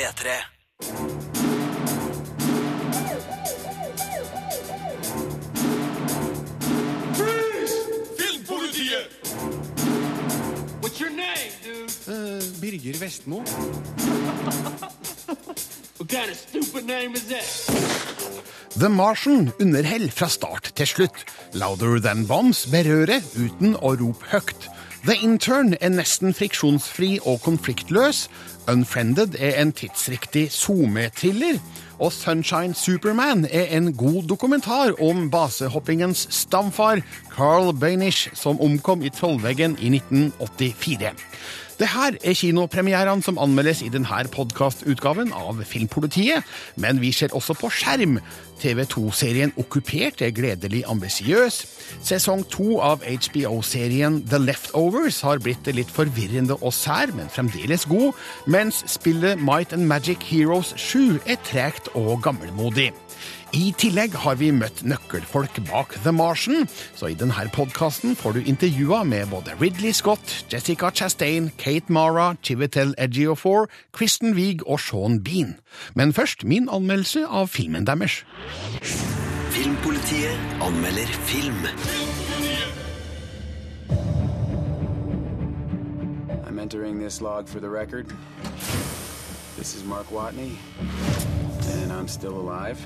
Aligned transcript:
P3. 0.00 0.28
Filmpolitiet! 8.16 9.10
What's 10.80 11.00
your 11.00 11.10
name, 11.10 11.52
dude? 11.62 11.90
Birger 12.60 12.96
Vestmo. 12.96 13.44
What 15.98 16.08
kind 16.08 16.30
of 16.30 16.36
stupid 16.36 16.86
name 16.86 17.12
is 17.12 17.28
that? 17.28 17.44
The 18.76 18.88
Martian 18.88 19.52
underhell 19.60 20.08
fra 20.10 20.28
start 20.28 20.72
til 20.74 20.86
slutt. 20.86 21.24
Louder 21.52 22.00
Than 22.00 22.24
Bombs 22.26 22.64
berører 22.72 23.20
uten 23.36 23.76
å 23.76 23.92
rope 24.00 24.24
høyt. 24.32 24.70
The 25.04 25.16
Intern 25.24 25.74
er 25.80 25.92
nesten 25.92 26.34
friksjonsfri 26.36 27.18
og 27.24 27.40
konfliktløs. 27.40 28.26
Unfriended 28.72 29.34
er 29.38 29.60
en 29.62 29.72
tidsriktig 29.72 30.50
SoMe-thriller. 30.52 31.58
Og 31.98 32.12
Sunshine 32.12 32.74
Superman 32.74 33.44
er 33.50 33.76
en 33.76 33.92
god 33.96 34.22
dokumentar 34.28 34.94
om 35.02 35.30
basehoppingens 35.30 36.26
stamfar, 36.30 37.02
Carl 37.34 37.74
Bainish, 37.76 38.30
som 38.34 38.60
omkom 38.60 39.02
i 39.02 39.10
Trollveggen 39.10 39.76
i 39.80 39.90
1984. 39.96 41.12
Det 41.80 41.88
her 41.88 42.12
er 42.20 42.34
kinopremierene 42.36 43.24
som 43.24 43.38
anmeldes 43.40 43.78
i 43.80 43.88
denne 43.88 44.18
podkastutgaven 44.28 45.30
av 45.32 45.62
Filmpolitiet, 45.64 46.44
men 46.76 47.00
vi 47.00 47.08
ser 47.16 47.32
også 47.32 47.56
på 47.56 47.70
skjerm. 47.72 48.18
TV2-serien 48.60 49.54
Okkupert 49.56 50.20
er 50.20 50.34
gledelig 50.36 50.82
ambisiøs. 50.92 51.62
Sesong 52.04 52.44
to 52.52 52.76
av 52.84 53.00
HBO-serien 53.08 54.20
The 54.28 54.42
Leftovers 54.42 55.22
har 55.24 55.40
blitt 55.40 55.72
litt 55.72 55.88
forvirrende 55.88 56.58
og 56.60 56.76
sær, 56.76 57.14
men 57.16 57.32
fremdeles 57.32 57.88
god, 57.88 58.12
mens 58.44 58.84
spillet 58.84 59.40
Might 59.40 59.72
and 59.72 59.88
Magic 59.88 60.20
Heroes 60.28 60.74
7 60.76 61.16
er 61.24 61.40
tregt 61.48 61.88
og 61.96 62.20
gammelmodig. 62.28 62.90
I 63.50 63.72
tillegg 63.74 64.12
har 64.22 64.36
vi 64.38 64.52
møtt 64.54 64.84
nøkkelfolk 64.86 65.56
bak 65.66 65.96
The 66.04 66.12
Martian, 66.14 66.68
så 66.94 67.08
i 67.10 67.16
denne 67.18 67.48
podkasten 67.50 68.14
får 68.14 68.36
du 68.36 68.44
intervjua 68.46 69.02
med 69.02 69.26
både 69.32 69.56
Ridley 69.58 69.90
Scott, 69.92 70.44
Jessica 70.52 70.92
Chastain, 70.94 71.50
Kate 71.58 71.90
Mara, 71.90 72.36
Chivetel 72.42 72.94
Ejiofor, 72.94 73.66
Kristen 73.92 74.36
Wiig 74.38 74.62
og 74.68 74.78
Sean 74.78 75.18
Bean. 75.24 75.56
Men 75.94 76.12
først 76.12 76.44
min 76.44 76.68
anmeldelse 76.70 77.26
av 77.26 77.50
filmen 77.50 77.86
deres. 77.90 78.22
Filmpolitiet 79.50 80.38
anmelder 80.62 81.10
film. 81.26 81.66
I'm 86.46 86.60
entering 86.60 87.00
this 87.00 87.20
log 87.20 87.48
for 87.48 87.58
the 87.58 87.68
record. 87.68 88.06
This 89.56 89.74
is 89.74 89.82
Mark 89.84 90.06
Watney, 90.12 90.54
and 91.82 91.92
I'm 91.92 92.06
still 92.06 92.38
alive. 92.38 92.78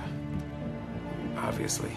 Obviously. 1.48 1.90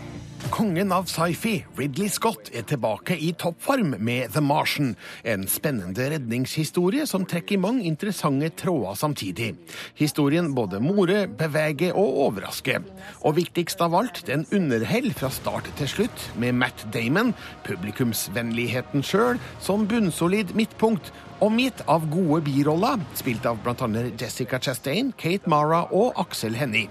Kongen 0.49 0.91
av 0.91 1.07
sci-fi, 1.09 1.65
Ridley 1.75 2.09
Scott, 2.09 2.51
er 2.55 2.63
tilbake 2.69 3.17
i 3.19 3.31
toppform 3.35 3.95
med 3.99 4.31
The 4.33 4.41
Martian. 4.41 4.93
En 5.27 5.47
spennende 5.49 6.05
redningshistorie 6.13 7.07
som 7.09 7.25
trekker 7.27 7.59
mange 7.59 7.83
interessante 7.89 8.51
tråder 8.55 8.95
samtidig. 8.95 9.49
Historien 9.97 10.53
både 10.55 10.79
more, 10.79 11.25
beveger 11.27 11.97
og 11.97 12.21
overrasker. 12.27 12.85
Og 13.25 13.35
viktigst 13.41 13.81
av 13.83 13.97
alt, 13.97 14.23
den 14.29 14.45
underhell 14.55 15.09
fra 15.17 15.31
start 15.33 15.67
til 15.81 15.91
slutt, 15.91 16.27
med 16.39 16.55
Matt 16.61 16.85
Damon, 16.93 17.33
publikumsvennligheten 17.67 19.03
sjøl, 19.03 19.41
som 19.59 19.87
bunnsolid 19.89 20.55
midtpunkt. 20.55 21.11
Omgitt 21.39 21.83
av 21.85 22.09
gode 22.09 22.41
biroller, 22.41 22.97
spilt 23.13 23.45
av 23.45 23.59
bl.a. 23.61 23.87
Jessica 24.17 24.57
Chastain, 24.59 25.11
Kate 25.17 25.45
Mara 25.49 25.83
og 25.93 26.17
Aksel 26.17 26.55
Hennie. 26.57 26.89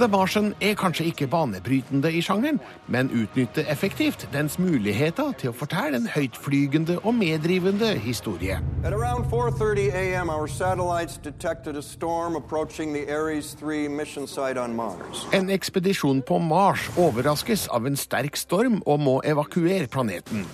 The 0.00 0.08
Martian 0.10 0.50
er 0.58 0.74
kanskje 0.74 1.06
ikke 1.12 1.28
banebrytende 1.30 2.10
i 2.10 2.18
sjangeren, 2.22 2.58
men 2.90 3.12
utnytter 3.14 3.68
effektivt 3.70 4.26
dens 4.32 4.58
muligheter 4.58 5.30
til 5.38 5.52
å 5.52 5.54
fortelle 5.54 6.00
en 6.00 6.08
høytflygende 6.10 6.96
og 7.04 7.14
meddrivende 7.14 7.92
historie. 8.02 8.58
At 8.82 8.92
around 8.92 9.30
4:30 9.30 9.94
a.m., 9.94 10.30
our 10.30 10.48
satellites 10.48 11.16
detected 11.22 11.76
a 11.76 11.82
storm 11.82 12.34
approaching 12.34 12.92
the 12.92 13.06
Ares 13.06 13.54
3 13.54 13.86
mission 13.88 14.26
site 14.26 14.58
on 14.58 14.74
Mars. 14.74 15.22
En 15.32 15.46
ekspedisjon 15.50 16.22
på 16.26 16.38
Mars 16.42 16.90
overraskes 16.98 17.68
av 17.70 17.86
en 17.86 17.96
sterk 17.96 18.36
storm 18.36 18.82
og 18.86 19.00
må 19.00 19.20
evakuere 19.22 19.86
planeten. 19.86 20.44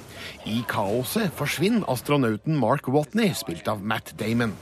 I 0.45 0.61
kaoset 0.69 1.33
forsvinner 1.37 1.89
astronauten 1.89 2.57
Mark 2.61 2.89
Watney, 2.89 3.30
spilt 3.39 3.69
av 3.71 3.83
Matt 3.83 4.15
Damon. 4.21 4.55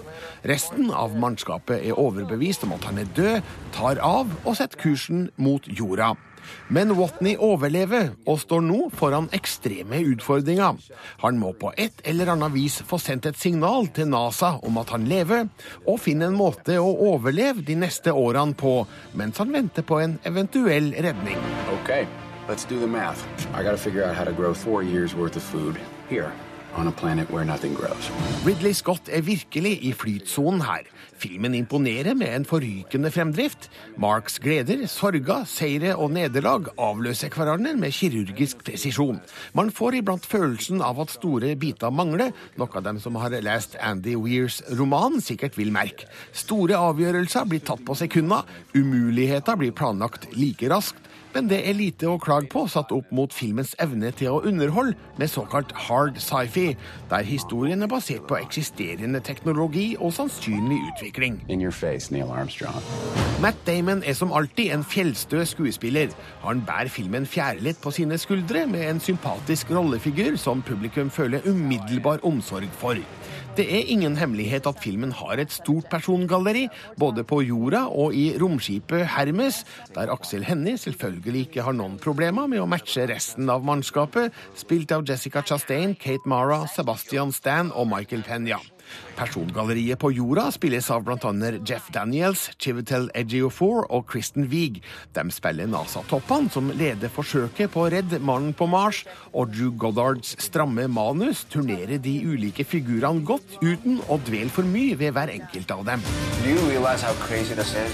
Resten 0.49 0.93
av 0.95 1.17
mannskapet 1.19 1.83
er 1.83 1.99
overbevist 1.99 2.65
om 2.67 2.75
at 2.77 2.89
han 2.89 3.03
er 3.03 3.13
død, 3.17 3.53
tar 3.77 4.01
av 4.05 4.33
og 4.45 4.57
setter 4.59 4.81
kursen 4.81 5.29
mot 5.37 5.67
jorda. 5.69 6.15
Men 6.69 6.93
Watney 6.97 7.37
overlever 7.41 8.13
og 8.29 8.41
står 8.43 8.63
nå 8.65 8.79
foran 8.97 9.29
ekstreme 9.37 10.01
utfordringer. 10.13 10.79
Han 11.25 11.41
må 11.41 11.53
på 11.59 11.73
et 11.77 12.03
eller 12.09 12.33
annet 12.35 12.55
vis 12.55 12.79
få 12.89 13.01
sendt 13.03 13.29
et 13.29 13.41
signal 13.41 13.91
til 13.95 14.11
NASA 14.13 14.55
om 14.65 14.81
at 14.81 14.93
han 14.95 15.09
lever, 15.11 15.49
og 15.87 16.01
finne 16.05 16.29
en 16.29 16.39
måte 16.39 16.79
å 16.81 16.89
overleve 17.13 17.65
de 17.67 17.79
neste 17.79 18.15
årene 18.15 18.57
på, 18.59 18.81
mens 19.19 19.41
han 19.43 19.53
venter 19.55 19.87
på 19.87 20.01
en 20.03 20.19
eventuell 20.29 20.93
redning. 20.97 21.41
Okay, 21.83 22.07
let's 22.49 22.65
do 22.65 22.81
the 22.81 22.87
math. 22.87 23.25
I 23.55 23.63
gotta 23.63 23.79
figure 23.79 24.05
out 24.05 24.17
how 24.17 24.25
to 24.25 24.33
grow 24.33 24.55
four 24.55 24.83
years 24.83 25.15
worth 25.15 25.37
of 25.37 25.43
food 25.43 25.77
here 26.09 26.33
Ridley 28.47 28.73
Scott 28.77 29.09
er 29.11 29.25
virkelig 29.27 29.73
i 29.83 29.91
flytsonen 29.97 30.63
her. 30.63 30.87
Filmen 31.19 31.57
imponerer 31.59 32.15
med 32.15 32.31
en 32.31 32.45
forrykende 32.47 33.11
fremdrift. 33.11 33.67
Marks 33.99 34.39
gleder, 34.39 34.85
sorger, 34.87 35.43
seire 35.51 35.97
og 35.99 36.13
nederlag 36.15 36.71
avløser 36.79 37.35
hverandre 37.35 37.75
med 37.75 37.91
kirurgisk 37.97 38.63
presisjon. 38.69 39.19
Man 39.59 39.73
får 39.75 39.99
iblant 39.99 40.29
følelsen 40.31 40.85
av 40.85 41.01
at 41.03 41.17
store 41.17 41.57
biter 41.59 41.91
mangler, 41.91 42.31
noe 42.61 42.85
dem 42.87 43.03
som 43.03 43.19
har 43.19 43.35
lest 43.43 43.75
Andy 43.83 44.15
Weirs 44.15 44.61
roman 44.79 45.19
sikkert 45.25 45.59
vil 45.59 45.75
merke. 45.75 46.07
Store 46.31 46.79
avgjørelser 46.79 47.51
blir 47.51 47.67
tatt 47.67 47.83
på 47.83 47.99
sekunder, 47.99 48.47
umuligheter 48.79 49.59
blir 49.59 49.75
planlagt 49.75 50.31
like 50.39 50.71
raskt, 50.71 51.08
men 51.35 51.49
det 51.51 51.59
er 51.69 51.77
lite 51.77 52.09
å 52.09 52.19
klage 52.23 52.49
på 52.53 52.65
satt 52.71 52.93
opp 52.95 53.11
mot 53.15 53.33
filmens 53.35 53.75
evne 53.83 54.11
til 54.17 54.33
å 54.33 54.43
underholde 54.49 54.97
med 55.19 55.31
såkalt 55.31 55.73
hard 55.87 56.19
sci-fi, 56.23 56.73
der 57.11 57.27
historien 57.27 57.83
er 57.83 57.91
basert 57.91 58.27
på 58.29 58.39
eksisterende 58.41 59.21
teknologi 59.25 59.97
og 59.99 60.13
sannsynlig 60.17 60.79
utvikling. 60.93 61.41
In 61.49 61.63
your 61.63 61.73
face, 61.73 62.11
Neil 62.11 62.29
Matt 63.43 63.59
Damon 63.67 64.03
er 64.07 64.17
som 64.19 64.33
alltid 64.33 64.73
en 64.75 64.85
fjellstø 64.85 65.45
skuespiller. 65.45 66.15
Han 66.43 66.63
bærer 66.67 66.89
filmen 66.93 67.27
fjærlitt 67.27 67.81
på 67.83 67.93
sine 67.95 68.19
skuldre 68.19 68.67
med 68.67 68.89
en 68.89 69.01
sympatisk 69.01 69.71
rollefigur 69.71 70.37
som 70.37 70.63
publikum 70.63 71.11
føler 71.11 71.47
umiddelbar 71.47 72.25
omsorg 72.27 72.69
for. 72.81 72.99
Det 73.59 73.67
er 73.67 73.91
ingen 73.91 74.17
hemmelighet 74.19 74.69
at 74.71 74.81
filmen 74.83 75.13
har 75.13 75.41
et 75.43 75.53
stort 75.53 75.89
persongalleri, 75.91 76.67
både 77.01 77.25
på 77.27 77.41
jorda 77.47 77.85
og 77.91 78.15
i 78.15 78.31
romskipet 78.41 79.07
Hermes, 79.17 79.65
der 79.95 80.13
Aksel 80.15 80.47
Hennie 80.47 80.79
selvfølgelig 80.79 81.49
ikke 81.49 81.67
har 81.67 81.77
noen 81.77 81.99
problemer 82.03 82.49
med 82.51 82.63
å 82.63 82.71
matche 82.71 83.09
resten 83.11 83.51
av 83.51 83.67
mannskapet, 83.67 84.35
spilt 84.59 84.95
av 84.95 85.07
Jessica 85.09 85.43
Chastain, 85.43 85.97
Kate 85.99 86.29
Mara, 86.29 86.65
Sebastian 86.71 87.35
Stan 87.35 87.73
og 87.75 87.91
Michael 87.91 88.27
Penya. 88.27 88.61
Persongalleriet 89.19 89.99
på 90.01 90.13
jorda 90.15 90.49
spilles 90.55 90.91
av 90.95 91.05
bl.a. 91.07 91.33
Jeff 91.67 91.89
Daniels, 91.95 92.49
Chivetel 92.59 93.09
Ejiofor 93.19 93.87
og 93.89 94.07
Kristen 94.11 94.49
Wiig. 94.51 94.81
De 95.17 95.25
spiller 95.35 95.71
NASA-toppene 95.71 96.53
som 96.55 96.73
leder 96.79 97.13
forsøket 97.13 97.73
på 97.75 97.85
å 97.85 97.91
redde 97.93 98.21
mannen 98.23 98.55
på 98.57 98.69
Mars, 98.71 99.05
og 99.33 99.53
Drew 99.55 99.73
Goddards 99.79 100.37
stramme 100.43 100.89
manus 100.89 101.45
turnerer 101.51 101.99
de 102.03 102.15
ulike 102.27 102.67
figurene 102.67 103.25
godt 103.27 103.59
uten 103.63 104.01
å 104.09 104.21
dvele 104.27 104.53
for 104.53 104.67
mye 104.67 104.99
ved 104.99 105.15
hver 105.17 105.33
enkelt 105.35 105.75
av 105.75 105.85
dem. 105.89 106.05
Do 106.45 106.51
you 106.51 106.71
realize 106.71 107.03
how 107.03 107.15
crazy 107.27 107.55
this 107.55 107.75
is? 107.75 107.93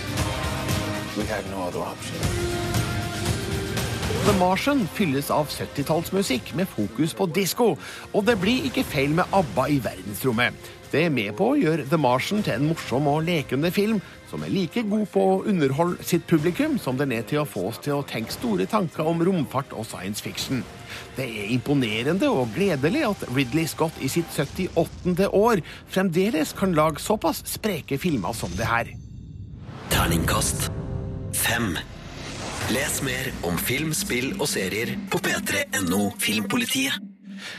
We 1.17 1.25
had 1.27 1.45
no 1.51 1.63
other 1.63 1.81
option. 1.81 2.45
The 4.25 4.33
Martian 4.39 4.87
fylles 4.89 5.27
av 5.29 5.51
70-tallsmusikk 5.53 6.55
med 6.57 6.69
fokus 6.71 7.13
på 7.13 7.27
disko, 7.37 7.75
og 8.13 8.23
det 8.25 8.39
blir 8.41 8.65
ikke 8.65 8.87
feil 8.89 9.13
med 9.19 9.29
ABBA 9.37 9.67
i 9.75 9.77
verdensrommet. 9.85 10.71
Det 10.95 11.09
er 11.09 11.11
med 11.11 11.33
på 11.35 11.49
å 11.51 11.55
gjøre 11.59 11.89
The 11.91 11.99
Martian 11.99 12.45
til 12.47 12.55
en 12.55 12.69
morsom 12.69 13.09
og 13.11 13.25
lekende 13.27 13.73
film, 13.75 13.97
som 14.31 14.45
er 14.47 14.53
like 14.55 14.85
god 14.87 15.09
på 15.11 15.23
å 15.27 15.41
underholde 15.51 16.05
sitt 16.07 16.23
publikum 16.31 16.77
som 16.79 17.01
den 17.01 17.11
er 17.17 17.25
til 17.27 17.41
å 17.41 17.49
få 17.49 17.65
oss 17.73 17.81
til 17.83 17.97
å 17.97 18.05
tenke 18.07 18.31
store 18.31 18.69
tanker 18.71 19.03
om 19.11 19.25
romfart 19.27 19.75
og 19.75 19.89
science 19.89 20.23
fiction. 20.23 20.63
Det 21.17 21.27
er 21.27 21.51
imponerende 21.51 22.29
og 22.31 22.53
gledelig 22.55 23.03
at 23.09 23.25
Ridley 23.33 23.67
Scott 23.71 23.99
i 23.99 24.11
sitt 24.13 24.31
78. 24.31 25.27
år 25.35 25.65
fremdeles 25.91 26.55
kan 26.55 26.77
lage 26.79 27.03
såpass 27.03 27.43
spreke 27.57 27.99
filmer 27.99 28.37
som 28.39 28.55
det 28.55 28.71
her. 28.71 28.93
Terningkast 29.91 30.69
fem. 31.35 31.75
Les 32.71 33.01
mer 33.03 33.33
om 33.43 33.59
film, 33.59 33.91
spill 33.99 34.31
og 34.39 34.47
serier 34.49 34.95
på 35.11 35.19
p3.no 35.27 36.07
Filmpolitiet. 36.23 37.14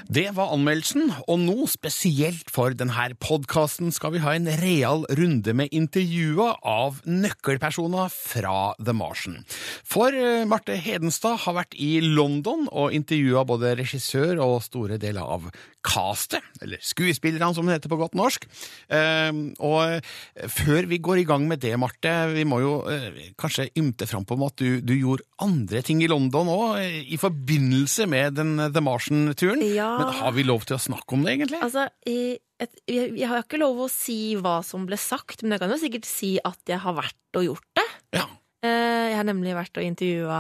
Det 0.08 0.28
var 0.38 0.54
anmeldelsen, 0.56 1.12
og 1.28 1.42
nå, 1.42 1.68
spesielt 1.72 2.52
for 2.54 2.76
denne 2.78 3.10
podkasten, 3.22 3.92
skal 3.96 4.16
vi 4.16 4.24
ha 4.24 4.36
en 4.36 4.50
real 4.62 5.06
runde 5.18 5.56
med 5.58 5.74
intervjuer 5.76 6.60
av 6.66 7.02
nøkkelpersoner 7.06 8.12
fra 8.14 8.74
The 8.80 8.96
Martian. 8.96 9.42
For 9.86 10.16
eh, 10.16 10.46
Marte 10.50 10.78
Hedenstad 10.80 11.42
har 11.46 11.60
vært 11.60 11.78
i 11.78 11.98
London 12.04 12.68
og 12.72 12.96
intervjua 12.96 13.46
både 13.48 13.76
regissør 13.80 14.42
og 14.44 14.62
store 14.66 15.00
deler 15.02 15.26
av 15.26 15.50
castet, 15.86 16.44
eller 16.64 16.82
skuespillerne 16.84 17.54
som 17.56 17.68
det 17.68 17.78
heter 17.78 17.92
på 17.92 18.00
godt 18.00 18.18
norsk. 18.18 18.48
Eh, 18.90 19.32
og 19.64 19.78
eh, 19.86 20.48
før 20.52 20.90
vi 20.90 21.02
går 21.04 21.22
i 21.22 21.28
gang 21.30 21.46
med 21.50 21.62
det, 21.64 21.76
Marte, 21.80 22.14
vi 22.34 22.46
må 22.48 22.62
jo 22.64 22.74
eh, 22.90 23.34
kanskje 23.40 23.70
ymte 23.78 24.08
fram 24.10 24.26
på 24.26 24.38
at 24.46 24.58
du, 24.62 24.82
du 24.82 24.96
gjorde 24.96 25.26
andre 25.44 25.84
ting 25.86 26.02
i 26.04 26.10
London 26.10 26.50
òg, 26.52 26.82
i 26.82 27.20
forbindelse 27.22 28.08
med 28.10 28.40
den 28.40 28.58
The 28.66 28.84
Martian-turen. 28.84 29.62
Ja. 29.76 29.90
Men 30.00 30.14
har 30.22 30.34
vi 30.36 30.46
lov 30.48 30.64
til 30.68 30.78
å 30.78 30.82
snakke 30.82 31.18
om 31.18 31.26
det, 31.26 31.36
egentlig? 31.38 31.60
Altså, 31.66 31.86
jeg, 32.08 32.40
jeg 32.88 33.28
har 33.28 33.44
ikke 33.44 33.60
lov 33.62 33.86
å 33.86 33.92
si 33.92 34.20
hva 34.40 34.58
som 34.66 34.88
ble 34.88 34.98
sagt, 35.02 35.44
men 35.44 35.56
jeg 35.56 35.64
kan 35.66 35.74
jo 35.76 35.80
sikkert 35.82 36.08
si 36.10 36.36
at 36.40 36.60
jeg 36.72 36.80
har 36.86 36.96
vært 36.98 37.40
og 37.42 37.48
gjort 37.50 37.70
det. 37.80 37.88
Ja. 38.22 38.26
Eh, 38.66 39.12
Jeg 39.12 39.18
har 39.20 39.28
nemlig 39.28 39.54
vært 39.56 39.78
og 39.78 39.84
intervjua 39.86 40.40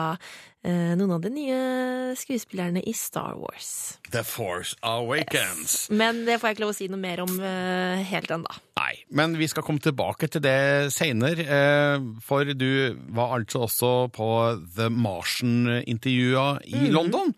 noen 0.65 1.11
av 1.13 1.21
de 1.21 1.29
nye 1.29 1.57
skuespillerne 2.17 2.81
i 2.87 2.93
Star 2.97 3.35
Wars. 3.37 3.99
The 4.11 4.23
Force 4.25 4.75
Awakens. 4.81 5.87
Men 5.89 6.23
det 6.25 6.39
får 6.39 6.49
jeg 6.49 6.57
ikke 6.57 6.65
lov 6.65 6.73
å 6.73 6.77
si 6.77 6.87
noe 6.91 7.01
mer 7.01 7.21
om 7.23 7.35
eh, 7.37 8.01
helt 8.09 8.31
ennå. 8.33 8.57
Nei, 8.75 8.93
men 9.15 9.37
vi 9.39 9.47
skal 9.47 9.63
komme 9.65 9.83
tilbake 9.83 10.27
til 10.31 10.43
det 10.43 10.91
seinere. 10.95 11.45
Eh, 11.45 12.09
for 12.25 12.49
du 12.57 12.97
var 13.15 13.37
altså 13.37 13.65
også 13.67 13.93
på 14.15 14.27
The 14.75 14.89
Martian-intervjua 14.91 16.49
i 16.67 16.85
mm. 16.87 16.91
London. 16.95 17.33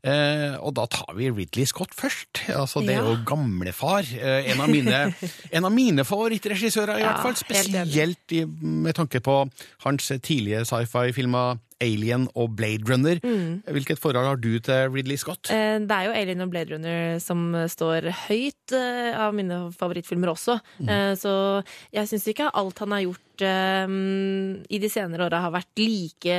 Eh, 0.00 0.56
og 0.58 0.72
da 0.78 0.86
tar 0.90 1.12
vi 1.18 1.28
Ridley 1.30 1.68
Scott 1.68 1.94
først. 1.96 2.42
Altså, 2.56 2.82
det 2.84 2.96
er 2.96 3.06
jo 3.06 3.18
gamlefar. 3.28 4.06
Eh, 4.16 4.50
en, 4.52 4.64
av 4.64 4.72
mine, 4.72 5.02
en 5.56 5.68
av 5.68 5.74
mine 5.74 6.06
favorittregissører, 6.08 6.98
i 6.98 7.04
Ja, 7.04 7.14
hvert 7.14 7.28
fall. 7.28 7.40
Spesielt 7.40 8.38
med 8.60 8.96
tanke 8.98 9.22
på 9.24 9.42
hans 9.86 10.12
tidlige 10.24 10.64
sci-fi-filmer 10.68 11.60
Alien 11.80 12.26
og 12.36 12.54
Blade 12.58 12.84
Runner. 12.88 13.20
Hvilket 13.72 13.98
forhold 14.00 14.26
har 14.28 14.36
du 14.40 14.50
til 14.60 14.90
Ridley 14.92 15.16
Scott? 15.20 15.48
Mm. 15.50 15.56
Eh, 15.56 15.78
Det 15.86 15.96
er 15.96 16.04
jo 16.10 16.14
Alien 16.22 16.44
og 16.44 16.50
Blade 16.52 16.74
Runner 16.74 17.18
som 17.24 17.54
står 17.72 18.10
høyt 18.28 18.72
eh, 18.76 19.16
av 19.16 19.34
mine 19.34 19.62
favorittfilmer 19.72 20.32
også. 20.34 20.58
Mm. 20.80 20.88
Eh, 20.88 21.12
Så 21.20 21.32
jeg 21.92 22.08
syns 22.10 22.28
ikke 22.28 22.50
alt 22.52 22.78
han 22.84 22.92
har 22.92 23.06
gjort 23.08 23.40
i 23.40 24.78
de 24.82 24.88
senere 24.92 25.24
åra 25.30 25.38
har 25.40 25.52
vært 25.54 25.80
like 25.80 26.34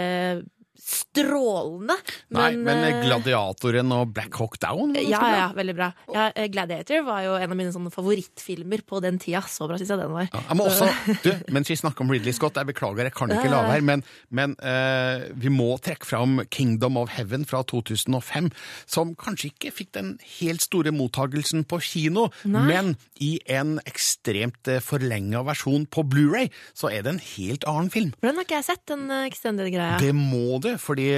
strålende. 0.82 1.96
Nei, 2.36 2.52
men 2.58 2.84
eh, 2.88 3.00
Gladiatoren 3.06 3.92
og 3.96 4.14
Black 4.16 4.36
Hawk 4.40 4.58
Down? 4.62 4.96
Ja, 4.98 5.22
bra. 5.22 5.32
ja, 5.38 5.48
veldig 5.56 5.76
bra. 5.78 5.90
Ja, 6.12 6.28
eh, 6.36 6.48
Gladiator 6.52 7.06
var 7.08 7.22
jo 7.26 7.36
en 7.38 7.54
av 7.54 7.60
mine 7.60 7.94
favorittfilmer 7.94 8.84
på 8.88 9.02
den 9.04 9.20
tida. 9.22 9.44
Så 9.48 9.68
bra 9.70 9.80
syns 9.80 9.94
jeg 9.94 10.02
den 10.02 10.14
var. 10.16 10.30
Ja, 10.32 10.44
Jeg 10.50 10.66
også, 10.66 10.90
du, 11.26 11.32
mens 11.54 11.72
vi 11.72 11.78
snakker 11.80 12.06
om 12.06 12.14
Ridley 12.14 12.36
Scott, 12.36 12.58
jeg 12.60 12.72
beklager, 12.72 13.08
jeg 13.08 13.16
kan 13.18 13.32
ikke 13.34 13.52
la 13.52 13.62
være, 13.70 13.86
men, 13.88 14.04
men 14.34 14.56
uh, 14.64 15.28
vi 15.38 15.52
må 15.54 15.70
trekke 15.84 16.08
fram 16.08 16.42
Kingdom 16.52 17.00
of 17.02 17.14
Heaven 17.16 17.46
fra 17.48 17.64
2005, 17.68 18.52
som 18.90 19.14
kanskje 19.20 19.52
ikke 19.52 19.74
fikk 19.76 19.94
den 19.98 20.16
helt 20.40 20.66
store 20.66 20.94
mottagelsen 20.96 21.66
på 21.68 21.82
kino, 21.86 22.30
men 22.44 22.96
i 23.22 23.36
en 23.52 23.78
ekstremt 23.88 24.70
eh, 24.72 24.82
forlenga 24.84 25.44
versjon 25.46 25.86
på 25.92 26.04
Blu-ray, 26.10 26.50
så 26.78 26.90
er 26.92 27.06
det 27.06 27.14
en 27.14 27.22
helt 27.36 27.68
annen 27.70 27.92
film. 27.94 28.14
Den 28.24 28.38
har 28.38 28.48
ikke 28.48 28.58
jeg 28.60 28.68
sett, 28.72 28.84
den 28.90 29.06
eh, 29.12 29.28
extended-greia. 29.30 30.00
Det 30.02 30.14
må 30.18 30.58
du, 30.64 30.71
fordi 30.80 31.10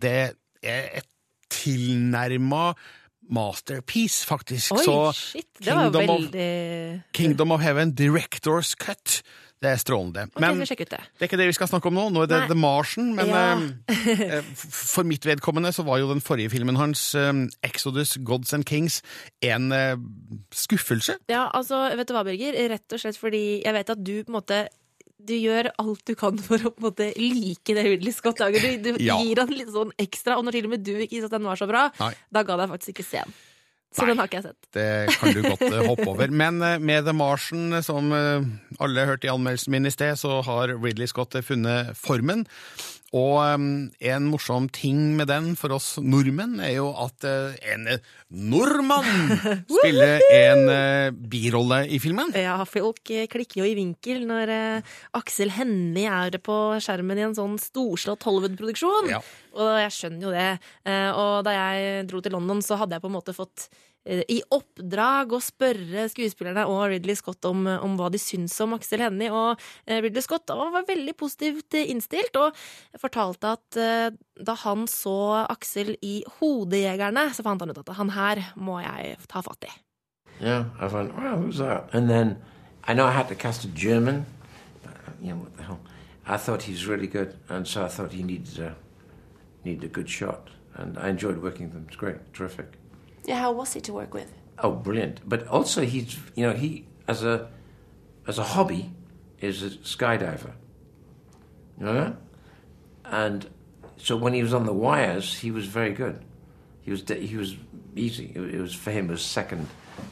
det 0.00 0.14
er 0.62 0.88
et 1.00 1.06
tilnærma 1.50 2.72
masterpiece, 3.30 4.24
faktisk. 4.26 4.72
Oi, 4.72 4.84
så 4.84 5.12
shit! 5.12 5.46
Det 5.58 5.66
Kingdom 5.68 6.10
of- 6.10 7.12
Kingdom 7.12 7.52
of 7.52 7.60
Heaven, 7.60 7.92
Director's 7.92 8.74
Cut. 8.80 9.22
Det 9.60 9.66
er 9.72 9.76
strålende. 9.76 10.22
Ok, 10.36 10.40
jeg 10.40 10.54
skal 10.54 10.66
sjekke 10.70 10.84
ut 10.86 10.90
det. 10.92 10.98
det 11.18 11.24
er 11.24 11.26
ikke 11.26 11.36
det 11.40 11.46
vi 11.50 11.54
skal 11.56 11.66
snakke 11.68 11.90
om 11.90 11.94
nå. 11.98 12.04
Nå 12.14 12.20
er 12.22 12.28
det 12.30 12.36
Nei. 12.44 12.46
The 12.46 12.54
Martian. 12.54 13.08
Men 13.16 13.26
Ja. 13.26 13.56
eh, 13.90 14.20
eh, 14.38 14.42
for 14.54 15.02
mitt 15.02 15.26
vedkommende 15.26 15.72
så 15.74 15.82
var 15.84 15.98
jo 15.98 16.06
den 16.12 16.20
forrige 16.22 16.50
filmen 16.50 16.76
hans, 16.78 17.02
eh, 17.18 17.32
Exodus, 17.66 18.16
Gods 18.24 18.54
and 18.54 18.64
Kings, 18.64 19.02
en 19.42 19.72
eh, 19.72 19.96
skuffelse. 20.54 21.16
Ja, 21.28 21.48
altså, 21.52 21.88
vet 21.96 22.06
du 22.06 22.14
hva, 22.14 22.22
Birger? 22.24 22.54
Rett 22.70 22.92
og 22.94 23.00
slett 23.02 23.18
fordi 23.18 23.62
jeg 23.64 23.74
vet 23.74 23.90
at 23.90 23.98
du 24.06 24.22
på 24.22 24.30
en 24.30 24.38
måte 24.38 24.68
du 25.18 25.34
gjør 25.34 25.70
alt 25.82 26.04
du 26.06 26.14
kan 26.18 26.38
for 26.38 26.56
å 26.62 26.70
på 26.70 26.78
en 26.78 26.86
måte 26.90 27.08
like 27.18 27.74
det 27.74 27.84
Ridley 27.88 28.12
Scott 28.14 28.38
lager. 28.40 28.62
Du, 28.78 28.92
du 28.94 29.02
Ja. 29.04 29.16
gir 29.20 29.40
han 29.42 29.50
litt 29.52 29.68
sånn 29.74 29.90
ekstra, 29.98 30.36
og 30.38 30.44
når 30.46 30.52
til 30.58 30.68
og 30.68 30.74
med 30.76 30.84
du 30.86 30.94
ikke 30.96 31.18
syntes 31.18 31.30
den 31.34 31.44
var 31.48 31.56
så 31.60 31.66
bra, 31.68 31.88
Nei. 31.98 32.12
da 32.32 32.42
ga 32.46 32.56
deg 32.60 32.70
faktisk 32.70 32.94
ikke 32.96 33.06
se 33.08 33.22
den. 33.26 33.34
Så 33.88 34.02
Nei. 34.04 34.10
den 34.12 34.18
har 34.20 34.28
ikke 34.28 34.36
jeg 34.42 34.44
sett. 34.50 34.66
Det 34.76 34.88
kan 35.16 35.32
du 35.32 35.42
godt 35.48 35.62
eh, 35.64 35.86
hoppe 35.88 36.08
over. 36.12 36.28
Men 36.30 36.60
eh, 36.62 36.78
med 36.78 37.06
The 37.08 37.14
Martian, 37.16 37.82
som 37.82 38.12
eh, 38.12 38.44
alle 38.84 39.06
hørte 39.08 39.26
i 39.26 39.32
anmeldelsen 39.32 39.72
min 39.72 39.88
i 39.88 39.92
sted, 39.94 40.12
så 40.20 40.42
har 40.44 40.74
Ridley 40.76 41.08
Scott 41.08 41.32
funnet 41.42 41.94
formen. 41.96 42.44
Og 43.16 43.38
en 43.40 44.26
morsom 44.28 44.66
ting 44.68 45.14
med 45.16 45.30
den 45.30 45.54
for 45.56 45.72
oss 45.78 45.94
nordmenn 45.96 46.58
er 46.60 46.74
jo 46.74 46.90
at 47.00 47.24
eh, 47.24 47.56
en 47.72 47.86
nordmann 48.28 49.32
spiller 49.78 50.20
en 50.28 50.68
eh, 50.68 51.08
birolle 51.16 51.86
i 51.88 52.00
filmen. 52.02 52.34
Ja, 52.36 52.58
folk 52.68 53.08
eh, 53.14 53.24
klikker 53.32 53.62
jo 53.62 53.70
i 53.70 53.76
vinkel 53.78 54.26
når 54.28 54.52
Aksel 55.16 55.54
Hennie 55.56 56.12
er 56.12 56.36
på 56.44 56.58
skjermen 56.84 57.20
i 57.20 57.24
en 57.30 57.38
sånn 57.38 57.56
storslått 57.62 58.28
Hollywood-produksjon. 58.28 59.08
Ja. 59.14 59.22
Og 59.56 59.72
jeg 59.80 59.94
skjønner 59.96 60.28
jo 60.28 60.34
det. 60.34 60.50
Og 61.18 61.32
da 61.48 61.54
jeg 61.56 62.04
dro 62.10 62.20
til 62.22 62.36
London, 62.36 62.60
så 62.62 62.76
hadde 62.78 62.94
jeg 62.94 63.02
på 63.02 63.08
en 63.08 63.16
måte 63.16 63.34
fått 63.34 63.70
i 64.08 64.38
oppdrag 64.54 65.34
å 65.36 65.40
spørre 65.42 66.06
skuespillerne 66.08 66.64
og 66.70 66.86
Ridley 66.92 67.16
Scott 67.18 67.44
om, 67.48 67.66
om 67.68 67.96
hva 67.98 68.08
de 68.12 68.20
syns 68.20 68.54
om 68.64 68.72
Aksel 68.76 69.02
Hennie. 69.04 69.28
Og 69.28 69.58
eh, 69.84 70.00
Ridley 70.04 70.24
Scott 70.24 70.48
var 70.48 70.86
veldig 70.88 71.14
positivt 71.18 71.76
eh, 71.76 71.90
innstilt, 71.92 72.36
og 72.40 72.56
fortalte 73.00 73.52
at 73.58 73.80
eh, 73.80 74.08
da 74.38 74.54
han 74.64 74.86
så 74.88 75.44
Aksel 75.44 75.96
i 76.00 76.22
Hodejegerne, 76.38 77.28
så 77.34 77.44
fant 77.44 77.60
han 77.60 77.74
ut 77.74 77.82
at 77.82 77.94
han 77.98 78.14
her 78.16 78.42
må 78.56 78.80
jeg 78.84 79.18
ta 79.28 79.44
fatt 79.44 79.68
i. 79.68 79.74
Yeah, 80.40 80.66
I 80.80 80.88
found, 80.88 81.12
wow, 81.18 81.36
who's 81.36 81.58
that? 81.58 81.90
And 81.92 82.08
then 82.08 82.36
I 82.84 82.94
know 82.94 83.06
I 83.06 83.12
had 83.12 83.28
to 83.28 83.34
cast 83.34 83.64
a 83.64 83.68
German, 83.68 84.24
but 84.82 84.94
uh, 84.94 85.12
you 85.20 85.34
know 85.34 85.42
what 85.42 85.56
the 85.56 85.64
hell. 85.64 85.80
I 86.26 86.36
thought 86.36 86.62
he 86.62 86.72
was 86.72 86.86
really 86.86 87.08
good, 87.08 87.36
and 87.48 87.66
so 87.66 87.84
I 87.84 87.88
thought 87.88 88.12
he 88.12 88.22
needed 88.22 88.58
a 88.58 88.76
needed 89.64 89.84
a 89.84 89.88
good 89.88 90.08
shot, 90.08 90.50
and 90.74 90.96
I 90.98 91.08
enjoyed 91.08 91.42
working 91.42 91.66
with 91.66 91.74
him. 91.74 91.86
It's 91.88 91.96
great, 91.96 92.32
terrific. 92.32 92.78
Yeah, 93.24 93.36
how 93.36 93.52
was 93.52 93.74
he 93.74 93.80
to 93.82 93.92
work 93.92 94.14
with? 94.14 94.32
Oh, 94.58 94.72
brilliant! 94.72 95.20
But 95.28 95.46
also, 95.48 95.82
he's 95.82 96.18
you 96.34 96.46
know 96.46 96.54
he 96.54 96.86
as 97.06 97.24
a 97.24 97.48
as 98.26 98.38
a 98.38 98.44
hobby 98.44 98.90
is 99.40 99.62
a 99.62 99.70
skydiver. 99.70 100.52
You 101.78 101.86
know? 101.86 102.16
And 103.04 103.48
so 103.96 104.16
when 104.16 104.34
he 104.34 104.42
was 104.42 104.52
on 104.52 104.66
the 104.66 104.72
wires, 104.72 105.38
he 105.38 105.50
was 105.50 105.66
very 105.66 105.92
good. 105.92 106.24
He 106.82 106.90
was 106.90 107.04
he 107.08 107.36
was 107.36 107.56
easy. 107.96 108.32
It, 108.34 108.60
was 108.60 108.74
for 108.74 108.90
him 108.90 109.08
it 109.08 109.12
was 109.12 109.22
second 109.22 109.66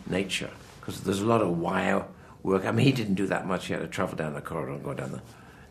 nature 0.08 0.50
because 0.80 1.00
there's 1.00 1.20
a 1.20 1.26
lot 1.26 1.42
of 1.42 1.58
wire 1.58 2.04
work. 2.42 2.64
I 2.64 2.72
mean, 2.72 2.86
he 2.86 2.92
didn't 2.92 3.14
do 3.14 3.26
that 3.26 3.46
much. 3.46 3.66
He 3.66 3.72
had 3.72 3.82
to 3.82 3.88
travel 3.88 4.16
down 4.16 4.34
the 4.34 4.40
corridor 4.40 4.72
and 4.72 4.84
go 4.84 4.94
down 4.94 5.12
the, 5.12 5.22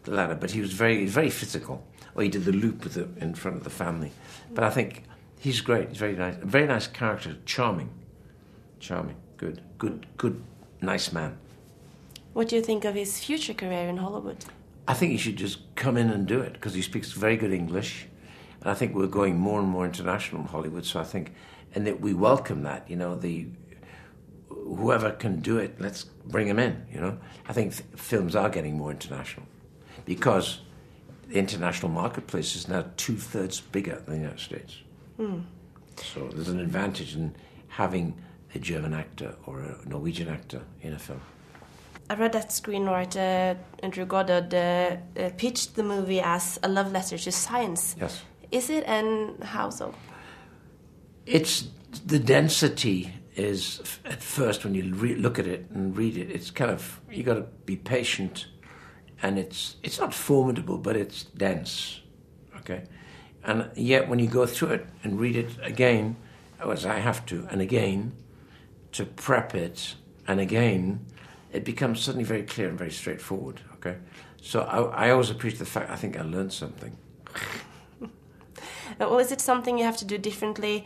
the 0.04 0.12
ladder, 0.12 0.36
but 0.36 0.52
he 0.52 0.62
was 0.62 0.74
very 0.74 1.06
very 1.06 1.30
physical. 1.30 1.86
Or 2.16 2.24
he 2.24 2.30
did 2.30 2.46
the 2.46 2.54
loop 2.54 2.82
the, 2.82 3.10
in 3.18 3.36
front 3.36 3.58
of 3.58 3.64
the 3.64 3.70
family. 3.70 4.12
But 4.54 4.64
I 4.64 4.70
think 4.70 5.04
he's 5.46 5.62
great. 5.62 5.90
He's 5.90 6.00
very 6.00 6.16
nice. 6.16 6.36
Very 6.38 6.66
nice 6.66 6.88
character. 6.88 7.38
Charming. 7.46 7.90
Charming. 8.80 9.16
Good. 9.38 9.62
Good. 9.78 10.08
Good. 10.18 10.44
Nice 10.82 11.14
man. 11.14 11.38
What 12.34 12.50
do 12.50 12.56
you 12.56 12.62
think 12.62 12.84
of 12.84 12.96
his 12.96 13.24
future 13.24 13.54
career 13.54 13.88
in 13.88 13.98
Hollywood? 13.98 14.44
I 14.88 14.94
think 14.96 15.12
he 15.12 15.18
should 15.18 15.36
just 15.36 15.60
come 15.76 15.98
in 15.98 16.10
and 16.10 16.28
do 16.28 16.42
it 16.42 16.54
because 16.54 16.74
he 16.74 16.82
speaks 16.82 17.12
very 17.12 17.38
good 17.38 17.54
English. 17.54 18.08
And 18.62 18.70
I 18.70 18.74
think 18.74 18.96
we're 18.96 19.08
going 19.08 19.38
more 19.38 19.60
and 19.60 19.70
more 19.70 19.86
international 19.86 20.42
in 20.42 20.48
Hollywood. 20.48 20.86
So 20.86 21.00
I 21.00 21.04
think, 21.04 21.34
and 21.76 21.86
that 21.86 22.02
we 22.02 22.14
welcome 22.14 22.64
that. 22.64 22.90
You 22.90 22.96
know, 22.96 23.16
the 23.16 23.48
whoever 24.50 25.12
can 25.12 25.42
do 25.42 25.60
it, 25.60 25.80
let's 25.80 26.06
bring 26.26 26.48
him 26.48 26.58
in. 26.58 26.86
You 26.92 27.02
know, 27.02 27.18
I 27.48 27.54
think 27.54 27.74
th- 27.74 27.88
films 27.96 28.36
are 28.36 28.50
getting 28.50 28.78
more 28.78 28.90
international 28.90 29.46
because 30.06 30.62
the 31.28 31.36
international 31.36 31.92
marketplace 31.92 32.56
is 32.56 32.68
now 32.68 32.86
two 32.98 33.16
thirds 33.16 33.62
bigger 33.62 34.02
than 34.06 34.16
the 34.16 34.22
United 34.22 34.40
States. 34.40 34.80
So 35.18 36.28
there's 36.34 36.50
an 36.50 36.60
advantage 36.60 37.16
in 37.16 37.36
having 37.68 38.16
a 38.54 38.60
German 38.60 38.94
actor 38.94 39.36
or 39.46 39.62
a 39.62 39.88
Norwegian 39.88 40.30
actor 40.30 40.62
in 40.82 40.94
a 40.94 41.00
film. 41.00 41.22
I 42.10 42.16
read 42.16 42.34
that 42.34 42.50
screenwriter 42.50 43.58
Andrew 43.82 44.06
Goddard 44.06 44.54
uh, 44.54 44.98
uh, 45.20 45.30
pitched 45.38 45.76
the 45.76 45.84
movie 45.84 46.22
as 46.22 46.60
a 46.62 46.68
love 46.68 46.92
letter 46.92 47.18
to 47.18 47.32
science. 47.32 47.96
Yes. 48.00 48.22
Is 48.52 48.70
it, 48.70 48.84
and 48.86 49.44
how 49.44 49.72
so? 49.72 49.94
It's 51.26 51.68
the 52.06 52.20
density 52.20 53.12
is 53.36 53.82
at 54.06 54.22
first 54.22 54.64
when 54.64 54.76
you 54.76 54.94
re- 54.94 55.16
look 55.16 55.40
at 55.40 55.48
it 55.48 55.66
and 55.72 55.98
read 55.98 56.16
it, 56.16 56.30
it's 56.30 56.52
kind 56.52 56.72
of 56.72 57.02
you 57.12 57.24
got 57.24 57.34
to 57.34 57.48
be 57.66 57.76
patient, 57.76 58.48
and 59.24 59.40
it's 59.40 59.78
it's 59.82 60.00
not 60.00 60.14
formidable, 60.14 60.78
but 60.78 60.96
it's 60.96 61.24
dense, 61.24 62.02
okay. 62.58 62.84
And 63.46 63.70
yet 63.76 64.10
when 64.10 64.20
you 64.20 64.28
go 64.28 64.46
through 64.46 64.70
it 64.70 64.88
and 65.04 65.20
read 65.20 65.36
it 65.36 65.52
again, 65.62 66.16
as 66.60 66.86
I 66.86 67.00
have 67.00 67.26
to, 67.28 67.48
and 67.52 67.62
again, 67.62 68.14
to 68.94 69.06
prep 69.06 69.54
it, 69.54 69.96
and 70.28 70.40
again, 70.40 71.06
it 71.54 71.64
becomes 71.64 72.02
suddenly 72.02 72.24
very 72.24 72.44
clear 72.44 72.70
and 72.70 72.78
very 72.78 72.92
straightforward. 72.92 73.62
Okay, 73.76 73.98
so 74.42 74.62
I, 74.62 75.08
I 75.08 75.12
always 75.12 75.30
appreciate 75.30 75.60
the 75.60 75.66
fact 75.66 75.92
I 75.92 75.96
think 75.96 76.18
I 76.18 76.24
learned 76.24 76.54
something. 76.54 76.98
Well, 79.00 79.20
is 79.20 79.32
it 79.32 79.42
something 79.42 79.78
you 79.78 79.84
have 79.84 79.98
to 79.98 80.06
do 80.06 80.18
differently 80.18 80.86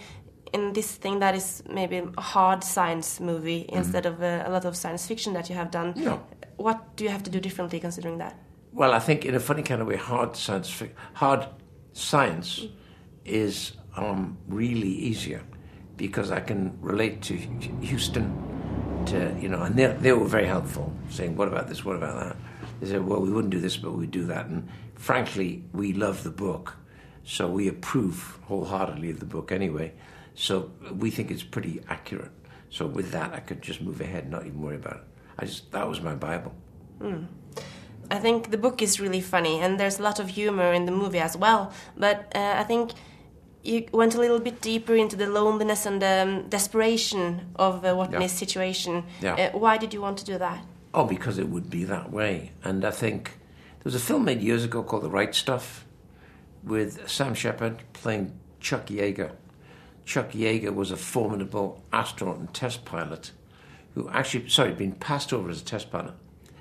in 0.54 0.74
this 0.74 0.96
thing 0.96 1.20
that 1.20 1.36
is 1.36 1.62
maybe 1.70 1.98
a 1.98 2.22
hard 2.22 2.64
science 2.64 3.20
movie 3.20 3.66
instead 3.70 4.06
of 4.06 4.24
uh, 4.24 4.44
a 4.46 4.50
lot 4.50 4.66
of 4.66 4.76
science 4.76 5.06
fiction 5.06 5.34
that 5.34 5.50
you 5.50 5.56
have 5.56 5.70
done? 5.70 5.94
No. 5.96 6.24
What 6.56 6.96
do 6.96 7.04
you 7.04 7.10
have 7.12 7.24
to 7.24 7.30
do 7.30 7.40
differently 7.40 7.80
considering 7.80 8.18
that? 8.18 8.36
Well, 8.74 8.94
I 8.94 9.00
think 9.00 9.26
in 9.26 9.36
a 9.36 9.40
funny 9.40 9.62
kind 9.64 9.82
of 9.82 9.88
way, 9.88 9.98
hard 9.98 10.36
science, 10.36 10.70
fic- 10.72 10.94
hard 11.14 11.46
science 11.94 12.68
is 13.26 13.74
um, 13.96 14.38
really 14.48 14.90
easier 14.90 15.42
because 15.98 16.32
I 16.32 16.40
can 16.40 16.78
relate 16.82 17.22
to 17.24 17.36
Houston, 17.82 19.04
to 19.08 19.36
you 19.40 19.50
know, 19.50 19.64
and 19.64 19.76
they 19.76 19.88
they 19.88 20.14
were 20.14 20.28
very 20.28 20.48
helpful, 20.48 20.94
saying, 21.10 21.36
"What 21.36 21.48
about 21.48 21.68
this? 21.68 21.84
What 21.84 21.96
about 21.96 22.20
that?" 22.24 22.36
They 22.80 22.88
said, 22.88 23.06
"Well, 23.06 23.22
we 23.22 23.32
wouldn't 23.32 23.52
do 23.52 23.60
this, 23.60 23.78
but 23.78 23.92
we'd 23.92 24.12
do 24.12 24.26
that." 24.26 24.46
And 24.46 24.70
frankly, 24.96 25.64
we 25.74 25.94
love 25.94 26.24
the 26.24 26.32
book, 26.32 26.78
so 27.24 27.48
we 27.48 27.68
approve 27.68 28.40
wholeheartedly 28.44 29.10
of 29.12 29.20
the 29.20 29.26
book 29.26 29.52
anyway. 29.52 29.94
So 30.36 30.72
we 30.96 31.12
think 31.12 31.32
it's 31.32 31.44
pretty 31.44 31.82
accurate. 31.90 32.32
So 32.70 32.86
with 32.86 33.12
that, 33.12 33.34
I 33.34 33.40
could 33.40 33.62
just 33.62 33.82
move 33.82 34.00
ahead, 34.00 34.30
not 34.30 34.46
even 34.46 34.62
worry 34.62 34.76
about 34.78 34.98
it. 34.98 35.04
I 35.38 35.46
just 35.46 35.72
that 35.72 35.88
was 35.88 36.02
my 36.02 36.16
Bible. 36.16 36.54
I 38.12 38.18
think 38.20 38.52
the 38.52 38.58
book 38.58 38.82
is 38.82 39.00
really 39.00 39.22
funny, 39.22 39.60
and 39.60 39.80
there's 39.80 40.00
a 40.00 40.04
lot 40.04 40.20
of 40.20 40.30
humor 40.30 40.74
in 40.74 40.86
the 40.86 40.92
movie 40.92 41.20
as 41.20 41.38
well. 41.38 41.72
But 41.98 42.32
uh, 42.36 42.56
I 42.58 42.64
think 42.64 42.92
you 43.64 43.86
went 43.92 44.16
a 44.16 44.20
little 44.20 44.40
bit 44.40 44.62
deeper 44.62 44.96
into 44.96 45.16
the 45.16 45.28
loneliness 45.28 45.86
and 45.86 46.02
the 46.02 46.22
um, 46.24 46.50
desperation 46.50 47.52
of 47.56 47.84
uh, 47.86 47.90
Watney's 47.94 48.22
Yeah. 48.22 48.28
situation. 48.28 49.04
Yeah. 49.22 49.36
Uh, 49.54 49.58
why 49.58 49.78
did 49.78 49.94
you 49.94 50.02
want 50.02 50.18
to 50.20 50.26
do 50.26 50.38
that? 50.38 50.60
Oh, 50.94 51.06
because 51.06 51.38
it 51.38 51.50
would 51.50 51.70
be 51.70 51.84
that 51.84 52.12
way. 52.12 52.52
And 52.64 52.84
I 52.84 52.92
think 52.92 53.24
there 53.80 53.84
was 53.86 53.96
a 53.96 54.00
film 54.00 54.26
made 54.26 54.42
years 54.42 54.64
ago 54.64 54.82
called 54.82 55.04
The 55.04 55.10
Right 55.10 55.36
Stuff 55.36 55.86
with 56.64 57.08
Sam 57.10 57.34
Shepard 57.36 57.84
playing 57.94 58.32
Chuck 58.60 58.88
Yeager. 58.88 59.32
Chuck 60.06 60.32
Yeager 60.32 60.74
was 60.74 60.90
a 60.92 60.98
formidable 60.98 61.84
astronaut 61.94 62.38
and 62.40 62.52
test 62.54 62.86
pilot 62.86 63.32
who 63.94 64.10
actually, 64.10 64.50
sorry, 64.50 64.72
been 64.74 64.94
passed 64.94 65.32
over 65.34 65.50
as 65.50 65.62
a 65.62 65.66
test 65.66 65.92
pilot, 65.92 66.14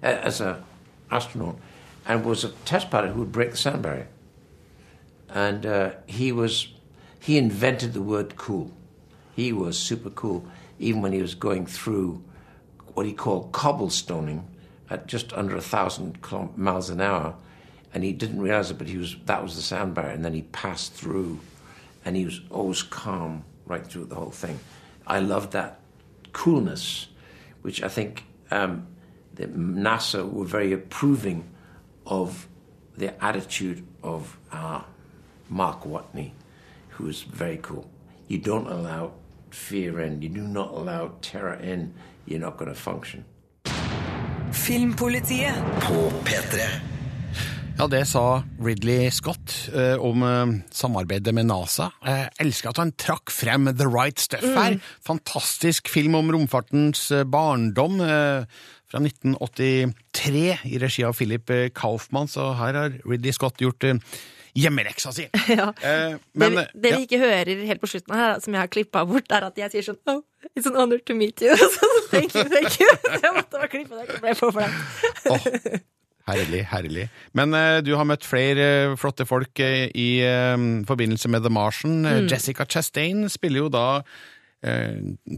uh, 0.02 0.07
as 0.07 0.40
a 0.40 0.62
astronaut, 1.11 1.59
and 2.07 2.25
was 2.25 2.45
a 2.45 2.50
test 2.65 2.91
pilot 2.91 3.12
who 3.12 3.21
would 3.21 3.33
break 3.33 3.50
the 3.53 3.57
sound 3.57 3.83
barrier. 3.83 4.09
And 5.29 5.67
uh, 5.67 5.93
he 6.07 6.33
was, 6.33 6.69
he 7.21 7.37
invented 7.37 7.93
the 7.93 8.03
word 8.03 8.37
cool. 8.37 8.71
He 9.37 9.53
was 9.53 9.79
super 9.79 10.11
cool, 10.11 10.47
even 10.79 11.03
when 11.03 11.12
he 11.12 11.21
was 11.21 11.35
going 11.35 11.67
through 11.67 12.23
what 12.95 13.07
he 13.07 13.12
called 13.12 13.53
cobblestoning 13.53 14.43
at 14.91 15.07
just 15.07 15.33
under 15.33 15.57
a 15.57 15.61
thousand 15.61 16.19
miles 16.57 16.91
an 16.91 17.00
hour, 17.00 17.35
and 17.93 18.03
he 18.03 18.12
didn't 18.12 18.41
realize 18.41 18.71
it, 18.71 18.79
but 18.79 18.88
he 18.88 18.97
was 18.97 19.17
that 19.27 19.43
was 19.43 19.55
the 19.55 19.62
sound 19.62 19.95
barrier, 19.95 20.12
and 20.12 20.25
then 20.25 20.35
he 20.35 20.43
passed 20.43 20.95
through, 20.95 21.41
and 22.05 22.17
he 22.17 22.25
was 22.25 22.41
always 22.50 22.83
calm 22.83 23.45
right 23.67 23.87
through 23.87 24.07
the 24.07 24.15
whole 24.15 24.31
thing. 24.31 24.59
I 25.07 25.21
loved 25.21 25.53
that 25.53 25.81
coolness, 26.33 27.09
which 27.62 27.83
I 27.83 27.88
think 27.88 28.25
um, 28.50 28.87
that 29.38 29.57
NASA 29.57 30.30
were 30.30 30.45
very 30.45 30.73
approving 30.73 31.45
of 32.07 32.49
the 32.97 33.12
attitude 33.25 33.83
of 34.02 34.37
uh, 34.52 34.83
Mark 35.49 35.85
Watney, 35.85 36.33
who 36.90 37.04
was 37.04 37.23
very 37.23 37.59
cool. 37.59 37.88
You 38.28 38.38
don't 38.38 38.66
allow 38.66 39.12
fear 39.50 40.00
in, 40.00 40.21
you 40.23 40.28
do 40.28 40.42
not 40.42 40.71
allow 40.73 41.12
terror 41.23 41.54
in, 41.54 41.95
you're 42.26 42.40
not 42.40 42.57
going 42.59 42.71
to 42.71 42.78
function. 42.78 43.25
Filmpolitiet. 44.52 45.54
På 45.80 46.12
P3. 46.25 46.59
Ja, 47.78 47.87
det 47.87 48.09
sa 48.11 48.42
Ridley 48.59 49.11
Scott 49.14 49.68
eh, 49.71 49.95
om 50.02 50.23
eh, 50.26 50.47
samarbeidet 50.75 51.30
med 51.35 51.47
NASA. 51.47 51.92
Jeg 52.02 52.33
elsker 52.42 52.73
at 52.73 52.80
han 52.83 52.90
trakk 52.99 53.30
frem 53.30 53.68
The 53.71 53.87
Right 53.87 54.18
Stuff 54.18 54.42
her. 54.42 54.80
Fantastisk 55.07 55.87
film 55.92 56.16
om 56.18 56.33
romfartens 56.35 57.04
eh, 57.14 57.23
barndom 57.23 58.00
eh, 58.02 58.49
fra 58.88 59.02
1983 59.04 60.42
i 60.64 60.80
regi 60.80 61.04
av 61.04 61.16
Philip 61.18 61.50
eh, 61.52 61.68
Kaufmann, 61.75 62.28
så 62.30 62.52
her 62.59 62.76
har 62.78 62.99
Ridley 63.04 63.35
Scott 63.37 63.61
gjort 63.61 63.85
eh, 63.85 64.00
hjemmeleksa 64.59 65.12
si. 65.14 65.28
Ja. 65.59 65.68
Eh, 65.83 66.16
men, 66.33 66.57
det, 66.57 66.64
eh, 66.64 66.73
det 66.75 66.95
ja. 66.95 67.02
ikke 67.04 67.21
hører 67.23 67.66
helt 67.68 67.83
på 67.83 67.90
slutten 67.90 68.16
her, 68.16 68.38
som 68.45 68.57
jeg 68.57 68.64
har 68.64 68.73
klippa 68.73 69.04
bort, 69.09 69.28
er 69.30 69.49
at 69.50 69.61
jeg 69.61 69.75
sier 69.75 69.90
sånn 69.90 70.00
Oh, 70.09 70.23
it's 70.54 70.68
an 70.68 70.78
honor 70.78 71.00
to 71.04 71.16
meet 71.16 71.42
you. 71.45 71.54
Thank 72.12 72.35
you, 72.35 72.47
thank 72.49 72.78
you. 72.80 72.88
Jeg 73.23 73.33
måtte 73.37 73.59
bare 73.59 73.68
klippe 73.68 73.99
det. 73.99 74.16
Ble 74.23 74.33
for 74.38 74.54
deg. 74.57 74.73
oh, 75.28 75.42
herlig, 76.30 76.62
herlig. 76.71 77.04
Men 77.37 77.52
eh, 77.57 77.80
du 77.85 77.92
har 77.99 78.07
møtt 78.09 78.25
flere 78.25 78.97
flotte 78.97 79.26
folk 79.28 79.61
eh, 79.61 79.90
i 79.92 80.09
forbindelse 80.88 81.28
med 81.28 81.45
The 81.45 81.52
Martian. 81.52 82.00
Mm. 82.07 82.30
Jessica 82.33 82.64
Chastain 82.64 83.26
spiller 83.28 83.66
jo 83.66 83.68
da 83.75 83.85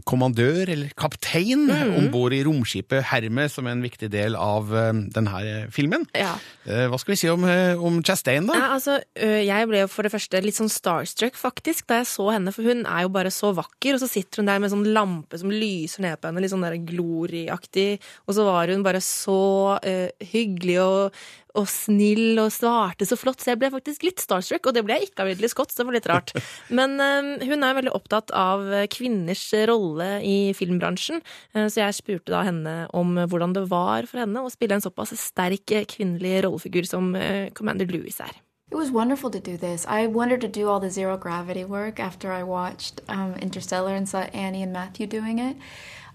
kommandør, 0.07 0.71
eller 0.73 0.93
kaptein, 0.97 1.67
om 1.69 2.07
bord 2.13 2.33
i 2.33 2.41
romskipet 2.45 3.05
Hermes, 3.11 3.53
som 3.53 3.67
er 3.67 3.75
en 3.75 3.83
viktig 3.85 4.09
del 4.13 4.37
av 4.39 4.71
eh, 4.73 4.89
denne 5.13 5.41
filmen. 5.73 6.07
Ja. 6.17 6.33
Eh, 6.65 6.87
hva 6.89 6.97
skal 7.01 7.13
vi 7.13 7.19
si 7.21 7.29
om, 7.29 7.45
eh, 7.45 7.77
om 7.77 7.99
Chastain, 8.05 8.47
da? 8.49 8.57
Ja, 8.57 8.69
altså, 8.77 8.97
jeg 9.15 9.69
ble 9.69 9.83
for 9.91 10.07
det 10.07 10.13
første 10.13 10.41
litt 10.41 10.57
sånn 10.57 10.71
starstruck 10.71 11.37
faktisk 11.37 11.87
da 11.91 12.01
jeg 12.01 12.09
så 12.11 12.27
henne, 12.33 12.53
for 12.55 12.65
hun 12.65 12.81
er 12.85 13.05
jo 13.05 13.13
bare 13.13 13.33
så 13.33 13.51
vakker, 13.57 13.95
og 13.95 14.03
så 14.03 14.09
sitter 14.09 14.41
hun 14.41 14.49
der 14.49 14.63
med 14.63 14.73
sånn 14.73 14.89
lampe 14.95 15.39
som 15.41 15.53
lyser 15.53 16.05
ned 16.05 16.21
på 16.21 16.29
henne, 16.29 16.41
litt 16.43 16.53
sånn 16.53 16.65
der 16.65 16.79
gloriaktig, 16.81 18.01
og 18.25 18.37
så 18.37 18.47
var 18.47 18.73
hun 18.73 18.85
bare 18.85 19.01
så 19.05 19.77
uh, 19.81 20.25
hyggelig 20.31 20.77
og, 20.81 21.21
og 21.57 21.67
snill 21.71 22.39
og 22.41 22.51
svarte 22.53 23.07
så 23.07 23.17
flott, 23.19 23.41
så 23.41 23.53
jeg 23.53 23.61
ble 23.61 23.71
faktisk 23.73 24.05
litt 24.07 24.21
starstruck, 24.23 24.67
og 24.69 24.75
det 24.77 24.83
ble 24.87 24.97
jeg 24.99 25.09
ikke 25.09 25.23
av 25.25 25.31
Ridley 25.31 25.51
Scott, 25.51 25.71
så 25.73 25.81
det 25.81 25.87
var 25.89 25.97
litt 25.97 26.09
rart. 26.11 26.33
Men 26.77 26.95
ø, 27.01 27.09
hun 27.47 27.65
er 27.67 27.77
veldig 27.79 27.95
opptatt 27.97 28.33
av 28.37 28.63
kvinners 28.93 29.43
rolle 29.69 30.11
i 30.25 30.37
filmbransjen, 30.57 31.23
ø, 31.55 31.65
så 31.67 31.83
jeg 31.83 31.97
spurte 31.99 32.33
da 32.33 32.43
henne 32.47 32.75
om 32.97 33.17
hvordan 33.25 33.57
det 33.57 33.65
var 33.71 34.07
for 34.09 34.23
henne 34.23 34.45
å 34.45 34.53
spille 34.53 34.77
en 34.77 34.85
såpass 34.85 35.15
sterk 35.19 35.75
kvinnelig 35.91 36.43
rollefigur 36.45 36.87
som 36.87 37.11
Commander 37.57 37.89
Louis 37.91 38.17
er. 38.23 38.31
It 38.71 38.77
was 38.77 38.89
wonderful 38.89 39.29
to 39.31 39.39
do 39.39 39.57
this. 39.57 39.85
I 39.85 40.07
wanted 40.07 40.39
to 40.41 40.47
do 40.47 40.69
all 40.69 40.79
the 40.79 40.89
zero 40.89 41.17
gravity 41.17 41.65
work 41.65 41.99
after 41.99 42.31
I 42.31 42.43
watched 42.43 43.01
um, 43.09 43.35
Interstellar 43.41 43.93
and 43.93 44.07
saw 44.07 44.19
Annie 44.33 44.63
and 44.63 44.71
Matthew 44.71 45.07
doing 45.07 45.39
it. 45.39 45.57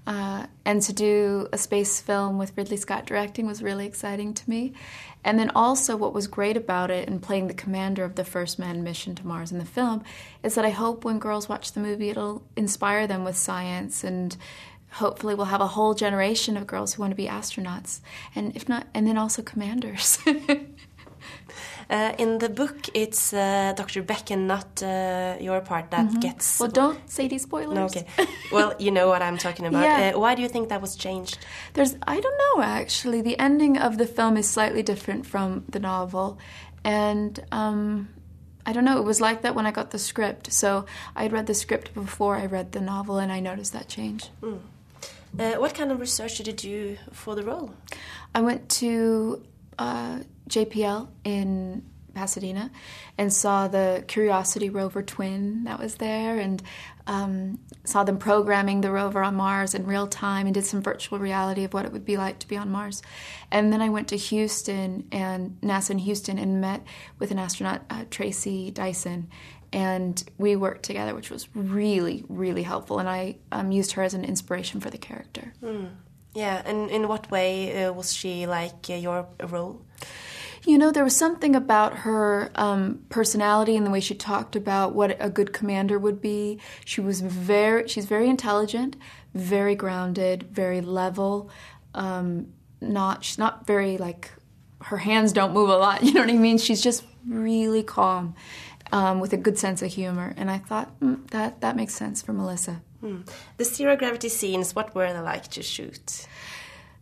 Uh, 0.07 0.47
and 0.65 0.81
to 0.83 0.93
do 0.95 1.49
a 1.53 1.59
space 1.59 2.01
film 2.01 2.39
with 2.39 2.57
Ridley 2.57 2.79
Scott 2.79 3.05
directing 3.07 3.47
was 3.47 3.63
really 3.63 3.87
exciting 3.87 4.33
to 4.35 4.49
me. 4.49 4.73
And 5.27 5.41
then 5.41 5.51
also, 5.57 5.97
what 5.97 6.15
was 6.15 6.29
great 6.29 6.57
about 6.57 6.89
it 6.89 7.09
and 7.09 7.21
playing 7.21 7.49
the 7.49 7.55
commander 7.55 8.05
of 8.05 8.15
the 8.15 8.23
first 8.23 8.61
manned 8.61 8.85
mission 8.85 9.17
to 9.17 9.27
Mars 9.27 9.51
in 9.51 9.59
the 9.59 9.65
film 9.65 10.05
is 10.45 10.55
that 10.55 10.65
I 10.65 10.71
hope 10.71 11.05
when 11.05 11.19
girls 11.19 11.49
watch 11.49 11.73
the 11.73 11.81
movie, 11.81 12.11
it'll 12.11 12.45
inspire 12.55 13.09
them 13.09 13.25
with 13.25 13.37
science 13.37 14.05
and 14.05 14.37
hopefully 14.93 15.35
we'll 15.35 15.47
have 15.47 15.61
a 15.61 15.67
whole 15.67 15.95
generation 15.95 16.57
of 16.57 16.65
girls 16.65 16.95
who 16.95 17.03
want 17.03 17.11
to 17.11 17.17
be 17.17 17.27
astronauts 17.27 18.01
and 18.37 18.55
if 18.55 18.69
not 18.69 18.87
and 18.95 19.05
then 19.05 19.19
also 19.19 19.43
commanders 19.43 20.19
Uh, 21.89 22.13
in 22.19 22.39
the 22.39 22.49
book, 22.49 22.89
it's 22.95 23.33
uh, 23.33 23.73
Dr. 23.77 24.03
Beck 24.03 24.31
and 24.31 24.49
not 24.49 24.83
uh, 24.83 25.37
your 25.41 25.61
part 25.61 25.91
that 25.93 26.21
gets. 26.21 26.55
Mm-hmm. 26.55 26.65
well 26.65 26.73
don't 26.73 27.11
say 27.11 27.29
these 27.29 27.43
spoilers 27.43 27.75
No, 27.75 27.85
okay. 27.85 28.07
well, 28.51 28.75
you 28.79 28.91
know 28.91 29.09
what 29.09 29.23
I'm 29.23 29.39
talking 29.39 29.67
about. 29.67 29.85
Yeah. 29.85 30.13
Uh, 30.15 30.19
why 30.19 30.35
do 30.35 30.43
you 30.43 30.49
think 30.49 30.69
that 30.71 30.81
was 30.81 30.97
changed? 30.97 31.39
There's, 31.75 31.95
I 32.07 32.19
don't 32.21 32.39
know 32.45 32.63
actually. 32.63 33.21
The 33.21 33.39
ending 33.39 33.79
of 33.79 33.99
the 33.99 34.07
film 34.07 34.37
is 34.37 34.49
slightly 34.51 34.83
different 34.83 35.27
from 35.27 35.65
the 35.69 35.79
novel, 35.79 36.39
and 36.83 37.39
um, 37.53 38.09
I 38.65 38.73
don't 38.73 38.85
know. 38.85 38.99
It 38.99 39.05
was 39.05 39.21
like 39.21 39.43
that 39.43 39.55
when 39.55 39.67
I 39.67 39.71
got 39.71 39.93
the 39.93 39.99
script. 39.99 40.53
So 40.53 40.87
I'd 41.15 41.33
read 41.33 41.47
the 41.47 41.55
script 41.55 41.95
before 41.95 42.35
I 42.37 42.47
read 42.47 42.73
the 42.73 42.81
novel, 42.81 43.19
and 43.19 43.31
I 43.31 43.39
noticed 43.39 43.73
that 43.75 43.89
change. 43.89 44.29
Uh, 44.43 45.53
what 45.57 45.75
kind 45.75 45.93
of 45.93 46.01
research 46.01 46.39
did 46.39 46.47
you 46.47 46.53
do 46.53 46.99
for 47.13 47.35
the 47.35 47.43
role? 47.45 47.75
I 48.35 48.41
went 48.41 48.69
to 48.81 49.43
uh, 49.79 50.21
JPL 50.49 51.09
in 51.25 51.83
Pasadena 52.17 52.71
and 53.19 53.33
saw 53.33 53.69
the 53.69 54.03
Curiosity 54.09 54.71
rover 54.71 55.03
twin 55.03 55.65
that 55.65 55.79
was 55.79 55.97
there 55.97 56.39
and 56.39 56.63
um, 57.07 57.61
saw 57.85 58.03
them 58.03 58.19
programming 58.19 58.81
the 58.81 58.91
rover 58.91 59.23
on 59.23 59.37
Mars 59.37 59.75
in 59.75 59.87
real 59.87 60.09
time 60.09 60.47
and 60.47 60.55
did 60.55 60.65
some 60.65 60.83
virtual 60.83 61.19
reality 61.19 61.63
of 61.63 61.73
what 61.73 61.85
it 61.85 61.93
would 61.93 62.05
be 62.05 62.17
like 62.17 62.41
to 62.41 62.49
be 62.49 62.57
on 62.57 62.71
Mars. 62.71 63.03
And 63.53 63.73
then 63.73 63.81
I 63.81 63.91
went 63.91 64.09
to 64.09 64.17
Houston 64.17 65.07
and 65.13 65.59
NASA 65.63 65.91
in 65.91 65.99
Houston 65.99 66.39
and 66.39 66.61
met 66.61 66.83
with 67.19 67.31
an 67.31 67.39
astronaut, 67.39 67.83
uh, 67.91 68.05
Tracy 68.11 68.71
Dyson. 68.71 69.29
And 69.73 70.25
we 70.39 70.57
worked 70.57 70.85
together, 70.85 71.15
which 71.15 71.31
was 71.31 71.55
really, 71.55 72.25
really 72.29 72.63
helpful. 72.63 72.99
And 72.99 73.09
I 73.09 73.37
um, 73.53 73.71
used 73.71 73.93
her 73.93 74.03
as 74.03 74.15
an 74.15 74.25
inspiration 74.25 74.81
for 74.81 74.91
the 74.91 74.99
character. 74.99 75.53
Yeah, 76.37 76.61
and 76.67 76.91
in 76.91 77.09
what 77.09 77.31
way 77.31 77.85
uh, 77.85 77.95
was 77.95 78.13
she 78.13 78.47
like 78.47 78.91
uh, 78.91 78.95
your 78.95 79.27
role? 79.49 79.81
You 80.67 80.77
know, 80.77 80.91
there 80.91 81.03
was 81.03 81.17
something 81.17 81.57
about 81.57 81.99
her 81.99 82.51
um, 82.57 83.05
personality 83.09 83.75
and 83.75 83.87
the 83.87 83.91
way 83.91 84.01
she 84.01 84.15
talked 84.15 84.55
about 84.55 84.95
what 84.95 85.17
a 85.19 85.31
good 85.31 85.55
commander 85.55 85.99
would 85.99 86.21
be. 86.21 86.61
She 86.85 87.01
was 87.01 87.23
very, 87.23 87.89
she's 87.89 88.05
very 88.05 88.29
intelligent, 88.29 88.97
very 89.33 89.75
grounded, 89.75 90.43
very 90.51 90.83
level. 90.83 91.49
Um, 91.95 92.53
not, 92.83 93.25
she's 93.25 93.39
not 93.39 93.67
very 93.67 93.97
like, 93.97 94.31
her 94.83 94.99
hands 94.99 95.33
don't 95.33 95.55
move 95.55 95.71
a 95.71 95.79
lot. 95.79 96.03
You 96.07 96.13
know 96.13 96.21
what 96.21 96.29
I 96.31 96.35
mean? 96.35 96.59
She's 96.59 96.83
just 96.83 97.03
really 97.27 97.83
calm, 97.83 98.35
um, 98.93 99.21
with 99.21 99.33
a 99.33 99.39
good 99.39 99.57
sense 99.57 99.81
of 99.81 99.91
humor. 99.91 100.35
And 100.37 100.51
I 100.51 100.59
thought 100.59 101.01
mm, 101.01 101.31
that 101.31 101.63
that 101.63 101.77
makes 101.77 101.95
sense 101.95 102.21
for 102.21 102.35
Melissa. 102.35 102.83
Hmm. 103.07 103.21
The 103.57 103.65
zero 103.65 103.97
gravity 103.97 104.29
scenes, 104.29 104.75
what 104.75 104.95
were 104.95 105.13
they 105.13 105.21
like 105.21 105.49
to 105.49 105.63
shoot? 105.63 106.27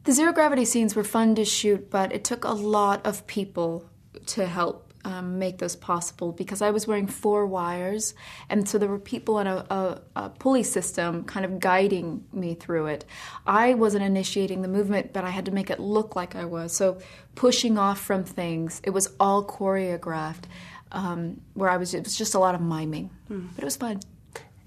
The 0.04 0.12
zero 0.12 0.32
gravity 0.32 0.66
scenes 0.66 0.94
were 0.94 1.04
fun 1.04 1.34
to 1.36 1.46
shoot, 1.46 1.90
but 1.90 2.12
it 2.12 2.24
took 2.24 2.44
a 2.44 2.52
lot 2.52 3.06
of 3.06 3.26
people 3.26 3.88
to 4.26 4.46
help 4.46 4.92
um, 5.06 5.38
make 5.38 5.58
those 5.58 5.76
possible 5.76 6.32
because 6.32 6.60
I 6.62 6.70
was 6.70 6.86
wearing 6.86 7.06
four 7.06 7.46
wires, 7.46 8.14
and 8.50 8.68
so 8.68 8.76
there 8.78 8.88
were 8.88 8.98
people 8.98 9.38
in 9.38 9.46
a, 9.46 9.56
a, 9.70 10.00
a, 10.16 10.28
pulley 10.30 10.62
system 10.62 11.24
kind 11.24 11.44
of 11.44 11.58
guiding 11.60 12.24
me 12.32 12.54
through 12.54 12.86
it. 12.86 13.04
I 13.46 13.74
wasn't 13.74 14.04
initiating 14.04 14.62
the 14.62 14.68
movement, 14.68 15.12
but 15.12 15.24
I 15.24 15.30
had 15.30 15.44
to 15.46 15.52
make 15.52 15.70
it 15.70 15.80
look 15.80 16.16
like 16.16 16.34
I 16.36 16.44
was. 16.44 16.72
So 16.72 16.98
pushing 17.34 17.78
off 17.78 18.00
from 18.00 18.24
things, 18.24 18.80
it 18.84 18.90
was 18.90 19.10
all 19.18 19.44
choreographed. 19.44 20.44
Um, 20.92 21.40
where 21.54 21.68
I 21.68 21.76
was, 21.76 21.92
it 21.92 22.04
was 22.04 22.16
just 22.16 22.34
a 22.34 22.38
lot 22.38 22.54
of 22.54 22.60
miming, 22.60 23.10
Hmm. 23.26 23.48
but 23.56 23.62
it 23.62 23.64
was 23.64 23.76
fun. 23.76 24.00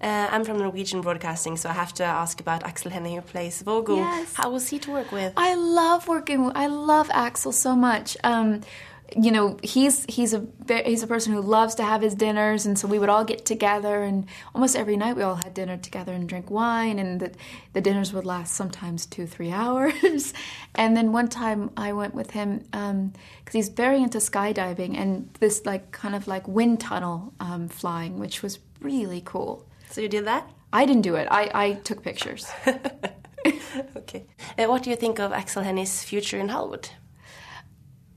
Uh, 0.01 0.27
I'm 0.31 0.43
from 0.43 0.59
Norwegian 0.59 1.01
Broadcasting, 1.01 1.57
so 1.57 1.69
I 1.69 1.73
have 1.73 1.93
to 1.95 2.03
ask 2.03 2.39
about 2.39 2.63
Axel 2.63 2.91
Hennie, 2.91 3.15
who 3.15 3.21
plays 3.21 3.61
Vogel. 3.63 3.97
Yes. 3.97 4.33
How 4.35 4.51
was 4.51 4.69
he 4.69 4.77
to 4.79 4.91
work 4.91 5.11
with? 5.11 5.33
I 5.35 5.55
love 5.55 6.07
working. 6.07 6.45
with- 6.45 6.55
I 6.55 6.67
love 6.67 7.09
Axel 7.11 7.51
so 7.51 7.75
much. 7.75 8.15
Um, 8.23 8.61
you 9.15 9.31
know, 9.31 9.57
he's 9.63 10.05
he's 10.09 10.33
a 10.33 10.45
he's 10.85 11.01
a 11.01 11.07
person 11.07 11.31
who 11.33 11.39
loves 11.41 11.75
to 11.75 11.83
have 11.83 12.01
his 12.01 12.13
dinners, 12.13 12.65
and 12.65 12.77
so 12.77 12.87
we 12.89 12.99
would 12.99 13.07
all 13.09 13.23
get 13.23 13.45
together, 13.45 14.03
and 14.03 14.25
almost 14.53 14.75
every 14.75 14.97
night 14.97 15.15
we 15.15 15.23
all 15.23 15.35
had 15.35 15.53
dinner 15.53 15.77
together 15.77 16.11
and 16.11 16.27
drink 16.27 16.51
wine, 16.51 16.99
and 16.99 17.19
the 17.21 17.31
the 17.73 17.79
dinners 17.81 18.11
would 18.13 18.25
last 18.25 18.53
sometimes 18.53 19.05
two 19.05 19.25
three 19.25 19.49
hours. 19.63 20.33
and 20.75 20.95
then 20.97 21.11
one 21.13 21.29
time 21.29 21.71
I 21.77 21.93
went 21.93 22.13
with 22.15 22.31
him 22.31 22.65
because 22.69 23.53
he's 23.53 23.69
very 23.69 24.03
into 24.03 24.17
skydiving 24.19 24.97
and 24.97 25.29
this 25.39 25.65
like 25.65 25.91
kind 25.93 26.13
of 26.13 26.27
like 26.27 26.45
wind 26.47 26.81
tunnel 26.81 27.33
um, 27.39 27.69
flying, 27.69 28.19
which 28.19 28.43
was 28.43 28.59
really 28.81 29.21
cool. 29.25 29.65
So 29.89 30.01
you 30.01 30.09
did 30.09 30.25
that? 30.25 30.49
I 30.73 30.85
didn't 30.85 31.03
do 31.03 31.15
it. 31.15 31.27
I, 31.31 31.49
I 31.53 31.73
took 31.73 32.03
pictures. 32.03 32.51
Okay. 33.95 34.25
Uh, 34.57 34.65
what 34.65 34.83
do 34.83 34.89
you 34.89 34.95
think 34.95 35.19
of 35.19 35.31
Axel 35.31 35.63
Hennie's 35.63 36.03
future 36.03 36.39
in 36.39 36.49
Hollywood? 36.49 36.89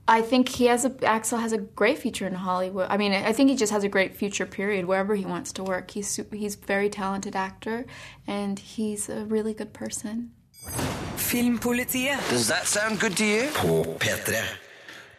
I 0.07 0.21
think 0.21 0.49
he 0.49 0.65
has 0.65 0.83
a 0.83 0.91
Axel 1.03 1.37
has 1.37 1.53
a 1.53 1.57
great 1.57 1.99
future 1.99 2.27
in 2.27 2.33
Hollywood. 2.33 2.87
I 2.89 2.97
mean, 2.97 3.13
I 3.13 3.31
think 3.31 3.49
he 3.49 3.55
just 3.55 3.71
has 3.71 3.83
a 3.83 3.89
great 3.89 4.15
future. 4.15 4.45
Period. 4.45 4.85
Wherever 4.85 5.15
he 5.15 5.25
wants 5.25 5.53
to 5.53 5.63
work, 5.63 5.91
he's 5.91 6.19
he's 6.33 6.55
a 6.55 6.65
very 6.65 6.89
talented 6.89 7.35
actor, 7.35 7.85
and 8.27 8.59
he's 8.59 9.09
a 9.09 9.25
really 9.25 9.53
good 9.53 9.73
person. 9.73 10.31
Filmpolitiet. 11.15 12.19
Does 12.29 12.47
that 12.47 12.67
sound 12.67 12.99
good 12.99 13.15
to 13.17 13.25
you? 13.25 13.49
På 13.53 13.83
P3. 13.99 14.70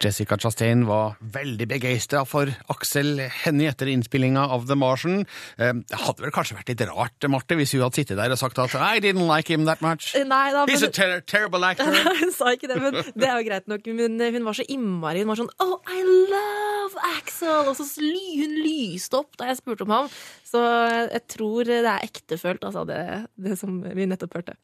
Jessica 0.03 0.35
Chastain 0.35 0.81
var 0.87 1.13
veldig 1.33 1.65
begeistra 1.71 2.25
for 2.27 2.49
Aksel 2.73 3.21
Hennie 3.43 3.69
etter 3.71 3.87
innspillinga 3.87 4.41
av 4.51 4.65
The 4.67 4.75
Martian. 4.75 5.21
Eh, 5.57 5.71
Det 5.87 5.99
hadde 6.01 6.25
vel 6.25 6.33
kanskje 6.35 6.57
vært 6.57 6.71
litt 6.73 6.83
rart, 6.89 7.27
Marte, 7.31 7.55
hvis 7.55 7.71
hun 7.75 7.85
hadde 7.85 8.01
sittet 8.01 8.19
der 8.19 8.33
og 8.35 8.39
sagt 8.41 8.59
at 8.59 8.75
I 8.75 8.99
didn't 9.03 9.27
like 9.29 9.47
him 9.51 9.63
that 9.69 9.81
much. 9.81 10.11
Nei 10.15 10.51
da, 10.51 10.65
He's 10.67 10.83
a 10.83 10.89
ter 10.91 11.21
terrible 11.21 11.63
actor. 11.63 11.87
Nei, 11.93 12.03
hun 12.23 12.33
sa 12.35 12.51
ikke 12.55 12.67
det, 12.73 12.79
men 12.83 12.99
det 13.15 13.29
er 13.29 13.39
jo 13.39 13.47
greit 13.47 13.71
nok. 13.71 13.87
Men 13.95 14.19
hun 14.35 14.43
var 14.49 14.57
så 14.59 14.65
innmari 14.67 15.23
Hun 15.23 15.31
var 15.31 15.39
sånn 15.39 15.51
Oh, 15.63 15.79
I 15.87 16.03
love 16.03 16.99
Axel! 17.15 17.69
Og 17.71 17.77
så 17.79 17.87
ly, 18.03 18.25
hun 18.43 18.59
lyste 18.65 19.21
opp 19.21 19.37
da 19.39 19.47
jeg 19.51 19.61
spurte 19.61 19.87
om 19.87 19.93
ham. 19.95 20.11
Så 20.47 20.59
jeg 21.07 21.23
tror 21.31 21.63
det 21.69 21.79
er 21.85 22.03
ektefølt, 22.05 22.63
altså, 22.67 22.83
det, 22.89 22.99
det 23.39 23.57
som 23.59 23.79
vi 23.83 24.05
nettopp 24.09 24.35
hørte. 24.41 24.57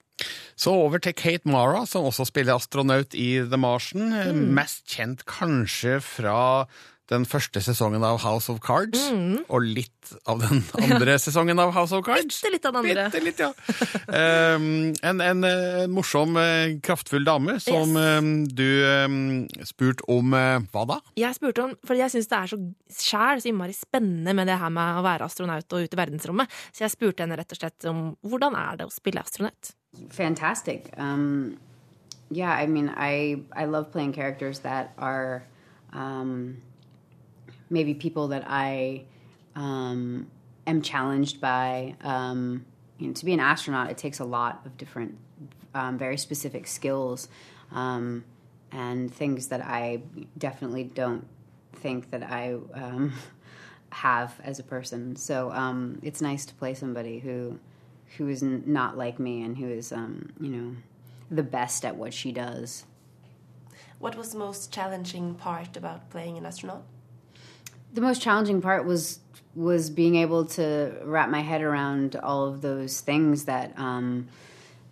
Så 0.60 0.74
over 0.76 1.00
til 1.00 1.14
Kate 1.16 1.48
Mara, 1.48 1.86
som 1.88 2.04
også 2.10 2.26
spiller 2.28 2.58
astronaut 2.60 3.14
i 3.16 3.40
The 3.48 3.58
Martian. 3.58 4.12
Eh, 4.14 4.32
Mm. 4.34 4.54
Mest 4.54 4.86
kjent 4.92 5.26
kanskje 5.26 6.00
fra 6.04 6.40
den 7.10 7.24
første 7.26 7.58
sesongen 7.66 8.04
av 8.06 8.20
House 8.22 8.52
of 8.54 8.60
Cards, 8.62 9.08
Mm. 9.10 9.40
og 9.50 9.64
litt 9.66 10.12
av 10.30 10.44
den 10.44 10.60
andre 10.86 11.16
sesongen 11.18 11.58
av 11.60 11.72
House 11.74 11.92
of 11.98 12.04
Cards. 12.06 12.38
Bitte 12.44 12.52
litt 12.54 12.66
av 12.70 12.76
den 12.76 12.86
andre. 12.86 13.08
Bitte 13.10 13.24
litt, 13.26 13.40
ja. 13.42 13.50
Um, 14.54 14.94
en, 15.02 15.22
en 15.22 15.44
en, 15.44 15.90
morsom, 15.92 16.38
eh, 16.38 16.76
kraftfull 16.86 17.26
dame 17.26 17.58
som 17.64 17.96
eh, 17.98 18.22
du 18.54 18.68
um, 19.08 19.48
spurte 19.66 20.06
om 20.12 20.34
uh, 20.38 20.60
hva 20.74 20.86
da? 20.92 21.00
Jeg 21.18 21.34
spurte 21.40 21.66
om, 21.66 21.74
for 21.86 21.98
jeg 21.98 22.14
syns 22.14 22.30
det 22.30 22.38
er 22.44 22.54
så 22.54 22.62
sjæl, 22.94 23.42
så 23.42 23.50
innmari 23.50 23.74
spennende 23.74 24.36
med 24.38 24.46
det 24.52 24.60
her 24.62 24.70
med 24.70 25.02
å 25.02 25.06
være 25.06 25.26
astronaut 25.26 25.66
og 25.74 25.88
ute 25.88 25.98
i 25.98 26.02
verdensrommet. 26.04 26.60
Så 26.74 26.86
jeg 26.86 26.94
spurte 26.94 27.26
henne 27.26 27.38
rett 27.42 27.58
og 27.58 27.62
slett 27.64 27.90
om 27.90 28.06
hvordan 28.22 28.54
er 28.60 28.78
det 28.84 28.86
å 28.90 28.94
spille 28.94 29.22
astronaut. 29.26 29.74
Fantastic. 30.10 30.94
Um, 30.98 31.60
yeah, 32.30 32.52
I 32.52 32.68
mean, 32.68 32.94
I 32.96 33.42
I 33.54 33.66
love 33.66 33.92
playing 33.92 34.14
characters 34.14 34.60
that 34.60 34.94
are 34.98 35.44
um, 35.94 36.62
maybe 37.70 37.94
people 37.94 38.30
that 38.30 38.44
I 38.48 39.06
um, 39.56 40.28
am 40.68 40.82
challenged 40.82 41.42
by. 41.42 41.96
Um, 42.02 42.66
you 42.98 43.08
know, 43.08 43.14
to 43.14 43.26
be 43.26 43.34
an 43.34 43.40
astronaut, 43.40 43.90
it 43.90 43.98
takes 43.98 44.20
a 44.20 44.26
lot 44.26 44.62
of 44.66 44.78
different, 44.78 45.18
um, 45.74 45.98
very 45.98 46.18
specific 46.18 46.68
skills 46.68 47.30
um, 47.72 48.26
and 48.74 49.14
things 49.14 49.48
that 49.48 49.62
I 49.62 50.02
definitely 50.38 50.84
don't 50.84 51.26
think 51.74 52.12
that 52.12 52.24
I 52.24 52.58
have 53.92 54.40
as 54.44 54.60
a 54.60 54.64
person. 54.64 55.16
So 55.16 55.98
it's 56.04 56.22
nice 56.22 56.46
to 56.48 56.54
play 56.56 56.74
somebody 56.74 57.20
who 57.20 57.58
who 58.18 58.28
is 58.28 58.44
n- 58.44 58.64
not 58.66 58.98
like 58.98 59.20
me 59.20 59.42
and 59.42 59.58
who 59.58 59.68
is 59.68 59.92
um, 59.92 60.30
you 60.40 60.50
know 60.50 60.76
the 61.32 61.44
best 61.44 61.86
at 61.86 61.96
what 61.96 62.14
she 62.14 62.32
does. 62.32 62.86
What 64.00 64.16
was 64.16 64.32
the 64.32 64.40
most 64.40 64.72
challenging 64.72 65.36
part 65.36 65.76
about 65.76 66.10
playing 66.10 66.38
an 66.38 66.46
astronaut? 66.46 66.84
The 67.94 68.02
most 68.02 68.22
challenging 68.22 68.62
part 68.62 68.86
was 68.86 69.20
was 69.56 69.90
being 69.90 70.16
able 70.16 70.46
to 70.46 70.94
wrap 71.04 71.30
my 71.30 71.42
head 71.42 71.62
around 71.62 72.16
all 72.16 72.46
of 72.46 72.62
those 72.62 73.02
things 73.02 73.46
that 73.46 73.78
um, 73.78 74.28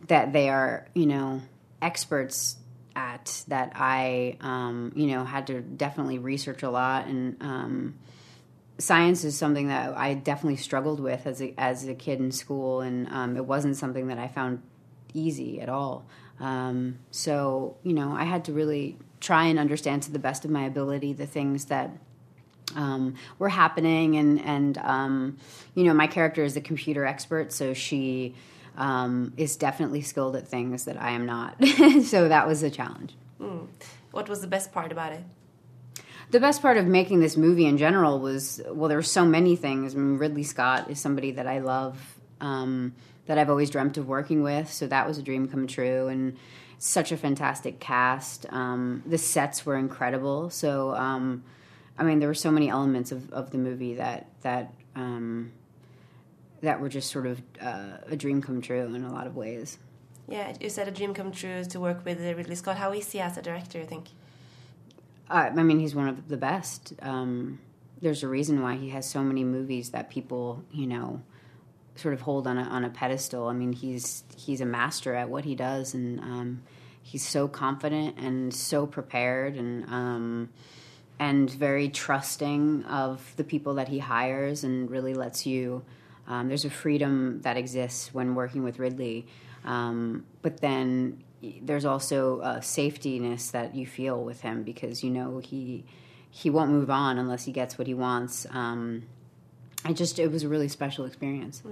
that 0.08 0.34
they 0.34 0.50
are 0.50 0.88
you 0.94 1.06
know 1.06 1.42
experts 1.82 2.58
at 2.96 3.44
that 3.48 3.74
I 3.76 4.38
um, 4.42 4.92
you 4.96 5.08
know 5.08 5.24
had 5.24 5.48
to 5.48 5.62
definitely 5.62 6.20
research 6.20 6.64
a 6.64 6.70
lot 6.70 7.08
and 7.08 7.38
um, 7.42 7.96
science 8.78 9.24
is 9.24 9.38
something 9.38 9.68
that 9.68 9.98
I 9.98 10.14
definitely 10.14 10.58
struggled 10.58 11.00
with 11.00 11.26
as 11.26 11.42
a, 11.42 11.54
as 11.58 11.88
a 11.88 11.96
kid 11.96 12.20
in 12.20 12.32
school, 12.32 12.82
and 12.82 13.08
um, 13.10 13.38
it 13.38 13.46
wasn't 13.46 13.76
something 13.76 14.08
that 14.08 14.18
I 14.18 14.28
found 14.28 14.62
easy 15.14 15.60
at 15.62 15.70
all. 15.70 16.06
Um, 16.40 17.00
so, 17.12 17.78
you 17.84 17.94
know, 17.94 18.12
I 18.12 18.24
had 18.24 18.46
to 18.46 18.54
really 18.54 18.98
try 19.20 19.46
and 19.46 19.58
understand 19.58 20.04
to 20.04 20.12
the 20.12 20.20
best 20.20 20.46
of 20.46 20.52
my 20.52 20.66
ability 20.66 21.14
the 21.14 21.26
things 21.26 21.66
that 21.66 21.92
um, 22.76 23.16
were 23.40 23.50
happening, 23.50 24.18
and 24.18 24.42
and 24.42 24.78
um, 24.80 25.38
you 25.74 25.84
know, 25.84 25.94
my 25.94 26.08
character 26.08 26.44
is 26.44 26.58
a 26.58 26.62
computer 26.62 27.06
expert, 27.06 27.52
so 27.52 27.74
she 27.74 28.36
um, 28.76 29.34
is 29.38 29.56
definitely 29.56 30.02
skilled 30.02 30.36
at 30.36 30.48
things 30.48 30.86
that 30.86 31.02
I 31.02 31.12
am 31.12 31.26
not. 31.26 31.56
so 32.04 32.28
that 32.28 32.46
was 32.46 32.64
a 32.64 32.70
challenge. 32.70 33.16
Mm. 33.42 33.68
What 34.12 34.30
was 34.30 34.42
the 34.42 34.48
best 34.48 34.72
part 34.72 34.92
about 34.92 35.14
it? 35.14 35.24
The 36.30 36.40
best 36.40 36.62
part 36.62 36.78
of 36.78 36.86
making 36.86 37.22
this 37.22 37.38
movie 37.38 37.66
in 37.66 37.78
general 37.78 38.20
was 38.20 38.62
well, 38.68 38.90
there 38.90 38.98
were 38.98 39.04
so 39.04 39.26
many 39.26 39.56
things. 39.56 39.96
I 39.96 39.98
mean, 39.98 40.18
Ridley 40.18 40.44
Scott 40.44 40.90
is 40.90 41.00
somebody 41.00 41.32
that 41.32 41.48
I 41.48 41.60
love, 41.60 42.16
um, 42.42 42.94
that 43.28 43.38
I've 43.38 43.50
always 43.50 43.70
dreamt 43.70 43.98
of 43.98 44.08
working 44.08 44.44
with. 44.44 44.72
So 44.72 44.88
that 44.88 45.08
was 45.08 45.18
a 45.18 45.24
dream 45.24 45.48
come 45.48 45.68
true, 45.68 46.08
and 46.08 46.38
such 46.80 47.12
a 47.12 47.18
fantastic 47.18 47.80
cast. 47.80 48.46
Um, 48.50 49.04
the 49.06 49.18
sets 49.18 49.66
were 49.66 49.78
incredible. 49.78 50.50
So, 50.50 50.94
um, 50.96 51.44
I 51.98 52.04
mean, 52.04 52.20
there 52.20 52.28
were 52.28 52.36
so 52.36 52.52
many 52.52 52.70
elements 52.70 53.12
of, 53.12 53.32
of 53.32 53.52
the 53.52 53.58
movie 53.58 53.96
that 53.96 54.28
that 54.42 54.74
um, 54.96 55.52
that 56.62 56.82
were 56.82 56.90
just 56.90 57.12
sort 57.12 57.26
of 57.26 57.42
uh, 57.62 57.98
a 58.08 58.16
dream 58.16 58.42
come 58.42 58.62
true 58.62 58.94
in 58.94 59.04
a 59.04 59.12
lot 59.12 59.28
of 59.28 59.36
ways. 59.36 59.78
Yeah, 60.28 60.54
you 60.60 60.70
said 60.70 60.88
a 60.88 60.92
dream 60.92 61.14
come 61.14 61.32
true 61.32 61.64
to 61.64 61.80
work 61.80 62.04
with 62.04 62.20
Ridley 62.20 62.56
Scott. 62.56 62.78
How 62.78 62.92
is 62.92 63.12
he 63.12 63.20
as 63.22 63.38
a 63.38 63.42
director, 63.42 63.80
you 63.80 63.86
think? 63.86 64.08
I 65.30 65.50
mean, 65.50 65.80
he's 65.80 65.96
one 65.96 66.08
of 66.08 66.28
the 66.28 66.38
best. 66.38 66.94
Um, 67.02 67.60
there's 68.02 68.24
a 68.24 68.28
reason 68.28 68.62
why 68.62 68.76
he 68.76 68.90
has 68.90 69.10
so 69.10 69.24
many 69.24 69.44
movies 69.44 69.90
that 69.90 70.10
people, 70.10 70.64
you 70.72 70.88
know, 70.88 71.22
sort 71.96 72.14
of 72.14 72.22
hold 72.22 72.48
on 72.48 72.58
a, 72.58 72.64
on 72.64 72.86
a 72.86 72.90
pedestal. 72.90 73.48
I 73.48 73.54
mean, 73.54 73.74
he's 73.74 74.24
he's 74.36 74.62
a 74.62 74.66
master 74.66 75.16
at 75.16 75.30
what 75.30 75.46
he 75.46 75.56
does, 75.56 75.94
and 75.94 76.20
um, 76.20 76.64
he's 77.02 77.26
so 77.26 77.48
confident 77.48 78.18
and 78.18 78.54
so 78.54 78.86
prepared, 78.86 79.56
and 79.56 79.86
um, 79.86 80.50
and 81.20 81.50
very 81.50 81.90
trusting 81.90 82.86
of 82.86 83.34
the 83.36 83.44
people 83.44 83.76
that 83.76 83.88
he 83.88 84.00
hires, 84.00 84.64
and 84.64 84.90
really 84.90 85.14
lets 85.14 85.46
you. 85.46 85.84
Um, 86.28 86.50
there's 86.50 86.66
a 86.66 86.70
freedom 86.70 87.42
that 87.42 87.56
exists 87.58 88.14
when 88.14 88.36
working 88.36 88.64
with 88.64 88.80
Ridley, 88.80 89.28
um, 89.64 90.26
but 90.42 90.60
then 90.60 91.24
there's 91.62 91.86
also 91.86 92.42
a 92.42 92.60
safetyness 92.60 93.52
that 93.52 93.76
you 93.76 93.86
feel 93.86 94.24
with 94.24 94.42
him 94.42 94.64
because 94.64 95.04
you 95.04 95.10
know 95.10 95.40
he 95.40 95.86
he 96.30 96.50
won't 96.50 96.72
move 96.72 96.90
on 96.90 97.18
unless 97.18 97.46
he 97.46 97.52
gets 97.52 97.78
what 97.78 97.88
he 97.88 97.94
wants. 97.94 98.46
Um, 98.52 99.04
I 99.86 99.94
just 99.94 100.20
it 100.20 100.32
was 100.32 100.44
a 100.44 100.50
really 100.50 100.68
special 100.68 101.06
experience. 101.06 101.64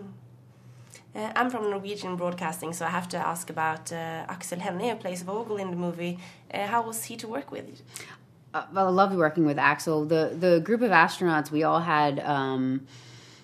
Uh, 1.15 1.31
I'm 1.35 1.49
from 1.49 1.69
Norwegian 1.69 2.17
Broadcasting, 2.17 2.73
so 2.73 2.85
I 2.85 2.89
have 2.89 3.07
to 3.09 3.17
ask 3.17 3.49
about 3.49 3.91
uh, 3.91 3.95
Axel 4.27 4.59
Hennie, 4.59 4.89
who 4.89 4.95
plays 4.95 5.21
Vogel 5.21 5.57
in 5.57 5.69
the 5.71 5.77
movie. 5.77 6.19
Uh, 6.53 6.67
how 6.67 6.81
was 6.81 7.05
he 7.05 7.15
to 7.17 7.27
work 7.27 7.51
with? 7.51 7.81
uh, 8.55 8.65
well, 8.71 8.87
I 8.87 8.89
loved 8.89 9.15
working 9.15 9.45
with 9.45 9.59
Axel. 9.59 10.05
The 10.05 10.35
the 10.37 10.61
group 10.61 10.81
of 10.81 10.91
astronauts, 10.91 11.51
we 11.51 11.63
all 11.63 11.81
had 11.81 12.19
um, 12.21 12.87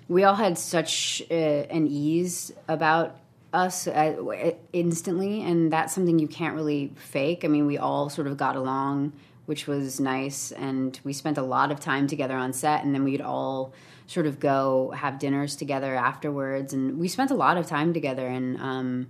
we 0.07 0.23
all 0.23 0.35
had 0.35 0.57
such 0.57 1.21
uh, 1.29 1.33
an 1.33 1.87
ease 1.87 2.53
about 2.67 3.17
us 3.53 3.87
uh, 3.87 4.51
instantly, 4.73 5.41
and 5.43 5.71
that's 5.71 5.93
something 5.93 6.19
you 6.19 6.27
can't 6.27 6.55
really 6.55 6.93
fake. 6.95 7.43
I 7.43 7.47
mean, 7.47 7.65
we 7.65 7.77
all 7.77 8.09
sort 8.09 8.27
of 8.27 8.37
got 8.37 8.55
along, 8.55 9.13
which 9.45 9.67
was 9.67 9.99
nice, 9.99 10.51
and 10.51 10.99
we 11.03 11.13
spent 11.13 11.37
a 11.37 11.43
lot 11.43 11.71
of 11.71 11.79
time 11.79 12.07
together 12.07 12.35
on 12.35 12.53
set, 12.53 12.83
and 12.83 12.93
then 12.93 13.03
we'd 13.03 13.21
all 13.21 13.73
sort 14.07 14.25
of 14.25 14.39
go 14.39 14.91
have 14.91 15.19
dinners 15.19 15.55
together 15.55 15.95
afterwards, 15.95 16.73
and 16.73 16.99
we 16.99 17.07
spent 17.07 17.31
a 17.31 17.35
lot 17.35 17.57
of 17.57 17.67
time 17.67 17.93
together, 17.93 18.27
and. 18.27 18.59
Um, 18.59 19.09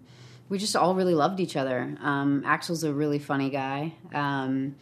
we 0.50 0.58
just 0.58 0.76
all 0.76 0.96
really 0.96 1.16
loved 1.16 1.40
each 1.40 1.56
other. 1.56 1.96
Um, 2.02 2.44
Axel's 2.46 2.84
a 2.84 2.92
really 2.92 3.20
funny 3.20 3.50
guy. 3.50 3.94
Um, 4.14 4.76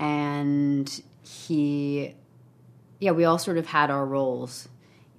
and 0.00 1.02
he 1.22 2.14
yeah 2.98 3.12
we 3.12 3.24
all 3.24 3.38
sort 3.38 3.58
of 3.58 3.66
had 3.66 3.90
our 3.90 4.04
roles 4.04 4.68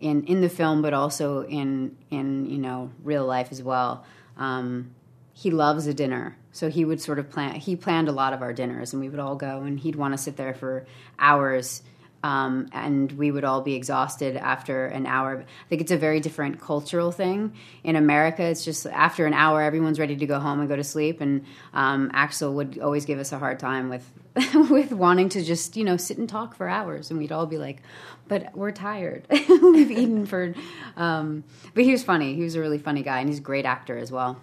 in 0.02 0.24
in 0.26 0.42
the 0.42 0.50
film 0.50 0.82
but 0.82 0.94
also 0.94 1.44
in 1.46 1.96
in 2.10 2.50
you 2.50 2.58
know 2.58 2.92
real 3.04 3.26
life 3.26 3.48
as 3.52 3.64
well. 3.64 4.06
Um, 4.38 4.94
he 5.34 5.50
loves 5.50 5.88
a 5.88 5.94
dinner. 5.94 6.38
So 6.52 6.70
he 6.70 6.84
would 6.84 7.00
sort 7.00 7.18
of 7.20 7.30
plan 7.30 7.56
he 7.56 7.76
planned 7.76 8.10
a 8.10 8.12
lot 8.12 8.34
of 8.34 8.42
our 8.42 8.52
dinners 8.52 8.92
and 8.92 9.02
we 9.02 9.08
would 9.08 9.20
all 9.20 9.36
go 9.36 9.62
and 9.62 9.80
he'd 9.80 9.96
want 9.96 10.14
to 10.14 10.18
sit 10.18 10.36
there 10.36 10.54
for 10.54 10.86
hours 11.18 11.82
um, 12.24 12.68
and 12.72 13.12
we 13.14 13.32
would 13.32 13.44
all 13.44 13.62
be 13.62 13.76
exhausted 13.76 14.38
after 14.38 14.86
an 14.86 15.06
hour. 15.06 15.40
I 15.40 15.70
think 15.70 15.82
it's 15.82 15.92
a 15.92 15.98
very 15.98 16.20
different 16.20 16.62
cultural 16.62 17.12
thing. 17.12 17.54
In 17.84 17.96
America, 17.96 18.44
it's 18.44 18.64
just 18.64 18.86
after 18.86 19.26
an 19.26 19.34
hour, 19.34 19.62
everyone's 19.62 20.00
ready 20.00 20.16
to 20.16 20.26
go 20.26 20.40
home 20.40 20.60
and 20.60 20.70
go 20.70 20.76
to 20.76 20.84
sleep. 20.84 21.22
And 21.22 21.46
um, 21.74 22.12
Axel 22.14 22.54
would 22.54 22.80
always 22.80 23.06
give 23.06 23.20
us 23.20 23.32
a 23.32 23.40
hard 23.40 23.60
time 23.60 23.90
with 23.90 24.10
with 24.70 24.92
wanting 24.94 25.28
to 25.30 25.44
just 25.44 25.76
you 25.76 25.84
know 25.84 25.98
sit 25.98 26.18
and 26.18 26.30
talk 26.30 26.56
for 26.56 26.70
hours, 26.70 27.10
and 27.10 27.20
we'd 27.20 27.32
all 27.32 27.46
be 27.46 27.58
like, 27.58 27.82
"But 28.28 28.56
we're 28.56 28.72
tired. 28.72 29.26
We've 29.50 29.92
eaten 29.92 30.26
for." 30.26 30.54
Um, 30.96 31.44
but 31.74 31.84
he 31.84 31.92
was 31.92 32.04
funny. 32.04 32.36
He 32.36 32.44
was 32.44 32.56
a 32.56 32.62
really 32.62 32.78
funny 32.78 33.04
guy, 33.04 33.20
and 33.20 33.28
he's 33.28 33.40
a 33.40 33.42
great 33.42 33.66
actor 33.66 33.98
as 33.98 34.10
well. 34.12 34.40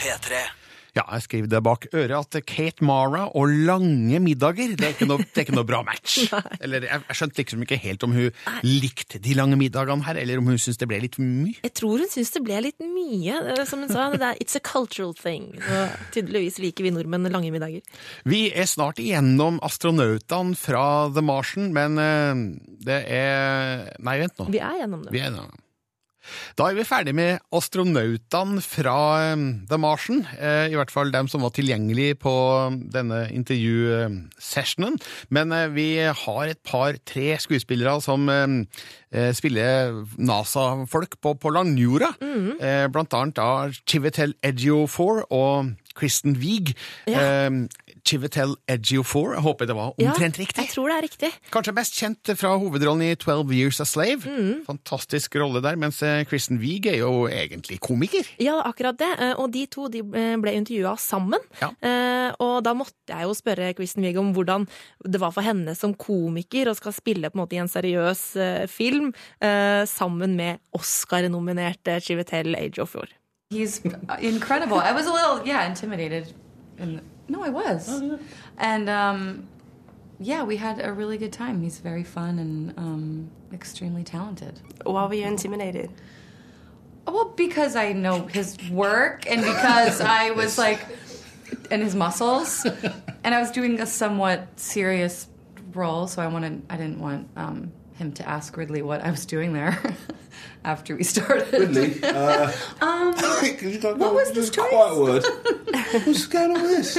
P3. 0.00 0.65
Ja, 0.96 1.02
jeg 1.12 1.26
skriver 1.26 1.48
det 1.52 1.58
bak 1.66 1.82
øret 1.92 2.36
at 2.36 2.46
Kate 2.48 2.84
Mara 2.88 3.26
og 3.36 3.50
lange 3.68 4.16
middager, 4.24 4.70
det 4.78 4.86
er 4.86 4.94
ikke 4.94 5.08
noe, 5.10 5.20
det 5.26 5.42
er 5.42 5.44
ikke 5.44 5.56
noe 5.58 5.66
bra 5.68 5.82
match. 5.84 6.22
Eller 6.64 6.86
jeg, 6.88 7.02
jeg 7.10 7.18
skjønte 7.18 7.42
liksom 7.42 7.64
ikke 7.66 7.78
helt 7.82 8.06
om 8.06 8.14
hun 8.16 8.30
likte 8.64 9.20
de 9.20 9.34
lange 9.36 9.58
middagene 9.60 10.06
her, 10.06 10.16
eller 10.22 10.40
om 10.40 10.48
hun 10.48 10.56
syntes 10.56 10.80
det 10.80 10.88
ble 10.88 11.02
litt 11.04 11.18
mye. 11.20 11.58
Jeg 11.66 11.74
tror 11.76 12.00
hun 12.00 12.08
syntes 12.08 12.32
det 12.38 12.42
ble 12.46 12.62
litt 12.64 12.80
mye. 12.80 13.36
Eh, 13.52 13.60
Som 13.68 13.84
hun 13.84 13.92
sa, 13.92 14.06
det 14.14 14.24
er 14.30 14.40
it's 14.40 14.56
a 14.56 14.62
cultural 14.64 15.12
thing. 15.18 15.50
Og 15.60 16.00
tydeligvis 16.16 16.56
liker 16.64 16.86
vi 16.88 16.94
nordmenn 16.96 17.28
lange 17.32 17.52
middager. 17.52 17.84
Vi 18.24 18.46
er 18.56 18.68
snart 18.70 19.02
igjennom 19.02 19.60
astronautene 19.66 20.56
fra 20.56 20.86
The 21.12 21.24
Martian, 21.24 21.70
men 21.76 22.00
eh, 22.00 22.42
det 22.88 23.02
er 23.12 23.86
Nei, 24.00 24.16
vent 24.24 24.40
nå. 24.40 24.48
Vi 24.52 24.64
er 24.64 24.80
gjennom 24.80 25.04
det. 25.04 25.12
Vi 25.12 25.20
er 25.20 25.28
gjennom. 25.28 25.52
Da 26.58 26.68
er 26.70 26.78
vi 26.78 26.86
ferdig 26.86 27.14
med 27.16 27.42
astronautene 27.54 28.62
fra 28.64 28.96
eh, 29.32 29.44
The 29.70 29.78
Martian, 29.80 30.24
eh, 30.38 30.72
i 30.72 30.76
hvert 30.78 30.92
fall 30.92 31.12
dem 31.14 31.28
som 31.30 31.44
var 31.44 31.54
tilgjengelige 31.56 32.18
på 32.22 32.34
denne 32.92 33.26
intervjusessionen. 33.34 34.98
Men 35.34 35.54
eh, 35.54 35.68
vi 35.74 35.88
har 36.06 36.42
et 36.46 36.62
par-tre 36.66 37.36
skuespillere 37.42 37.98
som 38.04 38.28
eh, 38.32 38.46
eh, 39.12 39.32
spiller 39.36 40.02
NASA-folk 40.18 41.18
på, 41.22 41.34
på 41.40 41.54
landjorda. 41.54 42.12
Mm 42.20 42.52
-hmm. 42.60 42.88
blant 42.92 43.14
annet 43.14 43.36
da 43.36 43.70
Chivetel 43.86 44.34
Ejiofor 44.42 45.26
og 45.32 45.72
Kristen 45.94 46.36
Wiig. 46.36 46.74
Ja. 47.06 47.50
Chivetel 48.06 48.54
Ejiofor, 48.70 49.32
jeg 49.34 49.42
håper 49.42 49.66
det 49.66 49.74
var 49.76 49.92
Ja, 49.98 50.12
omtrent 50.12 50.38
riktig. 50.38 50.62
Jeg 50.62 50.70
tror 50.72 50.88
det 50.92 50.96
er 50.96 51.04
riktig. 51.08 51.30
Kanskje 51.52 51.74
mest 51.74 51.96
kjent 51.98 52.30
fra 52.38 52.52
hovedrollen 52.62 53.02
i 53.08 53.16
12 53.18 53.50
Years 53.56 53.80
a 53.82 53.86
Slave. 53.88 54.22
Mm. 54.24 54.60
Fantastisk 54.68 55.34
rolle 55.42 55.62
der, 55.64 55.76
mens 55.80 55.98
eh, 56.06 56.22
Kristen 56.30 56.60
Wiig 56.62 56.86
er 56.92 57.00
jo 57.02 57.26
egentlig 57.26 57.80
komiker. 57.82 58.28
Ja, 58.42 58.60
akkurat 58.68 58.98
det. 59.00 59.10
Eh, 59.18 59.34
Og 59.42 59.50
de 59.54 59.64
to 59.66 59.88
de 59.90 60.04
eh, 60.06 60.36
ble 60.40 60.54
intervjua 60.60 60.94
sammen. 61.02 61.42
Ja. 61.60 61.72
Og 62.42 62.62
da 62.66 62.72
måtte 62.76 62.94
jeg 63.10 63.26
jo 63.26 63.34
spørre 63.38 63.72
Kristen 63.78 64.02
Wiig 64.06 64.16
om 64.20 64.32
hvordan 64.36 64.64
det 65.06 65.20
var 65.22 65.30
for 65.34 65.46
henne 65.46 65.74
som 65.78 65.94
komiker 65.94 66.70
å 66.70 66.74
skal 66.78 66.94
spille 66.96 67.30
på 67.30 67.38
en 67.38 67.42
måte 67.44 67.56
i 67.56 67.60
en 67.62 67.70
seriøs 67.70 68.22
film 68.72 69.12
eh, 69.40 69.82
sammen 69.88 70.34
med 70.38 70.58
Oscar-nominerte 70.76 71.98
Chivetel 72.02 72.54
Ejiofor. 72.58 73.08
He's 73.50 73.80
incredible. 74.20 74.78
I 74.78 74.92
was 74.92 75.06
a 75.06 75.12
little, 75.12 75.46
yeah, 75.46 75.66
intimidated. 75.68 76.32
And 76.78 77.00
no, 77.28 77.42
I 77.42 77.48
was. 77.48 77.88
And 78.58 78.88
um, 78.88 79.48
yeah, 80.18 80.42
we 80.42 80.56
had 80.56 80.84
a 80.84 80.92
really 80.92 81.18
good 81.18 81.32
time. 81.32 81.62
He's 81.62 81.78
very 81.78 82.04
fun 82.04 82.38
and 82.38 82.78
um, 82.78 83.30
extremely 83.52 84.04
talented. 84.04 84.60
Why 84.84 85.06
were 85.06 85.14
you 85.14 85.26
intimidated? 85.26 85.90
Well, 87.06 87.32
because 87.36 87.76
I 87.76 87.92
know 87.92 88.26
his 88.26 88.56
work 88.70 89.30
and 89.30 89.40
because 89.42 90.00
I 90.00 90.30
was 90.42 90.58
like, 90.58 90.80
and 91.70 91.82
his 91.82 91.94
muscles, 91.94 92.66
and 93.22 93.34
I 93.34 93.40
was 93.40 93.50
doing 93.50 93.80
a 93.80 93.86
somewhat 93.86 94.48
serious 94.58 95.28
role, 95.72 96.06
so 96.08 96.22
I 96.22 96.26
wanted, 96.26 96.62
I 96.68 96.76
didn't 96.76 96.98
want 96.98 97.28
um, 97.36 97.72
him 97.96 98.12
to 98.12 98.28
ask 98.28 98.56
Ridley 98.56 98.82
what 98.82 99.00
I 99.00 99.10
was 99.10 99.26
doing 99.26 99.52
there 99.52 99.78
after 100.64 100.94
we 100.96 101.02
started. 101.02 101.52
Ridley, 101.52 102.02
uh, 102.02 102.52
um, 102.80 103.14
what 103.98 104.14
was 104.14 104.32
this 104.32 104.50
choice? 104.50 104.68
quiet 104.68 104.98
word. 104.98 105.24
What's 106.04 106.26
going 106.26 106.56
on 106.56 106.62
with 106.62 106.70
this? 106.70 106.98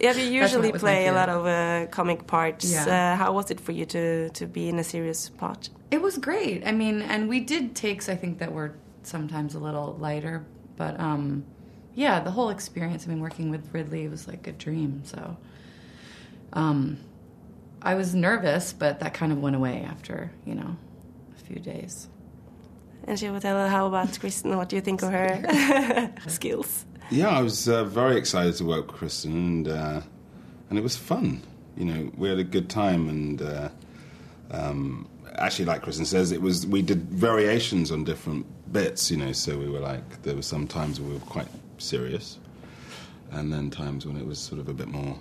Yeah, 0.00 0.12
you 0.12 0.30
usually 0.30 0.68
what 0.68 0.74
was 0.74 0.82
my 0.82 0.88
play 0.88 1.06
a 1.08 1.12
lot 1.12 1.28
of 1.28 1.46
uh, 1.46 1.86
comic 1.90 2.26
parts. 2.26 2.70
Yeah. 2.70 3.14
Uh, 3.14 3.16
how 3.16 3.32
was 3.32 3.50
it 3.50 3.60
for 3.60 3.72
you 3.72 3.84
to, 3.86 4.28
to 4.30 4.46
be 4.46 4.68
in 4.68 4.78
a 4.78 4.84
serious 4.84 5.28
part? 5.28 5.70
It 5.90 6.00
was 6.02 6.18
great. 6.18 6.66
I 6.66 6.72
mean, 6.72 7.02
and 7.02 7.28
we 7.28 7.40
did 7.40 7.74
takes 7.74 8.08
I 8.08 8.14
think 8.14 8.38
that 8.38 8.52
were 8.52 8.74
sometimes 9.02 9.54
a 9.54 9.58
little 9.58 9.96
lighter, 9.98 10.44
but 10.76 11.00
um, 11.00 11.44
yeah, 11.94 12.20
the 12.20 12.30
whole 12.30 12.50
experience. 12.50 13.06
I 13.06 13.10
mean, 13.10 13.20
working 13.20 13.50
with 13.50 13.72
Ridley 13.72 14.06
was 14.08 14.28
like 14.28 14.46
a 14.46 14.52
dream. 14.52 15.02
So, 15.04 15.36
um, 16.52 16.98
I 17.82 17.94
was 17.94 18.14
nervous, 18.14 18.72
but 18.72 19.00
that 19.00 19.14
kind 19.14 19.32
of 19.32 19.40
went 19.40 19.56
away 19.56 19.82
after 19.82 20.30
you 20.44 20.54
know 20.54 20.76
a 21.36 21.40
few 21.44 21.60
days. 21.60 22.08
And 23.04 23.18
she 23.18 23.30
will 23.30 23.40
tell 23.40 23.56
her 23.56 23.68
how 23.68 23.86
about 23.86 24.18
Kristen. 24.20 24.56
What 24.56 24.68
do 24.68 24.76
you 24.76 24.82
think 24.82 25.02
of 25.02 25.10
her 25.10 26.12
skills? 26.26 26.84
Yeah, 27.10 27.28
I 27.28 27.40
was 27.40 27.68
uh, 27.68 27.84
very 27.84 28.18
excited 28.18 28.56
to 28.56 28.64
work 28.64 28.88
with 28.88 28.96
Kristen, 28.96 29.32
and 29.32 29.68
uh, 29.68 30.00
and 30.68 30.78
it 30.78 30.82
was 30.82 30.96
fun. 30.96 31.42
You 31.76 31.84
know, 31.84 32.10
we 32.16 32.28
had 32.28 32.38
a 32.38 32.44
good 32.44 32.68
time, 32.68 33.08
and 33.08 33.40
uh, 33.40 33.68
um, 34.50 35.08
actually, 35.36 35.66
like 35.66 35.82
Kristen 35.82 36.04
says, 36.04 36.32
it 36.32 36.42
was 36.42 36.66
we 36.66 36.82
did 36.82 37.04
variations 37.04 37.90
on 37.90 38.04
different 38.04 38.46
bits. 38.72 39.10
You 39.10 39.16
know, 39.16 39.32
so 39.32 39.56
we 39.56 39.68
were 39.68 39.80
like 39.80 40.22
there 40.22 40.34
were 40.34 40.42
some 40.42 40.66
times 40.66 41.00
where 41.00 41.08
we 41.08 41.14
were 41.14 41.20
quite 41.26 41.48
serious, 41.78 42.38
and 43.30 43.52
then 43.52 43.70
times 43.70 44.04
when 44.04 44.16
it 44.16 44.26
was 44.26 44.38
sort 44.38 44.60
of 44.60 44.68
a 44.68 44.74
bit 44.74 44.88
more 44.88 45.18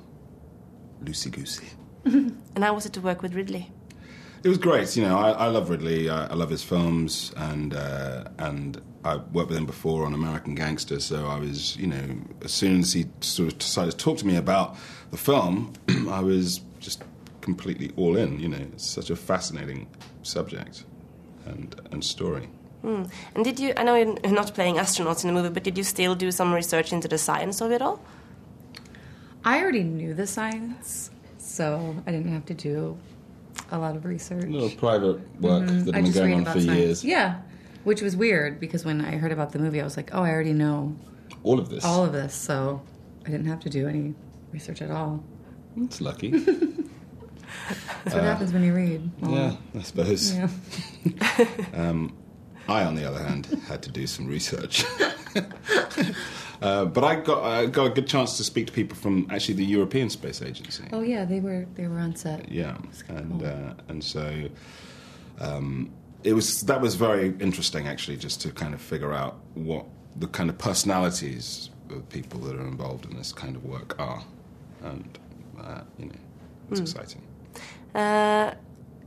loosey 1.03 1.31
goosey. 1.31 1.67
and 2.05 2.63
how 2.63 2.73
was 2.73 2.85
it 2.85 2.93
to 2.93 3.01
work 3.01 3.21
with 3.21 3.33
Ridley? 3.33 3.71
It 4.43 4.49
was 4.49 4.57
great. 4.57 4.95
You 4.95 5.03
know, 5.03 5.17
I, 5.17 5.31
I 5.31 5.47
love 5.47 5.69
Ridley. 5.69 6.09
I, 6.09 6.27
I 6.27 6.33
love 6.33 6.49
his 6.49 6.63
films, 6.63 7.33
and 7.35 7.73
uh, 7.73 8.25
and 8.37 8.81
I 9.03 9.17
worked 9.17 9.49
with 9.49 9.57
him 9.57 9.65
before 9.65 10.05
on 10.05 10.13
American 10.13 10.55
Gangster. 10.55 10.99
So 10.99 11.25
I 11.25 11.39
was, 11.39 11.75
you 11.77 11.87
know, 11.87 12.17
as 12.43 12.51
soon 12.51 12.81
as 12.81 12.93
he 12.93 13.05
sort 13.21 13.51
of 13.51 13.57
decided 13.57 13.91
to 13.91 13.97
talk 13.97 14.17
to 14.19 14.27
me 14.27 14.35
about 14.35 14.77
the 15.11 15.17
film, 15.17 15.73
I 16.09 16.21
was 16.21 16.61
just 16.79 17.03
completely 17.41 17.91
all 17.97 18.15
in. 18.15 18.39
You 18.39 18.49
know, 18.49 18.65
it's 18.73 18.85
such 18.85 19.09
a 19.09 19.15
fascinating 19.15 19.87
subject 20.23 20.85
and 21.45 21.75
and 21.91 22.03
story. 22.03 22.47
Hmm. 22.83 23.03
And 23.35 23.43
did 23.43 23.59
you? 23.59 23.73
I 23.75 23.83
know 23.83 23.95
you're 23.95 24.31
not 24.31 24.53
playing 24.53 24.75
astronauts 24.75 25.23
in 25.23 25.33
the 25.33 25.41
movie, 25.41 25.53
but 25.53 25.63
did 25.63 25.77
you 25.77 25.83
still 25.83 26.15
do 26.15 26.31
some 26.31 26.53
research 26.53 26.93
into 26.93 27.07
the 27.07 27.17
science 27.17 27.59
of 27.59 27.71
it 27.71 27.81
all? 27.81 27.99
I 29.43 29.61
already 29.61 29.83
knew 29.83 30.13
the 30.13 30.27
science, 30.27 31.09
so 31.57 31.95
I 32.05 32.11
didn't 32.11 32.31
have 32.31 32.45
to 32.45 32.53
do 32.53 32.97
a 33.71 33.77
lot 33.77 33.95
of 33.95 34.05
research. 34.05 34.43
A 34.45 34.47
little 34.47 34.69
private 34.69 35.17
work 35.41 35.63
Mhm. 35.63 35.85
that 35.85 35.95
had 35.95 36.03
been 36.03 36.13
going 36.13 36.33
on 36.35 36.45
for 36.45 36.51
science. 36.61 36.65
years. 36.67 37.03
Yeah, 37.03 37.39
which 37.83 38.01
was 38.01 38.15
weird 38.15 38.59
because 38.59 38.85
when 38.85 39.01
I 39.01 39.17
heard 39.17 39.31
about 39.31 39.51
the 39.53 39.59
movie, 39.59 39.81
I 39.81 39.83
was 39.83 39.97
like, 39.97 40.11
oh, 40.13 40.21
I 40.21 40.29
already 40.31 40.53
know 40.53 40.95
All 41.43 41.59
of 41.59 41.69
this. 41.69 41.83
all 41.83 42.03
of 42.05 42.13
this, 42.13 42.33
so 42.35 42.81
I 43.25 43.29
didn't 43.31 43.47
have 43.47 43.59
to 43.61 43.69
do 43.69 43.87
any 43.87 44.13
research 44.53 44.81
at 44.81 44.91
all. 44.91 45.23
It's 45.75 45.99
lucky. 45.99 46.29
That's 48.03 48.15
what 48.15 48.23
Uh, 48.23 48.31
happens 48.33 48.53
when 48.53 48.63
you 48.63 48.73
read. 48.73 49.09
a 49.23 49.29
Yeah. 49.29 49.55
I 49.77 49.81
suppose. 49.81 50.33
Yeah. 50.35 50.49
um, 51.73 52.13
I, 52.67 52.83
on 52.83 52.95
the 52.95 53.05
other 53.05 53.23
hand, 53.23 53.47
had 53.67 53.81
to 53.83 53.91
do 53.91 54.05
some 54.07 54.27
research. 54.27 54.85
Uh, 56.61 56.85
but 56.85 57.03
I 57.03 57.15
got 57.15 57.43
I 57.43 57.65
got 57.67 57.85
a 57.87 57.89
good 57.89 58.07
chance 58.07 58.37
to 58.37 58.43
speak 58.43 58.67
to 58.67 58.73
people 58.73 58.97
from 58.97 59.27
actually 59.29 59.55
the 59.55 59.65
European 59.65 60.09
Space 60.09 60.41
Agency. 60.41 60.83
Oh 60.91 61.01
yeah, 61.01 61.23
they 61.25 61.39
were 61.39 61.65
they 61.75 61.87
were 61.87 61.99
on 61.99 62.15
set. 62.15 62.49
Yeah, 62.51 62.77
and 63.09 63.43
uh, 63.43 63.73
and 63.89 64.03
so 64.03 64.49
um, 65.39 65.91
it 66.23 66.33
was 66.33 66.61
that 66.61 66.81
was 66.81 66.95
very 66.95 67.35
interesting 67.39 67.87
actually, 67.87 68.17
just 68.17 68.41
to 68.41 68.51
kind 68.51 68.73
of 68.73 68.81
figure 68.81 69.13
out 69.13 69.37
what 69.53 69.85
the 70.15 70.27
kind 70.27 70.49
of 70.49 70.57
personalities 70.57 71.69
of 71.89 72.07
people 72.09 72.39
that 72.41 72.55
are 72.55 72.67
involved 72.67 73.05
in 73.05 73.15
this 73.17 73.31
kind 73.31 73.55
of 73.55 73.63
work 73.63 73.99
are, 73.99 74.23
and 74.83 75.19
uh, 75.61 75.81
you 75.99 76.05
know, 76.07 76.11
it's 76.71 76.79
Mm. 76.81 76.83
exciting. 76.83 77.21
Uh, 77.95 78.53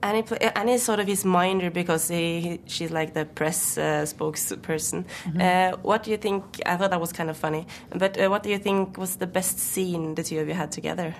and, 0.02 0.16
he, 0.16 0.22
pl- 0.22 0.38
he's 0.66 0.82
sort 0.82 1.00
of 1.00 1.06
his 1.06 1.24
minder 1.24 1.70
because 1.70 2.08
he, 2.08 2.40
he- 2.40 2.60
she's 2.66 2.90
like 2.90 3.12
the 3.14 3.24
press 3.24 3.76
uh, 3.78 4.04
spokesperson. 4.06 5.04
Uh, 5.38 5.76
what 5.82 6.02
do 6.02 6.10
you 6.10 6.16
think? 6.16 6.60
I 6.66 6.76
thought 6.76 6.90
that 6.90 7.00
was 7.00 7.12
kind 7.12 7.28
of 7.30 7.36
funny. 7.36 7.66
But 7.90 8.18
uh, 8.20 8.28
what 8.28 8.42
do 8.42 8.48
you 8.50 8.58
think 8.58 8.96
was 8.98 9.16
the 9.16 9.26
best 9.26 9.58
scene 9.58 10.14
the 10.14 10.22
two 10.22 10.38
of 10.40 10.48
you 10.48 10.54
had 10.54 10.72
together? 10.72 11.14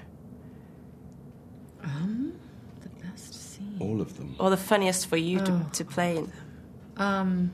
Um, 1.82 2.32
the 2.82 2.88
best 3.06 3.34
scene. 3.34 3.76
All 3.80 4.00
of 4.00 4.16
them. 4.16 4.34
Or 4.38 4.50
the 4.50 4.56
funniest 4.56 5.06
for 5.06 5.16
you 5.16 5.40
Oh. 5.40 5.44
to, 5.44 5.66
to 5.72 5.84
play 5.84 6.16
in? 6.18 6.32
Um, 6.96 7.50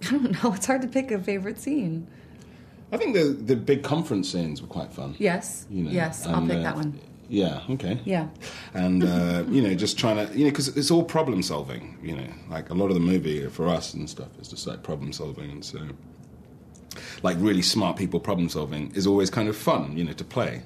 I 0.06 0.10
don't 0.10 0.42
know. 0.44 0.52
It's 0.54 0.66
hard 0.66 0.82
to 0.82 0.88
pick 0.88 1.10
a 1.10 1.18
favorite 1.18 1.58
scene. 1.60 2.06
I 2.92 2.96
think 2.96 3.14
the 3.14 3.24
the 3.24 3.54
big 3.54 3.84
conference 3.84 4.28
scenes 4.32 4.60
were 4.60 4.66
quite 4.68 4.92
fun. 4.92 5.14
Yes. 5.18 5.64
You 5.70 5.84
know, 5.84 5.90
yes, 5.90 6.26
I'll 6.26 6.38
and, 6.38 6.48
pick 6.50 6.58
uh, 6.58 6.62
that 6.62 6.74
one. 6.74 6.98
Yeah. 7.32 7.60
Okay. 7.70 8.00
Yeah. 8.04 8.26
and 8.74 9.04
uh, 9.04 9.44
you 9.48 9.62
know 9.62 9.74
just 9.74 9.96
trying 9.98 10.16
to 10.26 10.36
you 10.36 10.44
know 10.44 10.50
because 10.50 10.68
it's 10.76 10.90
all 10.90 11.04
problem 11.04 11.42
solving 11.42 11.96
you 12.02 12.16
know 12.16 12.26
like 12.50 12.70
a 12.70 12.74
lot 12.74 12.86
of 12.88 12.94
the 12.94 13.00
movie 13.12 13.46
for 13.46 13.68
us 13.68 13.94
and 13.94 14.10
stuff 14.10 14.28
is 14.40 14.48
just 14.48 14.66
like 14.66 14.82
problem 14.82 15.12
solving 15.12 15.50
and 15.50 15.64
so 15.64 15.78
like 17.22 17.36
really 17.40 17.62
smart 17.62 17.96
people 17.96 18.18
problem 18.20 18.48
solving 18.48 18.90
is 18.96 19.06
always 19.06 19.30
kind 19.30 19.48
of 19.48 19.56
fun 19.56 19.96
you 19.96 20.04
know 20.04 20.12
to 20.12 20.24
play 20.24 20.62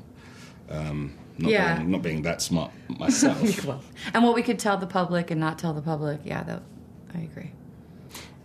um, 0.71 1.13
not 1.37 1.51
Yeah. 1.51 1.77
being, 1.77 1.91
not 1.91 2.03
being 2.03 2.23
that 2.23 2.41
smart 2.41 2.71
myself 2.89 3.65
Well, 3.67 3.83
and 4.15 4.25
what 4.25 4.35
we 4.35 4.43
could 4.43 4.59
tell 4.59 4.79
the 4.79 4.87
public 4.87 5.31
and 5.31 5.39
not 5.41 5.59
tell 5.59 5.75
the 5.75 5.83
public. 5.83 6.21
Yeah, 6.25 6.43
that 6.45 6.63
I 7.15 7.19
agree. 7.31 7.51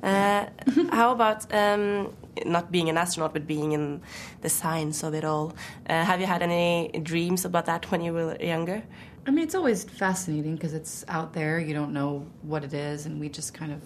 Uh, 0.04 0.46
how 0.92 1.12
about 1.12 1.52
um, 1.54 2.14
not 2.46 2.72
being 2.72 2.90
an 2.90 2.98
astronaut, 2.98 3.34
but 3.34 3.48
being 3.48 3.72
in 3.72 4.02
the 4.42 4.50
science 4.50 5.04
of 5.04 5.14
it 5.14 5.24
all? 5.24 5.56
Uh, 5.90 6.04
have 6.04 6.20
you 6.20 6.26
had 6.26 6.42
any 6.42 6.92
dreams 7.04 7.46
about 7.46 7.66
that 7.66 7.90
when 7.92 8.02
you 8.02 8.14
were 8.14 8.36
younger? 8.42 8.84
I 9.28 9.32
mean, 9.32 9.44
it's 9.44 9.56
always 9.56 9.84
fascinating 9.84 10.56
because 10.56 10.74
it's 10.74 11.06
out 11.08 11.34
there. 11.34 11.60
You 11.60 11.74
don't 11.74 11.94
know 11.94 12.26
what 12.42 12.64
it 12.64 12.74
is, 12.74 13.06
and 13.06 13.20
we 13.20 13.30
just 13.30 13.54
kind 13.54 13.72
of 13.72 13.82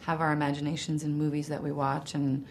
have 0.00 0.20
our 0.20 0.32
imaginations 0.32 1.02
in 1.02 1.16
movies 1.16 1.48
that 1.48 1.62
we 1.62 1.72
watch. 1.72 2.14
And 2.14 2.44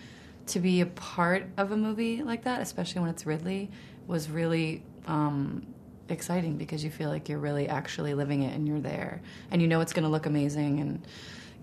to 0.47 0.60
be 0.60 0.82
a 0.82 0.86
part 0.88 1.45
of 1.58 1.71
a 1.71 1.77
movie 1.77 2.23
like 2.23 2.43
that, 2.43 2.62
especially 2.62 3.01
when 3.01 3.10
it's 3.10 3.25
Ridley, 3.25 3.69
was 4.08 4.29
really 4.29 4.84
um, 5.08 5.65
exciting 6.10 6.58
because 6.58 6.84
you 6.84 6.91
feel 6.91 7.10
like 7.10 7.29
you're 7.29 7.39
really 7.39 7.69
actually 7.69 8.13
living 8.13 8.43
it 8.43 8.53
and 8.53 8.67
you're 8.67 8.82
there, 8.82 9.21
and 9.51 9.62
you 9.62 9.67
know 9.67 9.82
it's 9.82 9.93
going 9.93 10.03
to 10.03 10.10
look 10.10 10.25
amazing. 10.25 10.79
And 10.79 11.06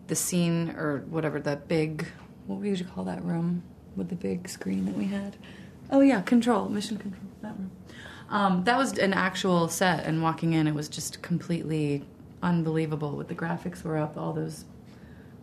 the 0.07 0.17
scene 0.17 0.71
or 0.71 1.05
whatever, 1.09 1.41
the 1.41 1.57
big, 1.57 2.07
what 2.51 2.61
would 2.61 2.81
you 2.81 2.85
call 2.85 3.05
that 3.05 3.25
room 3.25 3.63
with 3.95 4.09
the 4.09 4.17
big 4.17 4.49
screen 4.49 4.85
that 4.87 4.97
we 4.97 5.07
had? 5.07 5.37
Oh 5.89 6.01
yeah, 6.01 6.21
control, 6.21 6.69
mission 6.69 6.99
control, 6.99 7.23
that 7.43 7.57
room. 7.57 7.71
Um, 8.29 8.65
that 8.65 8.77
was 8.77 8.99
an 8.99 9.13
actual 9.13 9.69
set, 9.69 10.05
and 10.05 10.21
walking 10.21 10.53
in, 10.53 10.67
it 10.67 10.75
was 10.75 10.89
just 10.89 11.23
completely 11.23 12.05
unbelievable. 12.43 13.13
With 13.13 13.29
the 13.29 13.37
graphics 13.37 13.85
were 13.85 13.97
up, 13.97 14.17
all 14.17 14.33
those 14.33 14.65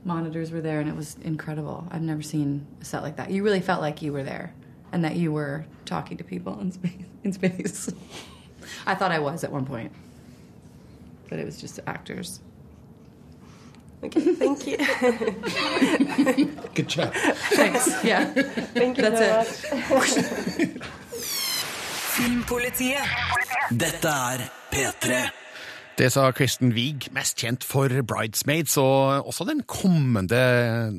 monitors 0.04 0.52
were 0.52 0.60
there, 0.60 0.82
and 0.82 0.90
it 0.90 0.96
was 0.96 1.16
incredible. 1.24 1.88
I've 1.92 2.02
never 2.02 2.22
seen 2.22 2.68
a 2.82 2.86
set 2.86 3.04
like 3.04 3.16
that. 3.16 3.32
You 3.32 3.42
really 3.42 3.62
felt 3.62 3.82
like 3.82 4.02
you 4.02 4.12
were 4.12 4.24
there, 4.24 4.54
and 4.92 5.04
that 5.06 5.16
you 5.16 5.32
were 5.32 5.66
talking 5.86 6.18
to 6.18 6.26
people 6.26 6.60
in 6.60 6.72
space. 6.74 6.92
In 7.24 7.34
space, 7.34 7.90
I 8.86 8.96
thought 8.96 9.12
I 9.12 9.20
was 9.20 9.44
at 9.44 9.52
one 9.52 9.66
point, 9.66 9.92
but 11.30 11.40
it 11.40 11.46
was 11.46 11.60
just 11.60 11.80
actors. 11.88 12.42
Okay, 14.04 14.22
thank 14.36 14.68
you. 14.68 14.78
good 16.76 16.88
job 16.88 17.12
Thanks. 17.52 18.04
Yeah, 18.04 18.26
Thank 18.76 18.98
you 18.98 19.10
That's 19.10 19.62
so 19.62 19.68
it. 20.62 20.84
Filmpolitiet. 22.18 23.06
Dette 23.70 24.10
er 24.10 24.42
P3. 24.72 25.30
Det 25.98 26.12
sa 26.14 26.32
Kristen 26.34 26.74
Wiig, 26.74 27.08
mest 27.14 27.38
kjent 27.42 27.64
for 27.66 27.90
Bridesmaids, 28.06 28.78
og 28.78 29.28
også 29.30 29.44
den 29.50 29.64
kommende 29.66 30.92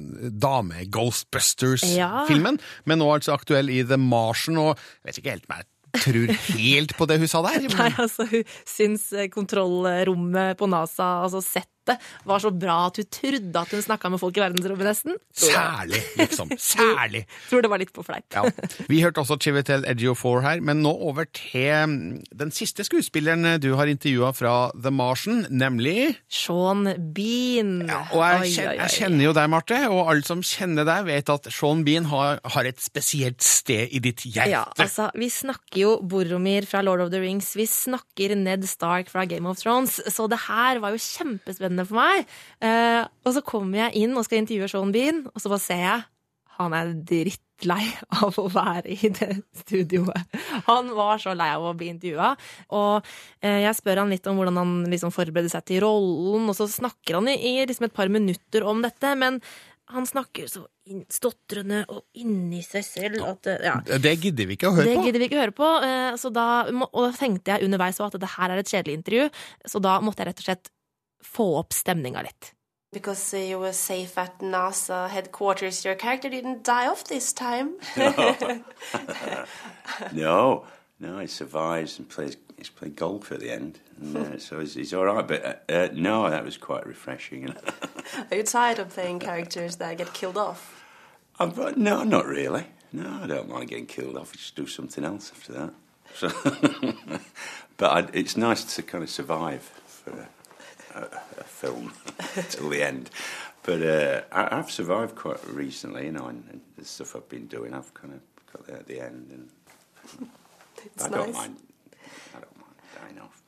Dame-Ghostbusters-filmen, 0.42 2.58
men 2.87 2.98
nå 2.98 3.04
er 3.06 3.12
altså 3.20 3.32
aktuell 3.38 3.68
i 3.70 3.82
The 3.87 3.96
Martian, 3.98 4.58
og 4.58 4.74
jeg 4.74 5.06
vet 5.06 5.18
ikke 5.22 5.30
helt 5.37 5.46
om 5.50 5.54
jeg 5.58 5.64
tror 5.98 6.32
helt 6.58 6.92
på 6.98 7.04
det 7.08 7.16
hun 7.22 7.30
sa 7.30 7.38
der. 7.46 7.58
Nei, 7.78 7.92
altså, 7.98 8.22
hun 8.30 8.44
syns 8.68 9.12
eh, 9.14 9.28
kontrollrommet 9.32 10.56
på 10.58 10.66
NASA, 10.70 11.22
altså 11.24 11.40
settet, 11.88 12.09
var 12.29 12.42
så 12.42 12.51
bra 12.53 12.79
at 12.88 13.01
hun 13.01 13.09
trodde 13.12 13.62
at 13.62 13.74
hun 13.74 13.85
snakka 13.85 14.11
med 14.12 14.20
folk 14.20 14.37
i 14.38 14.42
verdensrommet, 14.42 14.88
nesten. 14.88 15.18
Særlig, 15.33 16.03
liksom. 16.18 16.53
Særlig. 16.72 17.24
Tror 17.48 17.64
det 17.64 17.70
var 17.72 17.83
litt 17.83 17.92
på 17.94 18.05
fleip. 18.07 18.27
Ja. 18.35 18.44
Vi 18.88 19.03
hørte 19.05 19.22
også 19.22 19.38
Chivitel 19.42 19.87
Ejiofor 19.88 20.42
her, 20.44 20.62
men 20.64 20.83
nå 20.85 20.92
over 20.92 21.29
til 21.35 22.18
den 22.38 22.53
siste 22.55 22.85
skuespilleren 22.87 23.59
du 23.62 23.70
har 23.79 23.90
intervjua 23.90 24.33
fra 24.37 24.70
The 24.77 24.92
Martian, 24.94 25.44
nemlig 25.51 26.16
Sean 26.33 26.87
Bean. 27.14 27.88
Og 28.12 28.22
jeg, 28.22 28.55
kjenner, 28.57 28.79
jeg 28.83 28.94
kjenner 28.98 29.29
jo 29.29 29.35
deg, 29.37 29.51
Marte, 29.53 29.81
og 29.92 30.12
alle 30.12 30.27
som 30.27 30.42
kjenner 30.44 30.87
deg, 30.88 31.07
vet 31.09 31.33
at 31.33 31.51
Sean 31.55 31.85
Bean 31.87 32.09
har, 32.11 32.42
har 32.55 32.68
et 32.68 32.81
spesielt 32.83 33.44
sted 33.44 33.94
i 33.94 34.03
ditt 34.05 34.24
hjerte. 34.27 34.51
Ja, 34.53 34.64
altså, 34.79 35.11
Vi 35.18 35.31
snakker 35.33 35.81
jo 35.83 35.94
Boromir 36.09 36.66
fra 36.68 36.83
Lord 36.85 37.07
of 37.07 37.12
the 37.14 37.20
Rings, 37.22 37.55
vi 37.59 37.66
snakker 37.68 38.35
Ned 38.38 38.66
Stark 38.68 39.11
fra 39.12 39.24
Game 39.29 39.48
of 39.48 39.61
Thrones, 39.61 39.98
så 40.12 40.27
det 40.31 40.40
her 40.46 40.81
var 40.83 40.94
jo 40.94 41.03
kjempespennende 41.03 41.77
for 41.86 42.00
meg. 42.00 42.26
Eh, 42.60 43.02
og 43.24 43.34
så 43.36 43.42
kommer 43.46 43.78
jeg 43.86 44.02
inn 44.02 44.16
og 44.18 44.24
skal 44.26 44.40
intervjue 44.42 44.68
Sean 44.72 44.90
Bean, 44.92 45.26
og 45.34 45.38
så 45.40 45.48
bare 45.52 45.62
ser 45.62 45.84
jeg 45.84 46.06
han 46.58 46.72
er 46.74 46.88
drittlei 47.06 47.84
av 48.18 48.34
å 48.42 48.48
være 48.50 48.90
i 48.90 49.08
det 49.14 49.28
studioet. 49.60 50.38
Han 50.66 50.88
var 50.96 51.20
så 51.22 51.30
lei 51.38 51.46
av 51.54 51.62
å 51.62 51.74
bli 51.78 51.92
intervjua. 51.92 52.32
Og 52.74 53.06
eh, 53.38 53.60
jeg 53.62 53.76
spør 53.78 54.00
han 54.02 54.10
litt 54.10 54.26
om 54.26 54.40
hvordan 54.40 54.58
han 54.58 54.72
liksom 54.90 55.12
forbereder 55.14 55.52
seg 55.52 55.64
til 55.70 55.84
rollen, 55.86 56.48
og 56.50 56.56
så 56.58 56.66
snakker 56.66 57.20
han 57.20 57.30
i, 57.30 57.60
liksom 57.68 57.86
et 57.86 57.94
par 57.94 58.10
minutter 58.10 58.66
om 58.66 58.82
dette, 58.82 59.14
men 59.22 59.38
han 59.88 60.04
snakker 60.04 60.50
så 60.50 60.66
stotrende 61.12 61.82
og 61.92 62.02
inni 62.20 62.58
seg 62.64 62.84
selv 62.84 63.22
at 63.24 63.46
eh, 63.48 63.62
ja. 63.68 63.76
Det 64.02 64.12
gidder 64.20 64.48
vi 64.50 64.56
ikke 64.58 64.68
å 64.68 64.74
høre 64.76 64.88
Det 64.90 64.96
på. 64.98 65.04
gidder 65.06 65.22
vi 65.22 65.28
ikke 65.30 65.40
høre 65.40 65.54
på. 65.56 65.68
eh, 65.86 66.16
Så 66.20 66.32
da, 66.34 66.46
og 66.68 66.98
da 67.06 67.12
tenkte 67.16 67.54
jeg 67.54 67.68
underveis 67.68 68.00
at 68.04 68.18
det 68.20 68.32
her 68.34 68.52
er 68.54 68.60
et 68.62 68.68
kjedelig 68.74 68.98
intervju, 68.98 69.28
så 69.68 69.80
da 69.84 69.94
måtte 70.04 70.24
jeg 70.24 70.32
rett 70.32 70.42
og 70.42 70.48
slett 70.50 70.70
få 71.22 71.57
opp 71.59 71.72
stemninga 71.72 72.22
litt. 72.22 72.54
Because 72.92 73.35
uh, 73.35 73.40
you 73.40 73.59
were 73.59 73.72
safe 73.72 74.16
at 74.16 74.38
NASA 74.38 75.09
headquarters, 75.09 75.85
your 75.85 75.94
character 75.94 76.31
didn't 76.31 76.64
die 76.64 76.87
off 76.88 77.04
this 77.04 77.35
time. 77.35 77.74
no, 80.12 80.64
no, 80.98 81.18
he 81.18 81.26
survives 81.26 81.98
and 81.98 82.09
plays. 82.09 82.37
He's 82.57 82.70
played 82.70 82.96
golf 82.96 83.31
at 83.31 83.38
the 83.38 83.52
end, 83.52 83.78
and, 84.00 84.16
uh, 84.16 84.38
so 84.38 84.59
he's, 84.59 84.74
he's 84.74 84.92
all 84.92 85.04
right. 85.04 85.28
But 85.28 85.44
uh, 85.44 85.72
uh, 85.72 85.88
no, 85.92 86.28
that 86.28 86.44
was 86.44 86.57
quite 86.57 86.87
refreshing. 86.87 87.54
Are 88.31 88.37
you 88.37 88.42
tired 88.42 88.81
of 88.81 88.88
playing 88.88 89.20
characters 89.20 89.76
that 89.76 89.96
get 89.96 90.12
killed 90.12 90.37
off? 90.37 90.85
I'm, 91.38 91.52
uh, 91.57 91.72
no, 91.76 92.02
not 92.02 92.26
really. 92.26 92.64
No, 92.92 93.20
I 93.22 93.26
don't 93.26 93.48
mind 93.48 93.68
getting 93.68 93.87
killed 93.87 94.16
off. 94.16 94.33
I 94.33 94.38
Just 94.38 94.57
do 94.57 94.66
something 94.66 95.04
else 95.04 95.31
after 95.35 95.52
that. 95.52 95.74
So, 96.14 96.31
but 97.76 97.92
I, 97.92 98.09
it's 98.14 98.37
nice 98.37 98.64
to 98.76 98.83
kind 98.83 99.04
of 99.04 99.11
survive 99.11 99.62
for 99.87 100.26
a, 100.94 101.03
a, 101.38 101.44
film 101.44 101.92
till 102.51 102.68
the 102.68 102.83
end. 102.83 103.11
But 103.62 103.83
uh, 103.83 104.22
I, 104.33 104.59
I've 104.59 104.70
survived 104.70 105.14
quite 105.16 105.44
recently, 105.46 106.07
you 106.07 106.12
know, 106.12 106.27
and, 106.27 106.44
and 106.51 106.61
the 106.77 106.85
stuff 106.85 107.16
I've 107.16 107.29
been 107.29 107.46
doing, 107.46 107.74
I've 107.74 107.92
kind 107.94 108.14
of 108.14 108.20
got 108.53 108.66
there 108.66 108.77
at 108.77 108.87
the 108.87 109.01
end, 109.01 109.31
and 109.31 110.29
It's 110.85 111.05
I 111.05 111.09
don't 111.09 111.33
mind. 111.33 111.57
I 112.35 112.40
don't 112.40 112.57
mind 112.57 112.74
dying 112.94 113.18
off. 113.20 113.42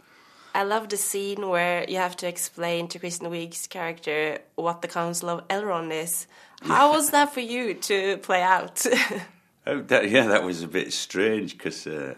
I 0.54 0.64
love 0.64 0.88
the 0.88 0.96
scene 0.96 1.48
where 1.48 1.88
you 1.88 1.96
have 1.96 2.16
to 2.18 2.28
explain 2.28 2.88
to 2.88 2.98
Kristen 2.98 3.30
Wiig's 3.30 3.66
character 3.66 4.40
what 4.56 4.82
the 4.82 4.88
Council 4.88 5.30
of 5.30 5.48
Elrond 5.48 5.92
is. 5.92 6.26
How 6.62 6.92
was 6.92 7.10
that 7.14 7.32
for 7.32 7.40
you 7.40 7.74
to 7.74 8.18
play 8.18 8.42
out? 8.42 8.84
Oh, 9.66 9.82
that, 9.82 10.08
yeah, 10.08 10.26
that 10.26 10.42
was 10.42 10.62
a 10.62 10.66
bit 10.66 10.90
strange 10.90 11.56
because 11.56 11.86
uh, 11.86 12.14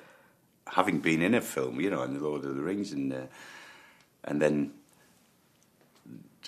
having 0.68 1.00
been 1.00 1.20
in 1.20 1.34
a 1.34 1.40
film, 1.40 1.80
you 1.80 1.90
know, 1.90 2.02
in 2.04 2.14
the 2.14 2.20
Lord 2.20 2.44
of 2.44 2.54
the 2.54 2.62
Rings, 2.62 2.92
and 2.92 3.12
uh, 3.12 3.26
and 4.24 4.40
then 4.40 4.72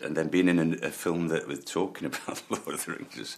and 0.03 0.17
then 0.17 0.29
being 0.29 0.49
in 0.49 0.59
a, 0.59 0.87
a 0.87 0.91
film 0.91 1.29
that 1.29 1.47
was 1.47 1.65
talking 1.65 2.07
about 2.13 2.37
the 2.49 2.55
Lord 2.57 2.75
of 2.75 2.85
the 2.85 2.93
Rings 2.93 3.17
was 3.17 3.37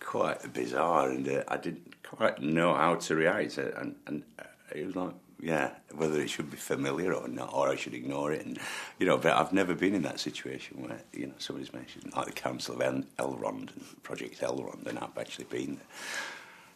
quite 0.00 0.52
bizarre, 0.52 1.10
and 1.10 1.28
uh, 1.28 1.44
I 1.48 1.56
didn't 1.56 2.02
quite 2.02 2.40
know 2.42 2.74
how 2.74 2.96
to 2.96 3.14
react, 3.14 3.58
uh, 3.58 3.70
and 3.76 3.96
and 4.06 4.22
uh, 4.38 4.44
it 4.74 4.86
was 4.86 4.96
like. 4.96 5.14
Yeah, 5.40 5.72
whether 5.94 6.18
it 6.22 6.30
should 6.30 6.50
be 6.50 6.56
familiar 6.56 7.12
or 7.12 7.28
not, 7.28 7.52
or 7.52 7.68
I 7.68 7.76
should 7.76 7.92
ignore 7.92 8.32
it, 8.32 8.46
and 8.46 8.58
you 8.98 9.04
know. 9.04 9.18
But 9.18 9.32
I've 9.34 9.52
never 9.52 9.74
been 9.74 9.94
in 9.94 10.00
that 10.02 10.18
situation 10.18 10.80
where 10.80 11.00
you 11.12 11.26
know 11.26 11.34
somebody's 11.36 11.72
mentioned 11.74 12.10
like 12.16 12.26
the 12.26 12.32
Council 12.32 12.76
of 12.76 12.80
El- 12.80 13.02
Elrond 13.18 13.74
and 13.76 14.02
Project 14.02 14.40
Elrond, 14.40 14.86
and 14.86 14.98
I've 14.98 15.18
actually 15.18 15.44
been 15.44 15.74
there. 15.74 15.86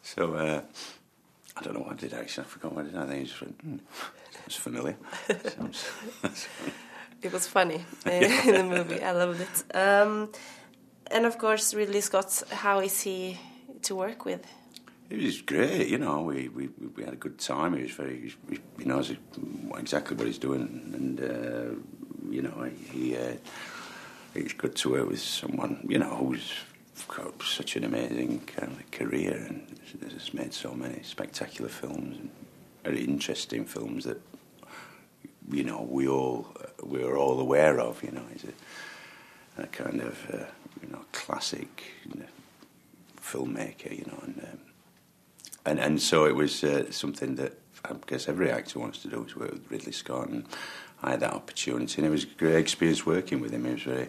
So 0.02 0.34
uh, 0.34 0.60
I 1.56 1.62
don't 1.62 1.74
know 1.74 1.80
what 1.80 1.92
I 1.92 1.94
did 1.96 2.12
actually. 2.12 2.44
I 2.44 2.48
forgot 2.48 2.72
what 2.74 2.84
I 2.84 2.88
did. 2.88 2.96
I 2.98 3.06
think 3.06 3.20
I 3.20 3.24
just 3.24 3.40
went, 3.40 3.60
hmm, 3.62 3.76
it's 4.44 4.56
familiar. 4.56 4.96
Sounds- 5.56 5.88
It 7.22 7.32
was 7.32 7.46
funny 7.46 7.84
in 8.06 8.54
the 8.54 8.64
movie. 8.64 9.02
I 9.02 9.12
loved 9.12 9.40
it. 9.40 9.76
Um, 9.76 10.30
and 11.10 11.26
of 11.26 11.38
course, 11.38 11.74
Ridley 11.74 12.00
Scott. 12.00 12.42
How 12.50 12.80
is 12.80 13.00
he 13.00 13.38
to 13.82 13.94
work 13.94 14.24
with? 14.24 14.46
It 15.10 15.22
was 15.22 15.40
great, 15.40 15.88
you 15.88 15.98
know. 15.98 16.22
We, 16.22 16.48
we, 16.48 16.68
we 16.96 17.02
had 17.02 17.14
a 17.14 17.16
good 17.16 17.38
time. 17.38 17.74
He 17.74 17.82
was 17.82 17.92
very, 17.92 18.32
he, 18.50 18.58
he 18.78 18.84
knows 18.84 19.12
exactly 19.78 20.16
what 20.16 20.26
he's 20.26 20.38
doing, 20.38 20.92
and 20.94 21.20
uh, 21.20 21.74
you 22.30 22.42
know, 22.42 22.70
he 22.92 23.16
uh, 23.16 23.34
it's 24.34 24.52
good 24.52 24.76
to 24.76 24.90
work 24.90 25.08
with 25.08 25.20
someone, 25.20 25.84
you 25.88 25.98
know, 25.98 26.14
who's 26.16 26.52
got 27.08 27.42
such 27.42 27.76
an 27.76 27.84
amazing 27.84 28.40
kind 28.40 28.72
of 28.72 28.90
career 28.90 29.46
and 29.48 29.80
has 30.12 30.34
made 30.34 30.52
so 30.52 30.72
many 30.74 31.02
spectacular 31.02 31.70
films 31.70 32.18
and 32.18 32.30
very 32.84 33.04
interesting 33.04 33.64
films 33.64 34.04
that 34.04 34.20
you 35.50 35.64
know 35.64 35.86
we 35.88 36.08
all 36.08 36.46
we 36.82 37.02
are 37.02 37.16
all 37.16 37.40
aware 37.40 37.80
of. 37.80 38.02
You 38.02 38.12
know, 38.12 38.24
he's 38.32 38.44
a, 38.44 39.62
a 39.62 39.66
kind 39.66 40.00
of 40.00 40.30
uh, 40.32 40.44
you 40.82 40.90
know 40.90 41.04
classic 41.12 41.82
you 42.04 42.20
know, 42.20 42.26
filmmaker. 43.20 43.90
You 43.90 44.04
know, 44.06 44.22
and 44.24 44.38
um, 44.52 44.58
and 45.64 45.78
and 45.78 46.02
so 46.02 46.24
it 46.26 46.34
was 46.34 46.64
uh, 46.64 46.90
something 46.90 47.36
that 47.36 47.54
I 47.84 47.94
guess 48.06 48.28
every 48.28 48.50
actor 48.50 48.78
wants 48.78 49.00
to 49.02 49.08
do 49.08 49.24
is 49.24 49.36
work 49.36 49.52
with 49.52 49.70
Ridley 49.70 49.92
Scott, 49.92 50.28
and 50.28 50.44
I 51.02 51.10
had 51.10 51.20
that 51.20 51.32
opportunity, 51.32 51.96
and 51.98 52.06
it 52.06 52.10
was 52.10 52.24
a 52.24 52.38
great 52.38 52.56
experience 52.56 53.06
working 53.06 53.40
with 53.40 53.52
him. 53.52 53.64
He 53.64 53.72
was 53.72 53.82
very. 53.82 54.08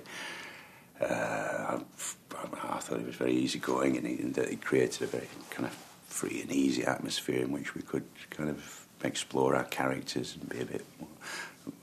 Uh, 0.99 1.79
I, 1.79 2.75
I 2.75 2.79
thought 2.79 2.99
he 2.99 3.05
was 3.05 3.15
very 3.15 3.33
easygoing, 3.33 3.97
and, 3.97 4.05
he 4.35 4.55
created 4.57 5.03
a 5.03 5.07
very 5.07 5.27
kind 5.49 5.65
of 5.65 5.73
free 6.07 6.41
and 6.41 6.51
easy 6.51 6.83
atmosphere 6.83 7.41
in 7.41 7.51
which 7.51 7.75
we 7.75 7.81
could 7.81 8.03
kind 8.29 8.49
of 8.49 8.85
explore 9.03 9.55
our 9.55 9.63
characters 9.65 10.35
and 10.39 10.49
be 10.49 10.61
a 10.61 10.65
bit 10.65 10.85
more 10.99 11.09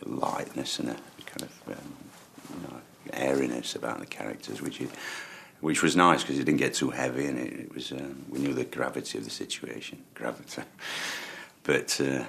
lightness 0.04 0.78
and 0.78 0.90
a 0.90 0.96
kind 1.24 1.42
of 1.42 1.68
um, 1.68 1.94
you 2.54 2.68
know, 2.68 2.80
airiness 3.12 3.74
about 3.74 4.00
the 4.00 4.06
characters, 4.06 4.60
which 4.60 4.82
which 5.60 5.82
was 5.82 5.96
nice 5.96 6.22
because 6.22 6.38
it 6.38 6.44
didn't 6.44 6.58
get 6.58 6.74
too 6.74 6.90
heavy, 6.90 7.26
and 7.26 7.38
it, 7.38 7.52
it 7.52 7.74
was 7.74 7.92
um, 7.92 8.24
we 8.28 8.38
knew 8.38 8.52
the 8.52 8.64
gravity 8.64 9.18
of 9.18 9.24
the 9.24 9.30
situation, 9.30 10.02
gravity. 10.14 10.62
But 11.62 12.00
uh, 12.00 12.24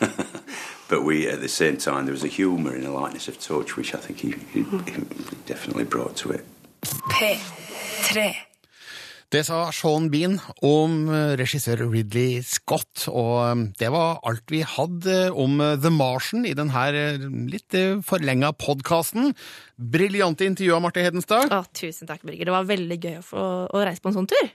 but 0.88 1.02
we 1.02 1.28
at 1.28 1.40
the 1.40 1.48
same 1.48 1.76
time 1.76 2.04
there 2.04 2.12
was 2.12 2.24
a 2.24 2.28
humour 2.28 2.74
and 2.74 2.84
a 2.84 2.92
lightness 2.92 3.28
of 3.28 3.38
touch, 3.38 3.76
which 3.76 3.94
I 3.94 3.98
think 3.98 4.18
he, 4.18 4.32
he, 4.52 4.62
he 4.62 5.02
definitely 5.46 5.84
brought 5.84 6.16
to 6.16 6.32
it. 6.32 6.44
P3. 6.82 8.36
Det 9.32 9.46
sa 9.48 9.70
Sean 9.72 10.10
Bean 10.12 10.34
om 10.60 11.06
eh, 11.08 11.30
regissør 11.40 11.86
Ridley 11.86 12.42
Scott, 12.44 13.06
og 13.08 13.38
eh, 13.40 13.62
det 13.80 13.88
var 13.94 14.18
alt 14.28 14.52
vi 14.52 14.60
hadde 14.60 15.30
om 15.32 15.56
eh, 15.64 15.78
The 15.80 15.88
Martian 15.88 16.44
i 16.44 16.52
denne 16.52 16.82
litt 17.48 17.72
forlenga 18.04 18.52
podkasten. 18.52 19.32
Briljante 19.80 20.44
intervju 20.44 20.76
av 20.76 20.84
Marte 20.84 21.06
Hedenstad. 21.06 21.48
Å, 21.48 21.62
tusen 21.72 22.10
takk, 22.12 22.20
Birger. 22.28 22.50
Det 22.50 22.56
var 22.58 22.68
veldig 22.68 23.00
gøy 23.00 23.18
å, 23.22 23.24
få, 23.24 23.48
å 23.72 23.84
reise 23.88 24.04
på 24.04 24.12
en 24.12 24.20
sånn 24.20 24.28
tur. 24.28 24.52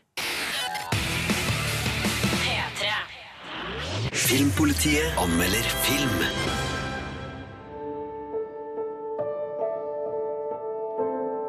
Filmpolitiet 4.14 5.18
anmelder 5.18 5.76
film. 5.90 6.18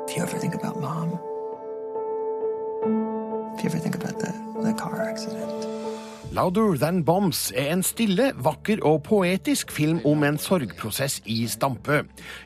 If 0.08 0.16
you 0.16 0.22
ever 0.22 0.38
think 0.40 0.54
about 0.54 0.80
mom, 0.80 1.18
you 3.68 3.74
ever 3.74 3.82
think 3.82 3.96
about 3.96 4.18
the, 4.18 4.62
the 4.62 4.72
car 4.72 5.02
accident, 5.02 5.77
Louder 6.28 6.76
Than 6.76 7.04
Bombs 7.04 7.46
er 7.56 7.70
en 7.72 7.80
stille, 7.80 8.34
vakker 8.44 8.82
og 8.84 8.98
poetisk 9.06 9.70
film 9.72 10.02
om 10.04 10.26
en 10.28 10.36
sorgprosess 10.36 11.22
i 11.24 11.38
stampe. 11.48 12.02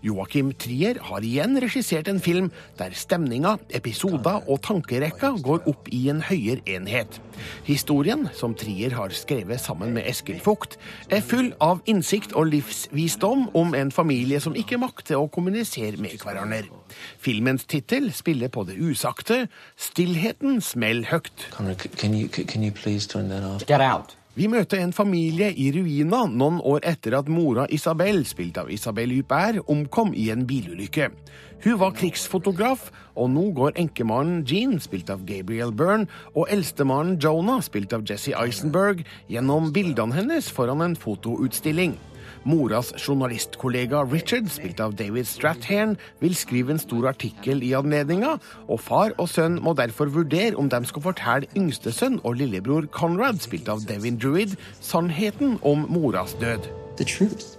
Joakim 0.06 0.52
Trier 0.54 1.00
har 1.02 1.26
igjen 1.26 1.58
regissert 1.58 2.06
en 2.06 2.20
film 2.22 2.52
der 2.78 2.94
stemninga, 2.94 3.56
episoder 3.74 4.46
og 4.46 4.60
tankerekka 4.62 5.32
går 5.42 5.66
opp 5.72 5.90
i 5.90 6.04
en 6.12 6.22
høyere 6.22 6.62
enhet. 6.76 7.18
Historien, 7.66 8.28
som 8.38 8.54
Trier 8.54 8.94
har 8.94 9.10
skrevet 9.18 9.58
sammen 9.58 9.96
med 9.96 10.06
Eskil 10.06 10.38
Fugt, 10.44 10.78
er 11.10 11.24
full 11.26 11.50
av 11.58 11.82
innsikt 11.90 12.36
og 12.38 12.52
livsvisdom 12.52 13.48
om 13.58 13.74
en 13.74 13.90
familie 13.90 14.38
som 14.44 14.54
ikke 14.54 14.78
makter 14.78 15.18
å 15.18 15.26
kommunisere 15.26 15.98
med 15.98 16.22
hverandre. 16.22 16.70
Filmens 17.18 17.66
tittel 17.66 18.12
spiller 18.14 18.52
på 18.52 18.62
det 18.68 18.76
usagte 18.78 19.48
'Stillheten 19.76 20.60
smell 20.60 21.06
høyt. 21.10 21.48
Can 21.96 22.14
you 22.14 22.28
can 22.28 22.62
you 22.62 22.70
please 22.70 23.08
turn 23.08 23.28
that 23.30 23.42
off? 23.42 23.71
Vi 24.32 24.46
møter 24.48 24.80
en 24.80 24.94
familie 24.96 25.50
i 25.60 25.66
ruina 25.74 26.22
noen 26.24 26.58
år 26.64 26.86
etter 26.88 27.18
at 27.18 27.28
mora 27.28 27.66
Isabel, 27.68 28.22
spilt 28.24 28.56
av 28.56 28.70
Isabel 28.72 29.12
Huppert, 29.12 29.58
omkom 29.68 30.14
i 30.16 30.30
en 30.32 30.46
bilulykke. 30.48 31.10
Hun 31.62 31.76
var 31.78 31.92
krigsfotograf, 31.94 32.88
og 33.12 33.28
nå 33.34 33.50
går 33.56 33.76
enkemannen 33.78 34.40
Jean, 34.48 34.78
spilt 34.80 35.12
av 35.12 35.26
Gabriel 35.28 35.72
Byrne, 35.76 36.08
og 36.32 36.48
eldstemannen 36.48 37.20
Jonah, 37.20 37.60
spilt 37.62 37.92
av 37.92 38.06
Jesse 38.08 38.32
Eisenberg, 38.32 39.04
gjennom 39.28 39.68
bildene 39.76 40.16
hennes 40.16 40.48
foran 40.48 40.80
en 40.84 40.96
fotoutstilling. 40.96 41.94
Moras 42.44 42.92
journalistkollega 42.98 44.04
Richard, 44.12 44.50
spilt 44.52 44.80
av 44.80 44.96
David 44.98 45.30
Strathairn, 45.30 45.96
vil 46.20 46.36
skrive 46.38 46.74
en 46.74 46.82
stor 46.82 47.08
artikkel 47.12 47.62
i 47.62 47.72
anledninga, 47.78 48.36
og 48.68 48.82
far 48.82 49.16
og 49.18 49.30
sønn 49.32 49.60
må 49.62 49.76
derfor 49.78 50.12
vurdere 50.12 50.58
om 50.58 50.68
de 50.72 50.82
skal 50.88 51.06
fortelle 51.08 51.50
yngstesønn 51.58 52.20
og 52.22 52.38
lillebror 52.42 52.90
Conrad, 52.92 53.42
spilt 53.44 53.70
av 53.72 53.86
Devin 53.88 54.20
Druid, 54.20 54.58
sannheten 54.80 55.58
om 55.62 55.86
moras 55.88 56.36
død. 56.40 56.70
the 56.96 57.04
truth. 57.04 57.58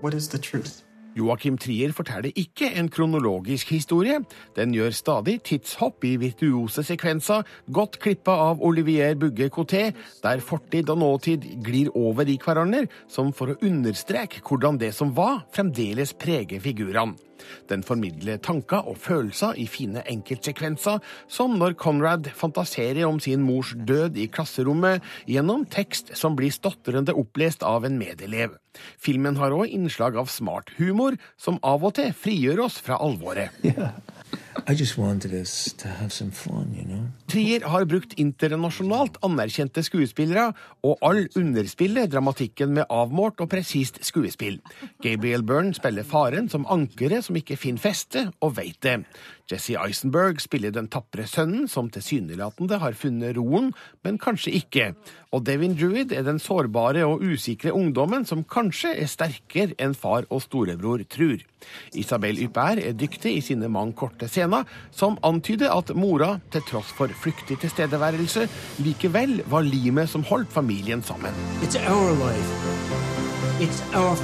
What 0.00 0.14
is 0.14 0.28
the 0.28 0.38
truth? 0.38 0.84
Joakim 1.14 1.58
Trier 1.60 1.92
forteller 1.94 2.34
ikke 2.38 2.70
en 2.78 2.88
kronologisk 2.92 3.70
historie. 3.74 4.20
Den 4.56 4.74
gjør 4.74 4.94
stadig 4.94 5.38
tidshopp 5.46 6.04
i 6.08 6.16
virtuose 6.20 6.84
sekvenser, 6.86 7.44
godt 7.72 8.00
klippa 8.02 8.34
av 8.50 8.62
Olivier 8.64 9.14
Bugge 9.18 9.50
Coté, 9.54 9.84
der 10.22 10.42
fortid 10.44 10.90
og 10.90 10.98
nåtid 11.02 11.46
glir 11.64 11.92
over 11.94 12.26
i 12.28 12.38
hverandre, 12.40 12.86
som 13.08 13.32
for 13.32 13.52
å 13.52 13.60
understreke 13.62 14.42
hvordan 14.44 14.80
det 14.80 14.94
som 14.96 15.14
var, 15.14 15.44
fremdeles 15.54 16.16
preger 16.18 16.62
figurene. 16.64 17.14
Den 17.70 17.84
formidler 17.86 18.40
tanker 18.42 18.86
og 18.88 18.98
følelser 19.00 19.58
i 19.60 19.66
fine 19.70 20.02
enkeltsekvenser, 20.10 21.00
som 21.28 21.58
når 21.60 21.76
Conrad 21.80 22.30
fantaserer 22.36 23.04
om 23.08 23.20
sin 23.22 23.44
mors 23.44 23.74
død 23.76 24.18
i 24.20 24.28
klasserommet 24.32 25.04
gjennom 25.30 25.66
tekst 25.70 26.14
som 26.18 26.36
blir 26.38 26.54
stotrende 26.54 27.16
opplest 27.16 27.64
av 27.66 27.86
en 27.88 27.98
medelev. 28.00 28.58
Filmen 28.98 29.38
har 29.38 29.54
òg 29.54 29.70
innslag 29.70 30.18
av 30.18 30.32
smart 30.32 30.72
humor, 30.78 31.18
som 31.38 31.60
av 31.62 31.84
og 31.86 31.96
til 31.98 32.14
frigjør 32.16 32.66
oss 32.66 32.80
fra 32.82 32.98
alvoret. 33.02 33.54
I 33.62 33.74
Trier 37.30 37.66
har 37.68 37.86
brukt 37.90 38.14
internasjonalt 38.20 39.18
anerkjente 39.26 39.82
skuespillere, 39.84 40.52
og 40.86 41.02
all 41.04 41.24
underspiller 41.36 42.06
dramatikken 42.10 42.74
med 42.76 42.86
avmålt 42.92 43.42
og 43.42 43.50
presist 43.50 43.98
skuespill. 44.06 44.60
Gabriel 45.02 45.44
Byrne 45.46 45.74
spiller 45.76 46.06
faren 46.06 46.48
som 46.52 46.68
ankeret 46.70 47.26
som 47.26 47.36
ikke 47.40 47.58
finner 47.60 47.82
feste, 47.82 48.28
og 48.40 48.56
veit 48.60 48.78
det. 48.86 49.00
Jesse 49.50 49.74
Eisenberg 49.76 50.38
spiller 50.40 50.72
den 50.72 50.86
tapre 50.88 51.26
sønnen 51.28 51.66
som 51.68 51.90
tilsynelatende 51.92 52.78
har 52.80 52.94
funnet 52.96 53.36
roen, 53.36 53.72
men 54.00 54.16
kanskje 54.16 54.54
ikke. 54.56 54.86
Og 55.36 55.44
Devin 55.44 55.74
Druid 55.76 56.14
er 56.16 56.24
den 56.24 56.38
sårbare 56.40 57.02
og 57.04 57.20
usikre 57.20 57.74
ungdommen 57.76 58.24
som 58.24 58.44
kanskje 58.48 58.94
er 59.02 59.10
sterkere 59.10 59.76
enn 59.76 59.92
far 59.92 60.24
og 60.30 60.40
storebror 60.46 61.04
tror. 61.12 61.44
Isabel 61.92 62.40
Huppert 62.40 62.80
er 62.80 62.96
dyktig 62.96 63.34
i 63.36 63.42
sine 63.44 63.68
mange 63.68 63.92
korte 64.00 64.30
scener, 64.32 64.64
som 64.92 65.18
antyder 65.24 65.74
at 65.76 65.92
mora, 65.92 66.38
til 66.48 66.64
tross 66.70 66.92
for 66.96 67.12
flyktig 67.12 67.58
tilstedeværelse, 67.60 68.46
likevel 68.84 69.42
var 69.52 69.68
limet 69.68 70.08
som 70.08 70.24
holdt 70.24 70.52
familien 70.56 71.04
sammen. 71.04 71.36
It's 71.60 71.76
our 71.84 72.16
life. 72.16 73.04
It's 73.60 73.82
our 73.94 74.16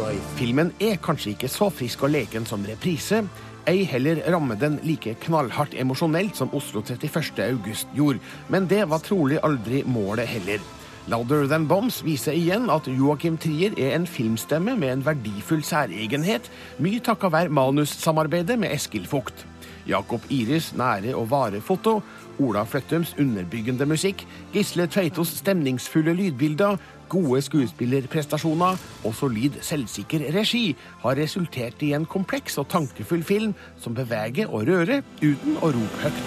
life. 0.00 0.24
Filmen 0.40 0.72
er 0.80 0.96
kanskje 0.96 1.36
ikke 1.36 1.48
så 1.48 1.68
frisk 1.70 2.02
og 2.02 2.10
leken 2.16 2.48
som 2.48 2.64
reprise. 2.66 3.20
Ei 3.66 3.82
heller 3.82 4.20
rammer 4.30 4.54
den 4.54 4.76
like 4.86 5.16
knallhardt 5.24 5.72
emosjonelt 5.74 6.36
som 6.38 6.52
Oslo 6.54 6.84
31. 6.86 7.40
august 7.48 7.88
gjorde, 7.98 8.20
men 8.46 8.68
det 8.70 8.84
var 8.86 9.02
trolig 9.02 9.40
aldri 9.42 9.80
målet 9.90 10.28
heller. 10.30 10.62
Louder 11.10 11.48
Than 11.50 11.66
Bombs 11.66 11.98
viser 12.06 12.34
igjen 12.38 12.70
at 12.70 12.86
Joakim 12.86 13.34
Trier 13.42 13.74
er 13.74 13.96
en 13.96 14.06
filmstemme 14.06 14.76
med 14.78 14.92
en 14.92 15.02
verdifull 15.06 15.64
særegenhet, 15.66 16.46
mye 16.78 17.02
takka 17.02 17.30
være 17.34 17.50
manussamarbeidet 17.58 18.54
med 18.58 18.70
Eskil 18.74 19.06
Fugt. 19.10 19.42
Jakob 19.86 20.22
Iris 20.30 20.72
nære 20.78 21.16
og 21.18 21.28
vare 21.34 21.58
foto, 21.62 22.00
Ola 22.42 22.64
Fløttums 22.68 23.14
underbyggende 23.20 23.86
musikk, 23.88 24.24
Gisle 24.52 24.86
Tveitos 24.92 25.32
stemningsfulle 25.40 26.14
lydbilder, 26.16 26.76
gode 27.08 27.40
skuespillerprestasjoner 27.46 28.80
og 29.06 29.14
solid, 29.14 29.60
selvsikker 29.62 30.26
regi 30.34 30.74
har 31.04 31.16
resultert 31.20 31.82
i 31.86 31.92
en 31.96 32.06
kompleks 32.06 32.58
og 32.58 32.68
tankefull 32.72 33.24
film 33.24 33.54
som 33.80 33.94
beveger 33.96 34.50
og 34.50 34.66
rører 34.68 35.04
uten 35.22 35.56
å 35.62 35.72
rope 35.76 36.04
høyt. 36.04 36.22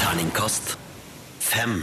Terningkast 0.00 0.76
fem. 1.40 1.80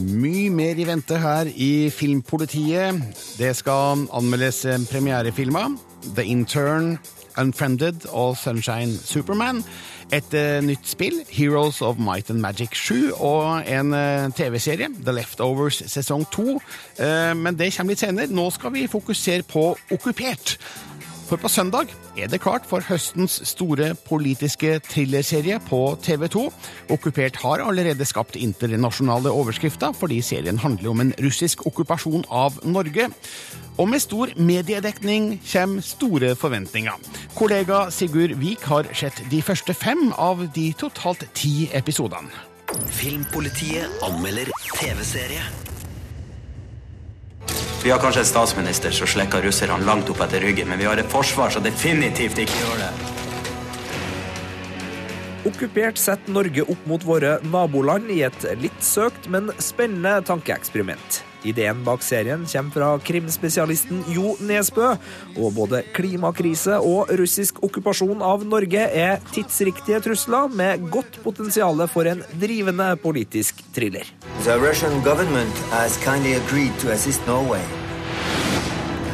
Mye 0.00 0.48
mer 0.54 0.78
i 0.78 0.86
vente 0.86 1.18
her 1.20 1.48
i 1.50 1.90
Filmpolitiet. 1.92 3.00
Det 3.36 3.50
skal 3.58 4.06
anmeldes 4.16 4.62
premierefilmer. 4.88 5.74
The 6.16 6.24
Intern, 6.24 6.94
Unfriended 7.38 8.06
og 8.10 8.36
Sunshine 8.36 8.96
Superman. 8.98 9.64
Et 10.10 10.34
eh, 10.34 10.58
nytt 10.66 10.88
spill, 10.90 11.20
Heroes 11.30 11.78
of 11.86 12.00
Might 12.02 12.30
and 12.30 12.40
Magic 12.42 12.74
7, 12.74 13.12
og 13.22 13.62
en 13.62 13.94
eh, 13.94 14.26
TV-serie, 14.34 14.88
The 15.04 15.14
Leftovers 15.14 15.82
sesong 15.86 16.26
2. 16.34 16.56
Eh, 16.98 17.34
men 17.38 17.58
det 17.58 17.70
kommer 17.76 17.94
litt 17.94 18.02
senere. 18.02 18.26
Nå 18.34 18.48
skal 18.50 18.74
vi 18.74 18.88
fokusere 18.90 19.46
på 19.46 19.68
Okkupert. 19.94 20.56
For 21.30 21.38
på 21.38 21.46
søndag 21.46 21.92
er 22.18 22.26
det 22.26 22.40
klart 22.42 22.64
for 22.66 22.82
høstens 22.82 23.36
store 23.46 23.92
politiske 24.08 24.80
thrillerserie 24.82 25.60
på 25.62 25.78
TV 26.02 26.26
2. 26.26 26.42
Okkupert 26.90 27.38
har 27.44 27.62
allerede 27.62 28.02
skapt 28.08 28.34
internasjonale 28.34 29.30
overskrifter 29.30 29.94
fordi 29.94 30.18
serien 30.26 30.58
handler 30.58 30.90
om 30.90 31.04
en 31.04 31.14
russisk 31.22 31.62
okkupasjon 31.70 32.26
av 32.34 32.58
Norge. 32.66 33.06
Og 33.78 33.88
med 33.92 34.02
stor 34.02 34.34
mediedekning 34.34 35.36
kommer 35.52 35.86
store 35.86 36.34
forventninger. 36.34 36.98
Kollega 37.38 37.84
Sigurd 37.94 38.34
Vik 38.42 38.66
har 38.66 38.90
sett 38.90 39.22
de 39.30 39.38
første 39.38 39.74
fem 39.74 40.08
av 40.18 40.48
de 40.58 40.72
totalt 40.74 41.28
ti 41.38 41.70
episodene. 41.70 42.34
Filmpolitiet 42.90 44.02
anmelder 44.02 44.50
TV-serie. 44.74 45.69
Vi 47.82 47.90
har 47.90 48.02
kanskje 48.02 48.24
en 48.24 48.28
statsminister 48.28 48.92
som 48.92 49.08
slekker 49.08 49.46
russerne 49.46 49.80
langt 49.86 50.10
opp 50.12 50.20
etter 50.26 50.44
ryggen, 50.44 50.68
men 50.68 50.78
vi 50.78 50.88
har 50.90 51.00
et 51.00 51.10
forsvar 51.10 51.50
som 51.54 51.64
definitivt 51.64 52.38
ikke 52.44 52.60
gjør 52.64 52.84
det. 52.84 53.19
Okkupert 55.48 55.96
setter 55.96 56.32
Norge 56.32 56.62
opp 56.68 56.80
mot 56.84 57.04
våre 57.04 57.38
naboland 57.48 58.10
i 58.12 58.18
et 58.26 58.44
litt 58.60 58.82
søkt, 58.84 59.24
men 59.32 59.48
spennende 59.56 60.18
tankeeksperiment. 60.28 61.22
Ideen 61.48 61.80
bak 61.86 62.02
serien 62.04 62.42
kommer 62.44 62.74
fra 62.74 62.88
krimspesialisten 63.00 64.02
Jo 64.12 64.34
Nesbø, 64.44 64.90
og 65.40 65.54
både 65.56 65.80
klimakrise 65.96 66.76
og 66.84 67.08
russisk 67.16 67.62
okkupasjon 67.64 68.20
av 68.20 68.44
Norge 68.44 68.84
er 68.84 69.24
tidsriktige 69.32 70.02
trusler 70.04 70.52
med 70.52 70.84
godt 70.92 71.16
potensial 71.24 71.80
for 71.88 72.04
en 72.10 72.20
drivende 72.42 72.92
politisk 73.00 73.64
thriller. 73.72 74.04
The 74.44 74.60
Russian 74.60 75.00
government 75.06 75.64
has 75.72 75.96
kindly 76.04 76.36
agreed 76.36 76.76
to 76.84 76.92
assist 76.92 77.24
Norway. 77.26 77.64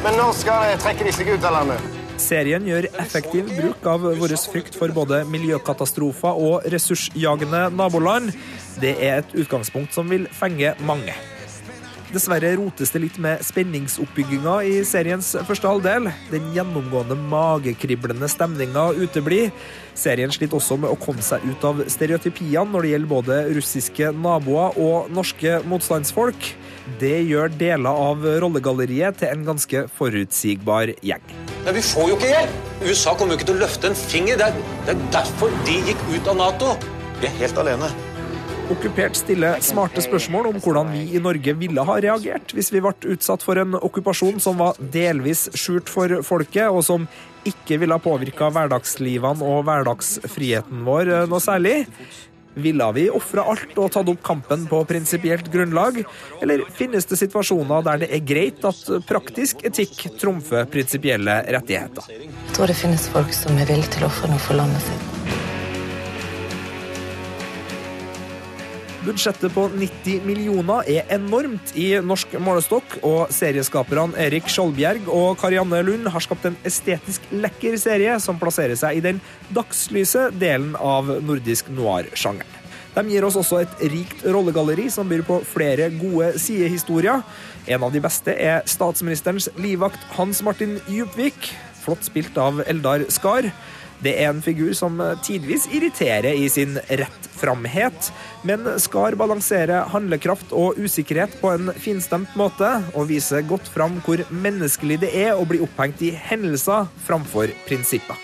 Men 0.03 0.19
nå 0.19 0.33
skal 0.35 0.73
de 0.73 0.81
trekke 0.83 1.07
de 1.07 1.15
seg 1.15 1.31
ut 1.31 1.47
av 1.47 1.61
landet? 1.61 1.96
Serien 2.17 2.65
gjør 2.65 2.89
effektiv 2.97 3.49
bruk 3.53 3.85
av 3.89 4.05
vår 4.17 4.33
frykt 4.49 4.77
for 4.79 4.93
både 4.95 5.21
miljøkatastrofer 5.29 6.41
og 6.49 6.67
ressursjagende 6.73 7.67
naboland. 7.77 8.33
Det 8.81 8.95
er 8.97 9.21
et 9.21 9.35
utgangspunkt 9.37 9.93
som 9.93 10.09
vil 10.09 10.25
fenge 10.33 10.73
mange. 10.81 11.13
Dessverre 12.07 12.53
rotes 12.55 12.93
det 12.93 13.01
litt 13.03 13.17
med 13.19 13.41
spenningsoppbygginga 13.43 14.53
i 14.63 14.75
seriens 14.87 15.33
første 15.47 15.67
halvdel. 15.67 16.07
Den 16.31 16.45
gjennomgående 16.55 17.17
magekriblende 17.27 18.29
stemninga 18.31 18.85
uteblir. 18.95 19.51
Serien 19.97 20.31
sliter 20.31 20.55
også 20.55 20.77
med 20.79 20.93
å 20.93 20.99
komme 21.01 21.25
seg 21.25 21.43
ut 21.43 21.67
av 21.67 21.83
stereotypiene 21.91 22.71
når 22.71 22.87
det 22.87 22.93
gjelder 22.93 23.11
både 23.11 23.41
russiske 23.57 24.13
naboer 24.15 24.79
og 24.79 25.11
norske 25.11 25.59
motstandsfolk. 25.67 26.53
Det 27.01 27.17
gjør 27.27 27.51
deler 27.59 28.03
av 28.07 28.23
rollegalleriet 28.39 29.19
til 29.19 29.33
en 29.33 29.43
ganske 29.51 29.85
forutsigbar 29.99 30.95
gjeng. 31.03 31.31
Men 31.65 31.75
vi 31.75 31.83
får 31.83 32.13
jo 32.13 32.19
ikke 32.21 32.31
hjelp! 32.31 32.59
USA 32.87 33.17
kommer 33.19 33.35
jo 33.35 33.41
ikke 33.41 33.51
til 33.51 33.59
å 33.59 33.65
løfte 33.65 33.91
en 33.91 34.03
finger. 34.07 34.39
Det 34.39 34.47
er, 34.47 34.67
det 34.87 34.95
er 34.95 35.07
derfor 35.19 35.63
de 35.67 35.81
gikk 35.91 36.11
ut 36.13 36.31
av 36.31 36.39
Nato. 36.39 36.77
Vi 37.19 37.27
er 37.27 37.41
helt 37.43 37.59
alene. 37.59 37.91
Okkupert 38.67 39.15
stiller 39.15 39.61
smarte 39.63 40.01
spørsmål 40.03 40.49
om 40.49 40.57
hvordan 40.59 40.89
vi 40.91 41.05
i 41.15 41.21
Norge 41.23 41.53
ville 41.55 41.83
ha 41.87 41.93
reagert 42.03 42.51
hvis 42.51 42.67
vi 42.75 42.81
ble 42.83 43.13
utsatt 43.13 43.45
for 43.45 43.55
en 43.61 43.77
okkupasjon 43.79 44.41
som 44.43 44.59
var 44.59 44.75
delvis 44.91 45.45
skjult 45.55 45.87
for 45.87 46.19
folket, 46.27 46.67
og 46.67 46.83
som 46.83 47.05
ikke 47.47 47.79
ville 47.79 47.95
ha 47.95 48.03
påvirka 48.03 48.49
hverdagslivene 48.51 49.47
og 49.47 49.63
hverdagsfriheten 49.69 50.83
vår 50.83 51.13
noe 51.31 51.39
særlig. 51.43 51.85
Ville 52.57 52.91
vi 52.97 53.07
ofra 53.13 53.45
alt 53.53 53.77
og 53.77 53.91
tatt 53.93 54.11
opp 54.11 54.21
kampen 54.25 54.67
på 54.67 54.83
prinsipielt 54.89 55.47
grunnlag, 55.53 56.01
eller 56.41 56.67
finnes 56.75 57.07
det 57.07 57.21
situasjoner 57.23 57.87
der 57.87 58.03
det 58.03 58.11
er 58.17 58.27
greit 58.27 58.67
at 58.67 58.83
praktisk 59.07 59.63
etikk 59.69 60.09
trumfer 60.19 60.67
prinsipielle 60.67 61.39
rettigheter? 61.55 62.11
Jeg 62.11 62.57
tror 62.57 62.67
det 62.67 62.81
finnes 62.83 63.07
folk 63.15 63.31
som 63.31 63.55
er 63.61 63.69
villige 63.69 63.95
til 63.95 64.09
å 64.09 64.11
ofre 64.11 64.33
noe 64.33 64.43
for 64.43 64.59
landet 64.59 64.89
sitt. 64.89 65.46
Budsjettet 69.07 69.53
på 69.55 69.69
90 69.71 70.25
millioner 70.27 70.87
er 70.91 71.05
enormt 71.15 71.69
i 71.79 71.93
norsk 72.03 72.33
målestokk, 72.43 72.97
og 73.07 73.29
serieskaperne 73.31 74.17
Erik 74.19 74.49
Skjoldbjerg 74.51 75.07
og 75.07 75.37
Karianne 75.39 75.79
Lund 75.87 76.09
har 76.11 76.25
skapt 76.25 76.49
en 76.49 76.57
estetisk 76.67 77.23
lekker 77.31 77.77
serie 77.79 78.17
som 78.19 78.35
plasserer 78.41 78.75
seg 78.75 78.99
i 78.99 79.03
den 79.05 79.21
dagslyse 79.55 80.25
delen 80.35 80.75
av 80.75 81.13
nordisk 81.23 81.71
noir-sjangeren. 81.71 82.51
De 82.97 83.05
gir 83.13 83.23
oss 83.23 83.37
også 83.39 83.61
et 83.61 83.85
rikt 83.93 84.25
rollegalleri 84.27 84.89
som 84.91 85.07
byr 85.07 85.23
på 85.23 85.39
flere 85.45 85.87
gode 85.95 86.33
sidehistorier. 86.43 87.23
En 87.69 87.87
av 87.87 87.95
de 87.95 88.03
beste 88.03 88.35
er 88.35 88.67
statsministerens 88.67 89.47
livvakt 89.55 90.03
Hans 90.17 90.43
Martin 90.43 90.81
Djupvik, 90.89 91.53
flott 91.85 92.03
spilt 92.03 92.35
av 92.41 92.59
Eldar 92.67 93.07
Skar. 93.13 93.53
Det 94.03 94.13
er 94.21 94.29
en 94.29 94.43
figur 94.45 94.73
som 94.77 94.99
tidvis 95.25 95.65
irriterer 95.73 96.37
i 96.37 96.45
sin 96.53 96.77
rett 96.85 97.29
framhet, 97.37 98.11
men 98.45 98.65
Skar 98.81 99.17
balanserer 99.17 99.89
handlekraft 99.93 100.53
og 100.53 100.77
usikkerhet 100.77 101.33
på 101.41 101.51
en 101.55 101.71
finstemt 101.81 102.35
måte, 102.37 102.69
og 102.93 103.09
viser 103.09 103.45
godt 103.49 103.69
fram 103.73 103.97
hvor 104.05 104.21
menneskelig 104.29 104.99
det 105.01 105.11
er 105.17 105.33
å 105.33 105.47
bli 105.49 105.61
opphengt 105.65 106.03
i 106.05 106.13
hendelser 106.13 106.89
framfor 107.07 107.53
prinsipper. 107.65 108.21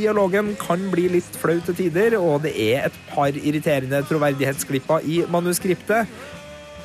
Dialogen 0.00 0.54
kan 0.58 0.82
bli 0.92 1.08
litt 1.12 1.36
flau 1.38 1.58
til 1.66 1.76
tider, 1.76 2.16
og 2.16 2.46
det 2.46 2.54
er 2.56 2.88
et 2.88 3.00
par 3.10 3.36
irriterende 3.36 4.00
troverdighetsklipper 4.08 5.04
i 5.04 5.20
manuskriptet. 5.28 6.08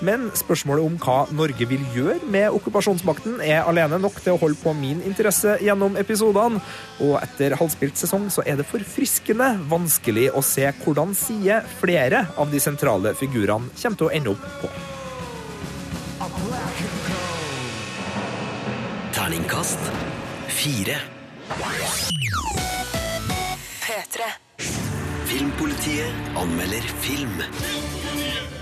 Men 0.04 0.28
spørsmålet 0.36 0.86
om 0.86 0.98
hva 1.00 1.18
Norge 1.36 1.68
vil 1.70 1.84
gjøre 1.96 2.28
med 2.32 2.56
okkupasjonsmakten, 2.58 3.38
er 3.44 3.64
alene 3.64 4.00
nok 4.02 4.18
til 4.24 4.36
å 4.36 4.42
holde 4.42 4.60
på 4.60 4.74
min 4.76 5.04
interesse 5.08 5.58
gjennom 5.64 5.96
episodene. 6.00 6.60
Og 7.06 7.16
etter 7.22 7.56
halvspilt 7.60 8.00
sesong 8.00 8.28
så 8.34 8.44
er 8.46 8.60
det 8.60 8.68
forfriskende 8.68 9.54
vanskelig 9.72 10.32
å 10.36 10.44
se 10.46 10.68
hvordan 10.84 11.16
side 11.18 11.62
flere 11.80 12.26
av 12.36 12.52
de 12.52 12.62
sentrale 12.64 13.16
figurene 13.20 13.72
kommer 13.80 14.02
til 14.02 14.10
å 14.10 14.14
ende 14.20 14.36
opp 14.36 14.46
på. 14.64 14.74
Terningkast 19.16 19.92
fire. 20.48 20.98
P3. 23.86 24.22
Filmpolitiet 25.26 26.14
anmelder 26.36 26.82
film. 27.02 28.55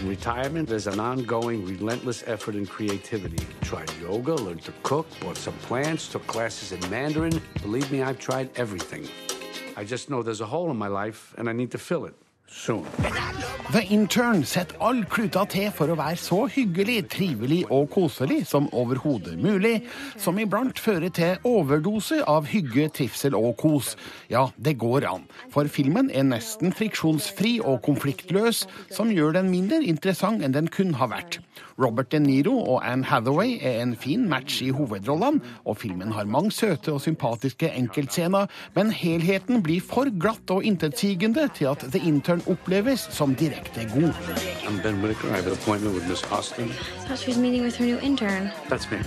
In 0.00 0.08
retirement, 0.08 0.66
there's 0.66 0.86
an 0.86 0.98
ongoing, 0.98 1.66
relentless 1.66 2.24
effort 2.26 2.54
in 2.54 2.64
creativity. 2.64 3.46
Tried 3.60 3.90
yoga, 4.00 4.34
learned 4.34 4.62
to 4.62 4.72
cook, 4.82 5.06
bought 5.20 5.36
some 5.36 5.52
plants, 5.68 6.08
took 6.08 6.26
classes 6.26 6.72
in 6.72 6.80
Mandarin. 6.90 7.42
Believe 7.60 7.92
me, 7.92 8.02
I've 8.02 8.18
tried 8.18 8.48
everything. 8.56 9.06
I 9.76 9.84
just 9.84 10.08
know 10.08 10.22
there's 10.22 10.40
a 10.40 10.46
hole 10.46 10.70
in 10.70 10.78
my 10.78 10.88
life, 10.88 11.34
and 11.36 11.50
I 11.50 11.52
need 11.52 11.70
to 11.72 11.78
fill 11.78 12.06
it 12.06 12.14
soon. 12.50 12.84
The 13.70 13.84
Intern 13.94 14.42
setter 14.44 14.74
all 14.82 15.04
kluta 15.06 15.44
til 15.46 15.68
for 15.70 15.92
å 15.92 15.96
være 15.98 16.18
så 16.18 16.40
hyggelig, 16.50 17.04
trivelig 17.12 17.60
og 17.70 17.86
koselig 17.94 18.40
som 18.50 18.66
overhodet 18.74 19.36
mulig, 19.38 19.84
som 20.18 20.40
iblant 20.42 20.80
fører 20.82 21.12
til 21.14 21.38
overdose 21.46 22.18
av 22.26 22.48
hygge, 22.50 22.88
trivsel 22.98 23.36
og 23.38 23.54
kos. 23.62 23.92
Ja, 24.32 24.48
det 24.58 24.74
går 24.82 25.06
an, 25.06 25.28
for 25.54 25.70
filmen 25.70 26.10
er 26.10 26.26
nesten 26.26 26.74
friksjonsfri 26.74 27.60
og 27.62 27.84
konfliktløs, 27.86 28.64
som 28.90 29.14
gjør 29.14 29.38
den 29.38 29.52
mindre 29.54 29.78
interessant 29.86 30.42
enn 30.42 30.56
den 30.56 30.72
kun 30.74 30.96
har 30.98 31.14
vært. 31.14 31.38
Robert 31.80 32.12
De 32.12 32.18
Niro 32.20 32.56
og 32.74 32.82
Anne 32.92 33.04
Hathaway 33.04 33.58
er 33.60 33.82
en 33.82 33.96
fin 33.96 34.28
match 34.28 34.62
i 34.62 34.70
hovedrollene, 34.70 35.40
og 35.64 35.76
filmen 35.76 36.12
har 36.12 36.24
mange 36.24 36.52
søte 36.52 36.92
og 36.92 37.00
sympatiske 37.00 37.70
enkeltscener, 37.76 38.46
men 38.74 38.92
helheten 38.92 39.62
blir 39.62 39.80
for 39.80 40.10
glatt 40.20 40.50
og 40.50 40.64
intetsigende 40.64 41.48
til 41.54 41.70
at 41.72 41.86
The 41.92 42.02
Intern 42.08 42.42
oppleves 42.46 43.08
som 43.10 43.34
direkte 43.34 43.88
god. 43.94 44.12
I'm 44.66 44.82
Ben 44.82 45.02
Whitaker. 45.02 45.28
I 45.28 45.36
have 45.40 45.46
an 45.46 45.52
appointment 45.52 45.94
with 45.94 46.08
Miss 46.08 46.24
Austin. 46.32 46.68
I 46.68 47.06
thought 47.06 47.18
she 47.18 47.28
was 47.28 47.38
meeting 47.38 47.62
with 47.62 47.76
her 47.76 47.86
new 47.86 47.98
intern. 47.98 48.50
That's 48.68 48.90
me. 48.90 48.98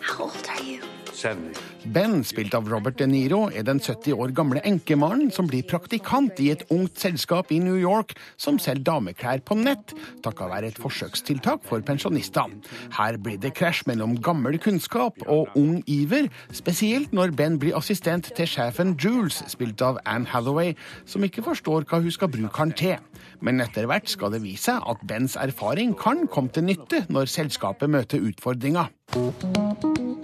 How 0.00 0.24
old 0.24 0.48
are 0.48 0.64
you? 0.64 0.80
70. 1.12 1.71
Ben, 1.84 2.20
spilt 2.22 2.54
av 2.54 2.68
Robert 2.70 2.98
De 3.00 3.06
Niro, 3.10 3.48
er 3.50 3.64
den 3.66 3.80
70 3.82 4.14
år 4.14 4.30
gamle 4.36 4.60
enkemannen 4.66 5.32
som 5.34 5.48
blir 5.50 5.64
praktikant 5.66 6.38
i 6.38 6.52
et 6.52 6.62
ungt 6.70 7.00
selskap 7.00 7.50
i 7.50 7.58
New 7.62 7.78
York 7.80 8.14
som 8.40 8.60
selger 8.62 8.84
dameklær 8.86 9.42
på 9.42 9.56
nett, 9.58 9.94
takket 10.22 10.52
være 10.52 10.70
et 10.70 10.78
forsøkstiltak 10.78 11.66
for 11.66 11.82
pensjonister. 11.86 12.52
Her 12.94 13.18
blir 13.18 13.40
det 13.42 13.54
krasj 13.58 13.82
mellom 13.90 14.14
gammel 14.22 14.60
kunnskap 14.62 15.18
og 15.26 15.50
ung 15.58 15.82
iver, 15.90 16.30
spesielt 16.54 17.12
når 17.16 17.34
Ben 17.38 17.58
blir 17.58 17.76
assistent 17.78 18.30
til 18.36 18.46
sjefen 18.46 18.94
Jules, 18.94 19.42
spilt 19.50 19.82
av 19.82 19.98
Anne 20.06 20.30
Hathaway, 20.30 20.76
som 21.04 21.26
ikke 21.26 21.44
forstår 21.48 21.88
hva 21.90 22.02
hun 22.04 22.14
skal 22.14 22.30
bruke 22.30 22.62
han 22.62 22.76
til. 22.78 22.98
Men 23.42 23.60
etter 23.64 23.88
hvert 23.90 24.06
skal 24.10 24.36
det 24.36 24.44
vise 24.44 24.70
seg 24.70 24.84
at 24.86 25.00
Bens 25.10 25.34
erfaring 25.40 25.96
kan 25.98 26.28
komme 26.30 26.52
til 26.54 26.68
nytte 26.68 27.02
når 27.10 27.30
selskapet 27.32 27.90
møter 27.90 28.22
utfordringer. 28.22 28.92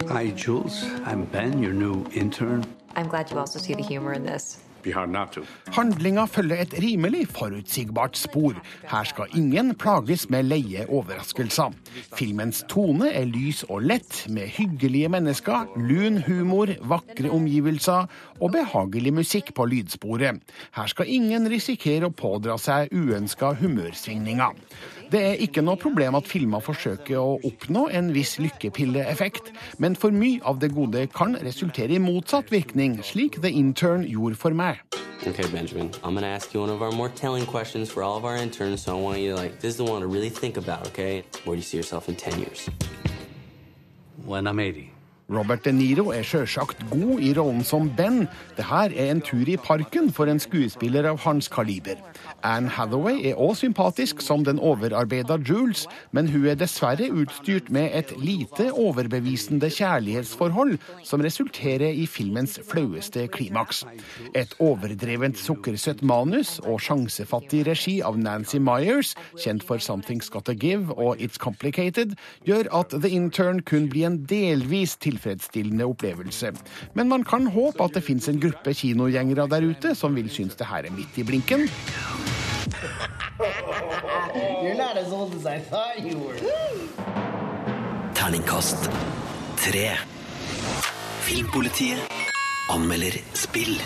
Hi, 0.09 0.33
Jules. 0.35 0.85
I'm 1.05 1.25
Ben, 1.31 1.48
your 1.57 1.73
new 1.73 2.05
intern. 2.13 2.63
I'm 2.95 3.07
glad 3.07 3.31
you 3.31 3.39
also 3.39 3.59
see 3.59 3.73
the 3.73 3.83
humor 3.83 4.13
in 4.13 4.23
this. 4.25 4.59
Be 4.83 4.91
hard 4.91 5.09
not 5.09 5.33
to. 5.35 5.41
Handlinga 5.75 6.25
følger 6.31 6.61
et 6.61 6.73
rimelig 6.79 7.25
forutsigbart 7.35 8.17
spor. 8.17 8.55
Her 8.87 9.03
skal 9.03 9.25
ingen 9.35 9.73
plages 9.75 10.29
med 10.29 10.47
leie 10.47 10.85
overraskelser. 10.87 11.73
Filmens 12.15 12.63
tone 12.69 13.09
er 13.11 13.27
lys 13.27 13.63
og 13.67 13.83
lett, 13.83 14.21
med 14.29 14.47
hyggelige 14.55 15.09
mennesker, 15.11 15.67
lun 15.75 16.21
humor, 16.27 16.71
vakre 16.81 17.31
omgivelser 17.31 18.07
og 18.39 18.53
behagelig 18.55 19.13
musikk 19.13 19.53
på 19.57 19.67
lydsporet. 19.67 20.39
Her 20.75 20.87
skal 20.87 21.11
ingen 21.11 21.49
risikere 21.51 22.07
å 22.07 22.15
pådra 22.15 22.55
seg 22.61 22.93
uønska 22.95 23.55
humørsvingninger. 23.59 24.55
Det 25.09 25.19
er 25.25 25.39
ikke 25.41 25.63
noe 25.65 25.79
problem 25.81 26.13
at 26.19 26.27
filmer 26.29 26.61
forsøker 26.61 27.17
å 27.17 27.39
oppnå 27.47 27.87
en 27.97 28.11
viss 28.13 28.35
lykkepilleeffekt, 28.37 29.49
men 29.81 29.95
for 29.97 30.13
mye 30.13 30.37
av 30.45 30.59
det 30.61 30.69
gode 30.75 31.07
kan 31.15 31.33
resultere 31.41 31.97
i 31.97 32.01
motsatt 32.03 32.51
virkning, 32.53 32.99
slik 33.01 33.39
The 33.41 33.49
Intern 33.49 34.05
gjorde 34.05 34.37
for 34.37 34.53
meg. 34.53 34.83
Okay, 35.25 35.49
Benjamin, 35.49 35.89
I'm 36.03 36.13
gonna 36.13 36.27
ask 36.27 36.53
you 36.53 36.61
one 36.61 36.69
of 36.69 36.83
our 36.83 36.91
more 36.91 37.09
telling 37.09 37.47
questions 37.47 37.89
for 37.89 38.03
all 38.03 38.17
of 38.17 38.23
our 38.23 38.37
interns, 38.37 38.83
so 38.83 38.97
I 38.97 39.01
want 39.01 39.19
you 39.19 39.31
to 39.31 39.35
like, 39.35 39.59
this 39.59 39.71
is 39.71 39.77
the 39.77 39.83
one 39.83 40.01
to 40.01 40.07
really 40.07 40.29
think 40.29 40.57
about, 40.57 40.85
okay? 40.89 41.23
Where 41.43 41.55
do 41.55 41.59
you 41.59 41.63
see 41.63 41.77
yourself 41.77 42.07
in 42.07 42.15
10 42.15 42.39
years? 42.39 42.69
When 44.25 44.45
I'm 44.45 44.59
80. 44.59 44.98
Robert 45.29 45.61
De 45.65 45.71
Niro 45.71 46.09
er 46.09 46.23
sjølsagt 46.25 46.79
god 46.89 47.19
i 47.21 47.33
rollen 47.37 47.61
som 47.65 47.89
Ben. 47.93 48.23
Det 48.57 48.65
her 48.65 48.89
er 48.89 49.11
en 49.11 49.21
tur 49.21 49.45
i 49.45 49.57
parken 49.61 50.09
for 50.13 50.25
en 50.25 50.41
skuespiller 50.41 51.05
av 51.05 51.19
hans 51.21 51.47
kaliber. 51.53 51.99
Anne 52.41 52.71
Hathaway 52.73 53.19
er 53.29 53.37
òg 53.37 53.53
sympatisk 53.59 54.23
som 54.25 54.41
den 54.47 54.57
overarbeida 54.57 55.37
Jules, 55.45 55.85
men 56.11 56.31
hun 56.33 56.47
er 56.49 56.57
dessverre 56.57 57.11
utstyrt 57.13 57.69
med 57.69 57.93
et 57.93 58.13
lite 58.17 58.71
overbevisende 58.73 59.69
kjærlighetsforhold 59.69 60.77
som 61.05 61.21
resulterer 61.21 61.93
i 61.93 62.07
filmens 62.09 62.57
flaueste 62.65 63.27
klimaks. 63.29 63.83
Et 64.33 64.55
overdrevent 64.57 65.37
sukkersøtt 65.37 66.01
manus 66.01 66.57
og 66.63 66.81
sjansefattig 66.81 67.67
regi 67.69 67.99
av 68.01 68.17
Nancy 68.17 68.57
Myers, 68.57 69.13
kjent 69.37 69.67
for 69.67 69.77
Something's 69.77 70.31
Gotta 70.33 70.57
Give 70.57 70.97
og 70.97 71.21
It's 71.21 71.37
Complicated, 71.37 72.17
gjør 72.49 72.71
at 72.81 72.97
The 72.97 73.13
Intern 73.13 73.61
kun 73.61 73.91
blir 73.93 74.09
en 74.09 74.21
delvis 74.25 74.97
tilfredsstillende 75.19 75.85
opplevelse. 75.85 76.51
Men 76.93 77.09
man 77.09 77.23
kan 77.23 77.47
håpe 77.47 77.83
at 77.83 77.93
det 77.93 78.03
fins 78.03 78.27
en 78.29 78.39
gruppe 78.39 78.73
kinogjengere 78.73 79.47
der 79.49 79.67
ute 79.69 79.95
som 79.95 80.15
vil 80.15 80.29
synes 80.29 80.55
det 80.55 80.67
her 80.67 80.85
er 80.85 80.91
midt 80.91 81.17
i 81.17 81.23
blinken. 81.23 81.69
You're 84.63 84.77
not 84.77 84.97
as 84.97 85.11
old 85.11 85.33
as 85.35 85.45
I 85.45 85.59
thought 85.59 85.99
you 85.99 86.17
were. 86.19 86.35
Terningkast 88.15 88.91
tre. 89.57 89.97
Filmpolitiet 91.21 91.99
anmelder 92.69 93.19
spill. 93.33 93.79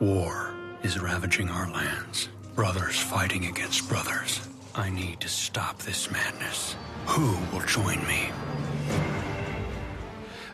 War 0.00 0.54
is 0.82 0.98
ravaging 1.02 1.50
our 1.50 1.68
lands. 1.72 2.30
Brothers 2.54 2.98
fighting 2.98 3.46
against 3.46 3.88
brothers. 3.88 4.40
I 4.74 4.90
need 4.90 5.20
to 5.20 5.28
stop 5.28 5.78
this 5.78 6.10
madness. 6.10 6.76
Who 7.06 7.36
will 7.52 7.66
join 7.66 7.98
me? 8.06 8.30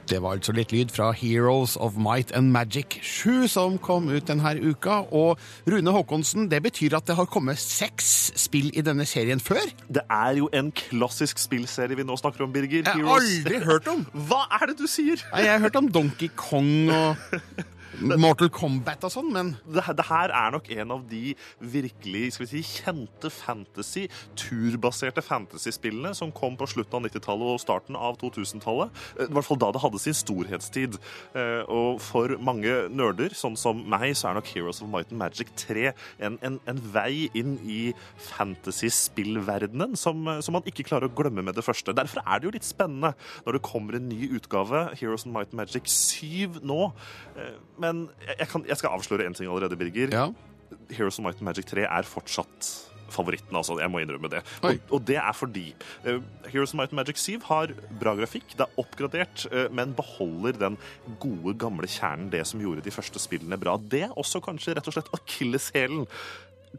Det 0.06 0.20
var 0.22 0.36
altså 0.36 0.52
litt 0.54 0.70
lyd 0.70 0.92
fra 0.94 1.08
Heroes 1.16 1.74
of 1.82 1.96
Might 1.98 2.30
and 2.36 2.52
Magic 2.54 2.98
7 3.02 3.48
som 3.50 3.74
kom 3.82 4.06
ut 4.12 4.28
denne 4.28 4.52
uka. 4.62 5.00
Og 5.10 5.40
Rune 5.66 5.94
Håkonsen, 5.96 6.46
det 6.50 6.60
betyr 6.62 6.94
at 6.98 7.08
det 7.10 7.16
har 7.18 7.26
kommet 7.26 7.58
seks 7.58 8.30
spill 8.38 8.70
i 8.78 8.84
denne 8.86 9.06
serien 9.08 9.42
før? 9.42 9.66
Det 9.90 10.04
er 10.06 10.38
jo 10.38 10.50
en 10.54 10.70
klassisk 10.70 11.42
spillserie 11.42 11.98
vi 11.98 12.06
nå 12.06 12.14
snakker 12.20 12.46
om, 12.46 12.54
Birger. 12.54 12.86
Jeg 12.86 13.02
har 13.02 13.18
aldri 13.18 13.62
hørt 13.66 13.90
om. 13.90 14.04
Hva 14.30 14.44
er 14.60 14.70
det 14.70 14.78
du 14.78 14.86
sier? 14.90 15.22
Jeg 15.34 15.50
har 15.50 15.64
hørt 15.66 15.80
om 15.82 15.90
Donkey 15.90 16.30
Kong 16.38 16.92
og 16.94 17.16
Mortal 18.00 18.50
Kombat 18.52 19.04
og 19.06 19.12
sånn, 19.12 19.30
men 19.32 19.52
det, 19.64 19.82
det 19.96 20.04
her 20.08 20.32
er 20.34 20.52
nok 20.54 20.68
en 20.74 20.92
av 20.96 21.04
de 21.08 21.34
virkelig 21.60 22.34
skal 22.36 22.46
vi 22.46 22.50
si, 22.50 22.80
kjente 22.82 23.30
fantasy, 23.32 24.06
turbaserte 24.38 25.22
fantasy-spillene 25.24 26.12
som 26.16 26.32
kom 26.34 26.58
på 26.60 26.68
slutten 26.68 26.98
av 26.98 27.06
90-tallet 27.08 27.54
og 27.54 27.62
starten 27.62 27.96
av 27.98 28.18
2000-tallet. 28.20 28.92
I 29.24 29.28
hvert 29.32 29.48
fall 29.48 29.60
da 29.62 29.70
det 29.74 29.82
hadde 29.84 30.00
sin 30.02 30.16
storhetstid. 30.16 30.98
Eh, 31.36 31.62
Og 31.72 32.00
for 32.04 32.36
mange 32.42 32.72
nerder, 32.92 33.32
sånn 33.36 33.56
som 33.58 33.80
meg, 33.90 34.12
så 34.18 34.30
er 34.30 34.38
nok 34.38 34.50
Heroes 34.52 34.82
of 34.84 34.90
Might 34.92 35.10
and 35.12 35.20
Magic 35.20 35.50
3 35.58 35.88
en, 36.26 36.36
en, 36.44 36.58
en 36.68 36.82
vei 36.92 37.26
inn 37.36 37.56
i 37.64 37.80
fantasy-spillverdenen 38.28 39.96
som, 39.98 40.20
som 40.44 40.56
man 40.56 40.66
ikke 40.68 40.86
klarer 40.86 41.08
å 41.10 41.14
glemme 41.16 41.44
med 41.46 41.56
det 41.56 41.64
første. 41.66 41.94
Derfor 41.96 42.22
er 42.24 42.40
det 42.42 42.48
jo 42.50 42.54
litt 42.56 42.66
spennende 42.68 43.14
når 43.46 43.58
det 43.58 43.64
kommer 43.66 43.98
en 43.98 44.08
ny 44.10 44.28
utgave, 44.36 44.86
Heroes 45.00 45.26
of 45.26 45.32
Might 45.34 45.52
and 45.52 45.60
Magic 45.62 45.88
7 45.90 46.60
nå. 46.66 46.90
Eh, 47.36 47.54
Men 47.86 48.08
jeg, 48.26 48.50
kan, 48.50 48.66
jeg 48.68 48.82
skal 48.82 48.98
avsløre 48.98 49.28
en 49.28 49.38
ting 49.38 49.48
allerede, 49.48 49.78
Birger. 49.78 50.34
Heroes 50.90 51.18
of 51.18 51.24
Might 51.24 51.40
and 51.40 51.48
Magic 51.48 51.70
3 51.70 51.86
er 51.86 52.06
fortsatt 52.08 52.74
favoritten, 53.12 53.54
altså. 53.56 53.76
Jeg 53.80 53.90
må 53.92 54.00
innrømme 54.02 54.30
det. 54.32 54.42
Og, 54.66 54.80
og 54.96 55.04
det 55.06 55.18
er 55.20 55.34
fordi 55.36 55.66
uh, 56.06 56.18
Heroes 56.50 56.74
of 56.74 56.80
Might 56.80 56.94
and 56.94 57.00
Magic 57.00 57.22
7 57.22 57.38
har 57.48 57.72
bra 58.00 58.16
grafikk, 58.18 58.56
det 58.58 58.66
er 58.66 58.80
oppgradert, 58.82 59.46
uh, 59.52 59.66
men 59.74 59.94
beholder 59.96 60.58
den 60.66 60.78
gode, 61.22 61.56
gamle 61.60 61.88
kjernen, 61.90 62.30
det 62.32 62.42
som 62.50 62.62
gjorde 62.62 62.84
de 62.84 62.94
første 62.94 63.22
spillene 63.22 63.58
bra. 63.60 63.76
Det 63.78 64.06
er 64.08 64.18
også 64.18 64.42
kanskje 64.44 64.76
rett 64.76 64.90
og 64.90 64.98
slett 64.98 65.12
akilleshælen 65.16 66.06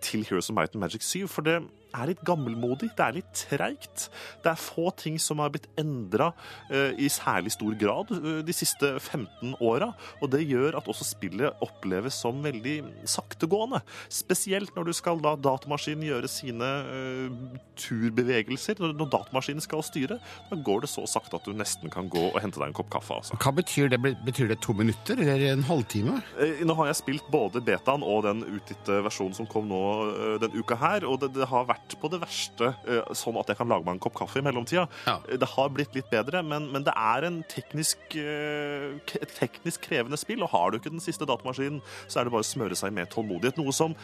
til 0.03 0.26
Heroes 0.28 0.51
of 0.51 0.58
Might 0.58 0.76
and 0.76 0.84
Magic 0.84 1.08
7, 1.08 1.28
for 1.32 1.47
det 1.47 1.62
er 1.96 2.12
litt 2.12 2.24
gammelmodig, 2.28 2.92
det 2.98 3.06
er 3.06 3.18
litt 3.20 3.44
treigt. 3.48 4.08
Det 4.44 4.52
er 4.52 4.60
få 4.62 4.92
ting 4.98 5.20
som 5.22 5.42
har 5.44 5.54
blitt 5.54 5.70
endra 5.80 6.32
uh, 6.72 6.92
i 6.98 7.10
særlig 7.12 7.54
stor 7.56 7.78
grad 7.80 8.12
uh, 8.14 8.40
de 8.46 8.56
siste 8.56 8.94
15 9.00 9.56
åra, 9.64 9.92
og 10.22 10.32
det 10.34 10.44
gjør 10.48 10.80
at 10.80 10.90
også 10.90 11.08
spillet 11.08 11.64
oppleves 11.64 12.18
som 12.24 12.42
veldig 12.46 12.78
saktegående. 13.08 13.82
Spesielt 14.14 14.76
når 14.76 14.90
du 14.90 14.96
skal 14.98 15.22
la 15.24 15.36
datamaskinen 15.40 16.08
gjøre 16.08 16.32
sine 16.32 16.72
uh, 16.88 17.58
turbevegelser. 17.78 18.80
Når, 18.82 18.96
når 18.98 19.12
datamaskinen 19.14 19.64
skal 19.64 19.84
styre, 19.86 20.20
da 20.50 20.60
går 20.68 20.86
det 20.86 20.92
så 20.92 21.06
sakte 21.10 21.40
at 21.40 21.48
du 21.48 21.56
nesten 21.58 21.92
kan 21.94 22.10
gå 22.12 22.28
og 22.32 22.40
hente 22.44 22.60
deg 22.62 22.72
en 22.72 22.78
kopp 22.78 22.92
kaffe. 22.94 23.20
Altså. 23.22 23.38
hva 23.42 23.54
betyr 23.56 23.92
det? 23.94 24.02
Betyr 24.28 24.52
det 24.52 24.60
to 24.66 24.76
minutter 24.78 25.20
eller 25.20 25.46
en 25.52 25.66
halvtime? 25.68 26.20
Eh, 26.42 26.64
Nå 26.68 26.76
har 26.80 26.92
jeg 26.92 27.00
spilt 27.02 27.30
både 27.32 27.62
betaen 27.64 28.06
og 28.06 28.26
den 28.28 28.44
utgitte 28.46 29.00
versjonen 29.06 29.38
som 29.38 29.50
kom 29.50 29.70
nå 29.70 29.84
uh, 30.10 30.36
den 30.42 30.56
uka 30.58 30.78
her, 30.80 31.08
og 31.08 31.22
det, 31.24 31.34
det 31.38 31.50
har 31.50 31.68
vært 31.70 31.87
på 31.96 32.10
det 32.12 32.20
verste 32.22 32.74
eh, 32.90 33.14
sånn 33.16 33.38
at 33.40 33.52
jeg 33.52 33.60
kan 33.60 33.70
lage 33.72 33.88
meg 33.88 33.98
en 33.98 34.04
kopp 34.04 34.18
kaffe 34.20 34.42
i 34.42 34.46
mellomtida. 34.46 34.88
Ja. 35.08 35.18
Det 35.24 35.52
har 35.54 35.72
blitt 35.74 35.96
litt 35.96 36.10
bedre, 36.12 36.44
men, 36.44 36.68
men 36.74 36.86
det 36.88 36.94
er 36.98 37.28
en 37.30 37.40
teknisk, 37.48 38.02
eh, 38.20 38.98
et 39.22 39.36
teknisk 39.38 39.88
krevende 39.88 40.20
spill, 40.20 40.44
og 40.44 40.52
har 40.56 40.72
du 40.72 40.82
ikke 40.82 40.94
den 40.94 41.04
siste 41.04 41.28
datamaskinen, 41.30 41.80
så 42.08 42.20
er 42.20 42.28
det 42.28 42.36
bare 42.36 42.46
å 42.46 42.52
smøre 42.52 42.78
seg 42.80 42.96
med 42.98 43.12
tålmodighet. 43.14 43.62
Noe 43.62 43.76
som 43.76 43.96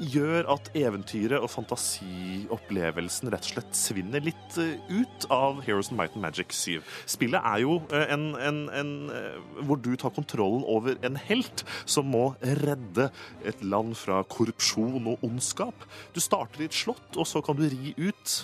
gjør 0.00 0.46
at 0.54 0.70
eventyret 0.78 1.42
og 1.42 1.50
fantasiopplevelsen 1.52 3.30
rett 3.32 3.46
og 3.46 3.54
slett 3.54 3.76
svinner 3.76 4.24
litt 4.24 4.58
eh, 4.60 4.80
ut 4.90 5.26
av 5.32 5.62
Heroes 5.66 5.90
and 5.92 6.00
Might 6.00 6.16
and 6.16 6.24
Magic 6.24 6.54
7. 6.56 6.80
Spillet 7.10 7.40
er 7.52 7.62
jo 7.64 7.78
eh, 7.92 8.06
en, 8.14 8.32
en, 8.40 8.62
en 8.72 8.92
eh, 9.12 9.38
hvor 9.66 9.80
du 9.82 9.92
tar 10.00 10.14
kontrollen 10.16 10.64
over 10.68 10.98
en 11.06 11.18
helt 11.28 11.64
som 11.84 12.10
må 12.12 12.32
redde 12.62 13.10
et 13.48 13.64
land 13.64 13.96
fra 13.98 14.22
korrupsjon 14.32 15.10
og 15.14 15.26
ondskap. 15.26 15.86
Du 16.14 16.20
starter 16.22 16.64
i 16.64 16.70
et 16.70 16.76
slott, 16.76 17.08
og 17.16 17.28
så 17.28 17.42
kan 17.44 17.58
du 17.58 17.66
ri 17.68 17.94
ut 17.98 18.38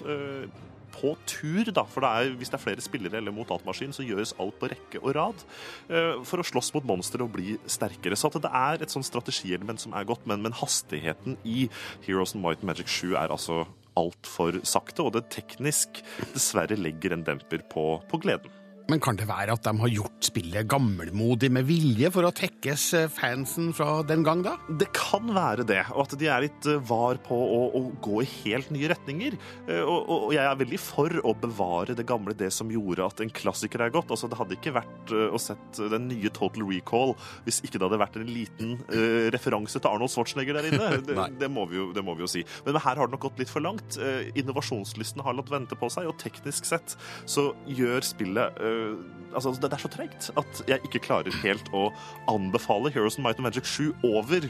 på 0.99 1.14
tur, 1.28 1.70
da, 1.74 1.84
for 1.88 2.05
det 2.05 2.11
er, 2.11 2.36
hvis 2.38 2.51
det 2.53 2.59
er 2.59 2.64
flere 2.64 2.84
spillere 2.84 3.20
eller 3.20 3.34
mot 3.34 3.49
datamaskin, 3.49 3.94
så 3.94 4.07
gjøres 4.07 4.34
alt 4.42 4.59
på 4.61 4.70
rekke 4.72 5.03
og 5.03 5.14
rad 5.16 5.44
eh, 5.88 6.18
for 6.26 6.42
å 6.42 6.46
slåss 6.46 6.72
mot 6.76 6.88
monstre 6.88 7.24
og 7.24 7.32
bli 7.36 7.57
sterkere. 7.70 8.18
Så 8.18 8.30
det 8.34 8.51
er 8.51 8.82
et 8.82 8.94
sånn 8.94 9.07
strategielement 9.07 9.80
som 9.82 9.94
er 9.96 10.09
godt, 10.09 10.26
men, 10.28 10.42
men 10.44 10.57
hastigheten 10.59 11.38
i 11.46 11.68
Heroes 12.07 12.34
and 12.34 12.44
Might 12.44 12.64
and 12.64 12.72
Magic 12.72 12.90
7 12.90 13.14
er 13.14 13.30
altså 13.30 13.64
altfor 13.99 14.61
sakte, 14.66 15.05
og 15.05 15.14
det 15.16 15.26
teknisk 15.34 16.03
dessverre 16.34 16.78
legger 16.78 17.14
en 17.14 17.26
demper 17.26 17.64
på, 17.72 17.90
på 18.11 18.22
gleden. 18.22 18.57
Men 18.89 19.03
kan 19.05 19.18
det 19.20 19.26
være 19.28 19.53
at 19.53 19.66
de 19.66 19.72
har 19.82 19.91
gjort 19.93 20.24
spillet 20.24 20.64
gammelmodig 20.64 21.51
med 21.53 21.66
vilje 21.68 22.09
for 22.12 22.24
å 22.24 22.32
tekkes 22.32 22.84
eh, 22.97 23.11
fansen 23.12 23.66
fra 23.76 23.99
den 24.09 24.22
gang, 24.24 24.41
da? 24.47 24.55
Det 24.80 24.86
kan 24.97 25.28
være 25.36 25.66
det, 25.68 25.82
og 25.93 26.07
at 26.07 26.14
de 26.16 26.30
er 26.32 26.47
litt 26.47 26.68
eh, 26.72 26.78
var 26.89 27.20
på 27.20 27.36
å, 27.36 27.59
å 27.76 27.82
gå 28.01 28.22
i 28.24 28.28
helt 28.47 28.70
nye 28.72 28.89
retninger. 28.89 29.36
Eh, 29.68 29.82
Og, 29.82 30.09
og, 30.09 30.24
jeg 30.32 30.41
er 30.41 30.57
veldig 30.62 30.78
for 30.80 31.18
å 31.20 31.34
bevare 31.36 31.97
det 31.99 32.07
gamle, 32.09 32.32
det 32.32 32.49
som 32.57 32.72
gjorde 32.72 33.11
at 33.11 33.20
en 33.20 33.32
klassiker 33.32 33.84
er 33.84 33.93
godt. 33.93 34.14
Altså, 34.14 34.30
det 34.32 34.39
hadde 34.41 34.57
ikke 34.57 34.72
vært 34.78 35.12
å 35.12 35.43
sett 35.43 35.82
den 35.93 36.09
nye 36.09 36.32
Total 36.32 36.64
Recall 36.70 37.12
hvis 37.45 37.61
ikke 37.64 37.76
det 37.76 37.84
hadde 37.86 38.01
vært 38.01 38.16
en 38.20 38.28
liten 38.28 38.74
uh, 38.89 39.28
referanse 39.32 39.80
til 39.80 39.91
Arnold 39.91 40.12
Schwarzenegger 40.12 40.59
der 40.59 40.70
inne. 40.70 40.91
Det, 41.09 41.16
det, 41.41 41.49
må 41.53 41.64
vi 41.68 41.78
jo, 41.78 41.86
det 41.97 42.03
må 42.05 42.14
vi 42.16 42.24
jo 42.24 42.30
si. 42.30 42.43
Men 42.66 42.76
her 42.80 42.99
har 43.01 43.09
det 43.09 43.14
nok 43.14 43.24
gått 43.28 43.41
litt 43.41 43.53
for 43.53 43.64
langt. 43.64 43.97
Innovasjonslysten 44.39 45.22
har 45.24 45.36
latt 45.36 45.51
vente 45.53 45.76
på 45.78 45.89
seg, 45.93 46.09
og 46.11 46.18
teknisk 46.20 46.68
sett 46.68 46.97
så 47.28 47.49
gjør 47.68 48.05
spillet 48.07 48.61
eh, 48.61 48.78
Altså, 49.35 49.53
det 49.61 49.68
er 49.72 49.83
så 49.83 49.91
tregt 49.93 50.31
at 50.41 50.62
jeg 50.70 50.81
ikke 50.89 51.03
klarer 51.05 51.35
helt 51.43 51.68
å 51.76 51.91
anbefale 52.33 52.93
Heroes 52.95 53.18
and 53.18 53.26
Might 53.26 53.41
and 53.41 53.45
Magic 53.45 53.68
7 53.68 53.93
over 54.09 54.49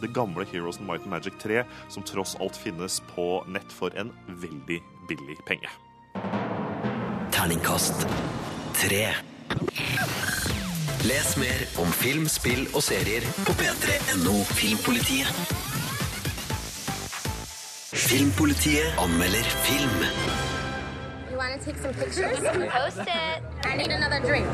det 0.00 0.10
gamle 0.14 0.44
Heroes 0.50 0.78
and 0.78 0.86
Might 0.86 1.02
and 1.02 1.10
Magic 1.10 1.32
3, 1.42 1.62
som 1.88 2.02
tross 2.02 2.36
alt 2.40 2.56
finnes 2.56 3.00
på 3.14 3.44
nett 3.48 3.72
for 3.72 3.94
en 3.96 4.12
veldig 4.28 4.80
billig 5.08 5.38
penge. 5.46 5.70
Terningkast 7.32 8.06
3. 8.82 9.06
Les 11.06 11.36
mer 11.36 11.64
om 11.78 11.92
film, 11.92 12.26
spill 12.28 12.66
og 12.74 12.82
serier 12.82 13.24
på 13.46 13.54
p3.no 13.60 14.34
Filmpolitiet. 14.56 15.30
Filmpolitiet 18.06 18.98
anmelder 19.02 19.54
film. 19.66 20.55
You 21.56 21.62
take 21.64 21.78
some 21.80 21.94
pictures? 21.94 22.38
Post 22.68 22.98
it. 23.08 23.40
I 23.64 23.76
need 23.76 23.90
another 23.90 24.20
drink. 24.20 24.46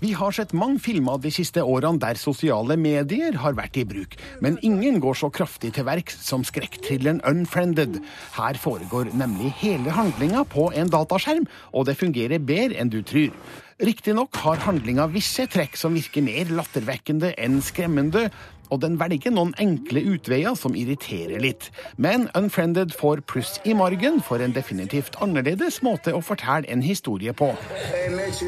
Vi 0.00 0.12
har 0.14 0.30
sett 0.30 0.52
mange 0.54 0.78
filmer 0.78 1.18
de 1.18 1.30
siste 1.34 1.58
årene 1.66 1.98
der 1.98 2.14
sosiale 2.20 2.76
medier 2.78 3.34
har 3.42 3.56
vært 3.58 3.80
i 3.80 3.82
bruk, 3.82 4.14
men 4.38 4.60
ingen 4.62 5.00
går 5.02 5.16
så 5.18 5.30
kraftig 5.34 5.72
til 5.74 5.88
verks 5.88 6.20
som 6.22 6.44
skrekkthrilleren 6.46 7.18
Unfriended. 7.26 7.98
Her 8.36 8.60
foregår 8.62 9.10
nemlig 9.10 9.50
hele 9.58 9.90
handlinga 9.96 10.44
på 10.46 10.68
en 10.70 10.92
dataskjerm, 10.94 11.48
og 11.74 11.88
det 11.90 11.98
fungerer 11.98 12.38
bedre 12.38 12.78
enn 12.78 12.94
du 12.94 13.00
tror. 13.02 13.34
Riktignok 13.82 14.38
har 14.44 14.62
handlinga 14.68 15.08
visse 15.10 15.48
trekk 15.50 15.74
som 15.78 15.98
virker 15.98 16.22
mer 16.22 16.54
lattervekkende 16.60 17.34
enn 17.34 17.58
skremmende, 17.62 18.28
og 18.70 18.82
den 18.84 18.98
velger 19.00 19.34
noen 19.34 19.54
enkle 19.58 20.04
utveier 20.14 20.56
som 20.58 20.76
irriterer 20.78 21.40
litt. 21.42 21.70
Men 21.96 22.28
Unfriended 22.38 22.94
får 22.96 23.24
pluss 23.30 23.58
i 23.64 23.74
margen 23.76 24.22
for 24.24 24.42
en 24.42 24.54
definitivt 24.56 25.18
annerledes 25.24 25.82
måte 25.86 26.14
å 26.14 26.22
fortelle 26.24 26.68
en 26.68 26.84
historie 26.84 27.32
på. 27.36 27.54
Hey, 27.88 28.08
Mitch? 28.14 28.42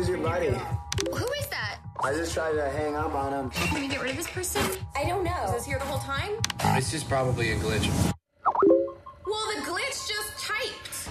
I 2.03 2.15
just 2.15 2.33
tried 2.33 2.55
to 2.55 2.71
hang 2.71 2.97
up 2.97 3.15
on 3.15 3.33
him. 3.33 3.51
Can 3.51 3.83
you 3.83 3.89
get 3.91 4.01
rid 4.01 4.13
of 4.13 4.17
this 4.17 4.27
person? 4.27 4.63
I 4.97 5.05
don't 5.05 5.23
know. 5.23 5.43
Was 5.45 5.53
this 5.53 5.67
here 5.67 5.79
the 5.79 5.85
whole 5.85 5.99
time? 5.99 6.33
This 6.75 6.95
is 6.95 7.05
probably 7.05 7.53
a 7.53 7.57
glitch. 7.57 7.87
Well, 9.27 9.47
the 9.55 9.61
glitch 9.69 9.90
just 9.90 9.90
typed. 9.90 9.90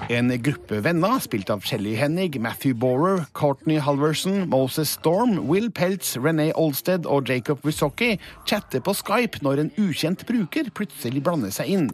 En 0.08 0.32
gruppe 0.42 0.80
venner, 0.82 1.20
spilt 1.20 1.50
av 1.52 1.66
Shelly 1.68 1.96
Hennig, 2.00 2.38
Matthew 2.42 2.78
Borer, 2.80 3.26
Courtney 3.34 3.80
Halverson, 3.84 4.48
Moses 4.50 4.94
Storm, 4.96 5.48
Will 5.50 5.68
Peltz, 5.72 6.16
René 6.18 6.52
Olsted 6.56 7.06
og 7.10 7.28
Jacob 7.30 7.60
Wysocki, 7.66 8.14
chatter 8.48 8.80
på 8.86 8.96
Skype 8.96 9.44
når 9.46 9.66
en 9.66 9.74
ukjent 9.82 10.24
bruker 10.30 10.72
plutselig 10.72 11.24
blander 11.26 11.52
seg 11.54 11.74
inn. 11.76 11.90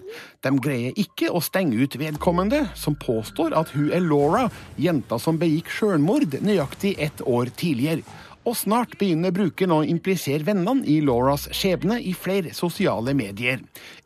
De 0.45 0.53
greier 0.61 0.93
ikke 1.01 1.31
å 1.33 1.41
stenge 1.43 1.79
ut 1.81 1.97
vedkommende, 1.99 2.67
som 2.77 2.97
påstår 3.01 3.57
at 3.57 3.73
hun 3.73 3.89
er 3.89 4.05
Laura, 4.05 4.45
jenta 4.77 5.17
som 5.19 5.41
begikk 5.41 5.73
sjølmord 5.73 6.37
nøyaktig 6.45 6.93
ett 7.01 7.25
år 7.25 7.49
tidligere. 7.57 8.05
Og 8.45 8.53
snart 8.53 8.93
begynner 9.01 9.33
brukeren 9.33 9.73
å 9.73 9.81
implisere 9.81 10.45
vennene 10.45 10.85
i 10.85 10.99
Lauras 11.01 11.47
skjebne 11.49 11.97
i 11.97 12.13
flere 12.13 12.53
sosiale 12.53 13.15
medier. 13.17 13.63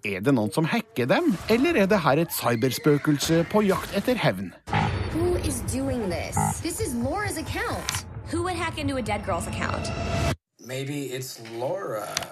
Er 0.07 0.23
det 0.23 0.33
noen 0.35 0.53
som 0.55 0.69
hacker 0.71 1.09
dem, 1.11 1.33
eller 1.51 1.83
er 1.83 1.91
det 1.91 1.99
her 2.05 2.23
et 2.23 2.31
cyberspøkelse 2.31 3.43
på 3.51 3.65
jakt 3.67 3.95
etter 3.99 4.15
hevn? 4.15 4.53
Who 5.11 5.35
is 5.43 5.59
doing 5.67 6.07
this? 6.07 6.39
This 6.63 6.79
is 6.79 6.95
Laura's 6.95 7.37
account. 7.37 8.05
Who 8.31 8.43
would 8.43 8.55
hack 8.55 8.77
into 8.77 8.95
a 8.95 9.01
dead 9.01 9.25
girl's 9.27 9.47
account? 9.47 9.91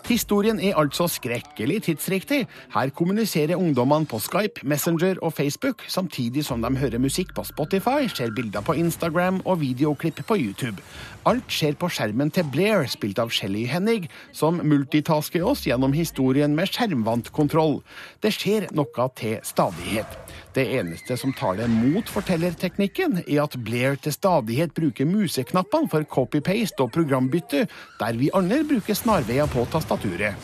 Historien 0.07 0.59
er 0.59 0.75
altså 0.75 1.05
skrekkelig 1.07 1.77
tidsriktig. 1.85 2.41
Her 2.73 2.89
kommuniserer 2.89 3.55
ungdommene 3.55 4.05
på 4.05 4.19
Skype, 4.19 4.67
Messenger 4.67 5.15
og 5.21 5.33
Facebook, 5.33 5.85
samtidig 5.87 6.43
som 6.45 6.61
de 6.61 6.73
hører 6.77 6.99
musikk 6.99 7.31
på 7.35 7.45
Spotify, 7.47 8.09
ser 8.11 8.35
bilder 8.35 8.61
på 8.61 8.75
Instagram 8.75 9.39
og 9.45 9.61
videoklipp 9.61 10.19
på 10.27 10.35
YouTube. 10.35 10.83
Alt 11.25 11.47
skjer 11.47 11.79
på 11.79 11.87
skjermen 11.87 12.31
til 12.35 12.43
Blair, 12.51 12.83
spilt 12.91 13.19
av 13.19 13.31
Shelly 13.31 13.63
Hennig, 13.63 14.09
som 14.35 14.59
multitasker 14.59 15.47
oss 15.47 15.63
gjennom 15.63 15.95
historien 15.95 16.55
med 16.55 16.67
skjermvantkontroll. 16.67 17.79
Det 18.19 18.35
skjer 18.35 18.67
noe 18.75 19.07
til 19.15 19.39
stadighet. 19.47 20.26
Det 20.55 20.65
eneste 20.79 21.17
som 21.19 21.33
taler 21.35 21.67
mot 21.71 22.09
fortellerteknikken, 22.09 23.21
er 23.27 23.43
at 23.43 23.57
Blair 23.65 23.97
til 24.01 24.15
stadighet 24.15 24.73
bruker 24.77 25.09
museknappene 25.09 25.91
for 25.91 26.07
copy-paste 26.07 26.85
og 26.85 26.93
programbytte, 26.95 27.67
der 27.99 28.17
vi 28.17 28.31
andre 28.33 28.63
bruker 28.67 28.97
snarveier 28.97 29.49
på 29.51 29.67
tastaturet. 29.73 30.35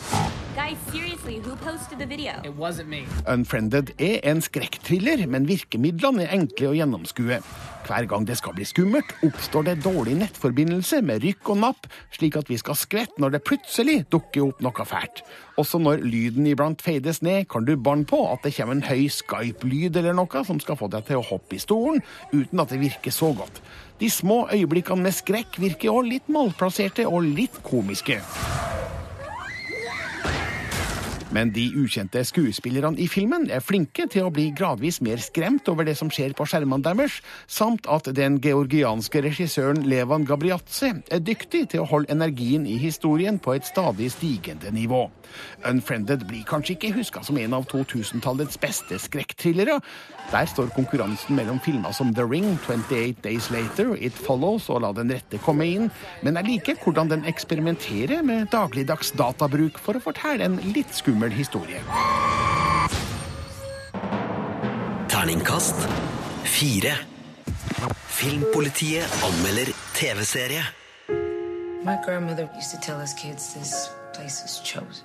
Guys, 0.54 1.13
seriously, 1.24 1.50
who 1.50 1.56
posted 1.56 1.98
the 1.98 2.06
video? 2.06 2.32
It 2.44 2.56
wasn't 2.56 2.88
me. 2.88 3.06
Unfriended 3.26 3.92
er 3.98 4.20
en 4.22 4.40
skrekkthriller, 4.42 5.26
men 5.26 5.48
virkemidlene 5.48 6.24
er 6.24 6.34
enkle 6.36 6.70
å 6.70 6.76
gjennomskue. 6.76 7.40
Hver 7.84 8.06
gang 8.08 8.24
det 8.24 8.38
skal 8.38 8.54
bli 8.56 8.64
skummelt, 8.64 9.12
oppstår 9.26 9.66
det 9.68 9.82
dårlig 9.84 10.16
nettforbindelse 10.22 11.02
med 11.04 11.24
rykk 11.24 11.50
og 11.52 11.60
napp, 11.60 11.88
slik 12.16 12.38
at 12.40 12.48
vi 12.48 12.56
skal 12.60 12.78
skvette 12.80 13.20
når 13.20 13.36
det 13.36 13.42
plutselig 13.44 13.98
dukker 14.12 14.46
opp 14.46 14.62
noe 14.64 14.86
fælt. 14.88 15.20
Også 15.60 15.78
når 15.78 16.02
lyden 16.02 16.48
iblant 16.48 16.82
feides 16.82 17.20
ned, 17.22 17.44
kan 17.52 17.68
du 17.68 17.76
banne 17.76 18.08
på 18.08 18.22
at 18.30 18.44
det 18.44 18.54
kommer 18.56 18.78
en 18.78 18.86
høy 18.88 19.04
Skype-lyd 19.12 20.00
eller 20.00 20.16
noe 20.16 20.44
som 20.48 20.60
skal 20.62 20.80
få 20.80 20.88
deg 20.92 21.04
til 21.08 21.20
å 21.20 21.28
hoppe 21.28 21.58
i 21.58 21.62
stolen, 21.62 22.00
uten 22.32 22.64
at 22.64 22.72
det 22.72 22.80
virker 22.82 23.14
så 23.14 23.34
godt. 23.36 23.60
De 24.00 24.08
små 24.10 24.46
øyeblikkene 24.50 25.04
med 25.04 25.14
skrekk 25.14 25.60
virker 25.62 25.92
òg 25.92 26.08
litt 26.08 26.32
malplasserte 26.32 27.06
og 27.06 27.28
litt 27.36 27.60
komiske. 27.68 28.22
Men 31.34 31.50
de 31.54 31.64
ukjente 31.80 32.22
skuespillerne 32.28 33.00
i 33.02 33.08
filmen 33.10 33.48
er 33.50 33.62
flinke 33.64 34.06
til 34.10 34.28
å 34.28 34.32
bli 34.34 34.50
gradvis 34.54 35.00
mer 35.02 35.18
skremt 35.22 35.66
over 35.70 35.86
det 35.88 35.96
som 35.98 36.10
skjer 36.12 36.34
på 36.38 36.46
skjermene 36.46 36.84
deres, 36.84 37.16
samt 37.50 37.88
at 37.90 38.06
den 38.14 38.38
georgianske 38.44 39.24
regissøren 39.24 39.82
Levan 39.90 40.26
Gabriatse 40.28 40.92
er 41.10 41.24
dyktig 41.26 41.64
til 41.72 41.82
å 41.82 41.88
holde 41.90 42.14
energien 42.14 42.68
i 42.70 42.76
historien 42.78 43.40
på 43.42 43.56
et 43.56 43.66
stadig 43.66 44.12
stigende 44.14 44.70
nivå. 44.74 45.08
Unfriended 45.66 46.22
blir 46.28 46.44
kanskje 46.46 46.76
ikke 46.76 46.92
huska 47.00 47.24
som 47.26 47.38
en 47.40 47.56
av 47.58 47.66
2000-tallets 47.72 48.60
beste 48.62 49.00
skrekkthrillere. 49.02 49.80
Der 50.30 50.46
står 50.48 50.70
konkurransen 50.76 51.34
mellom 51.36 51.58
filmer 51.64 51.92
som 51.96 52.14
The 52.14 52.24
Ring, 52.28 52.54
28 52.62 53.24
Days 53.26 53.50
Later, 53.50 53.94
It 53.98 54.14
Follows 54.14 54.70
og 54.70 54.84
La 54.84 54.92
den 54.94 55.10
rette 55.10 55.40
komme 55.42 55.66
inn, 55.66 55.90
men 56.22 56.38
jeg 56.38 56.50
liker 56.52 56.78
hvordan 56.84 57.10
den 57.10 57.26
eksperimenterer 57.28 58.22
med 58.22 58.52
dagligdags 58.54 59.10
databruk 59.18 59.82
for 59.82 59.98
å 59.98 60.04
fortelle 60.04 60.46
en 60.46 60.60
litt 60.76 60.94
skummel 60.94 61.23
historie. 61.32 61.80
Terningkast 65.08 65.76
fire. 66.44 66.96
Filmpolitiet 68.08 69.06
anmelder 69.22 69.74
TV-serie. 69.94 70.62
My 71.84 71.96
grandmother 72.04 72.48
used 72.54 72.70
to 72.70 72.78
tell 72.80 73.00
us 73.00 73.12
kids 73.14 73.54
this 73.54 73.90
place 74.12 74.42
is 74.44 74.60
chosen. 74.60 75.04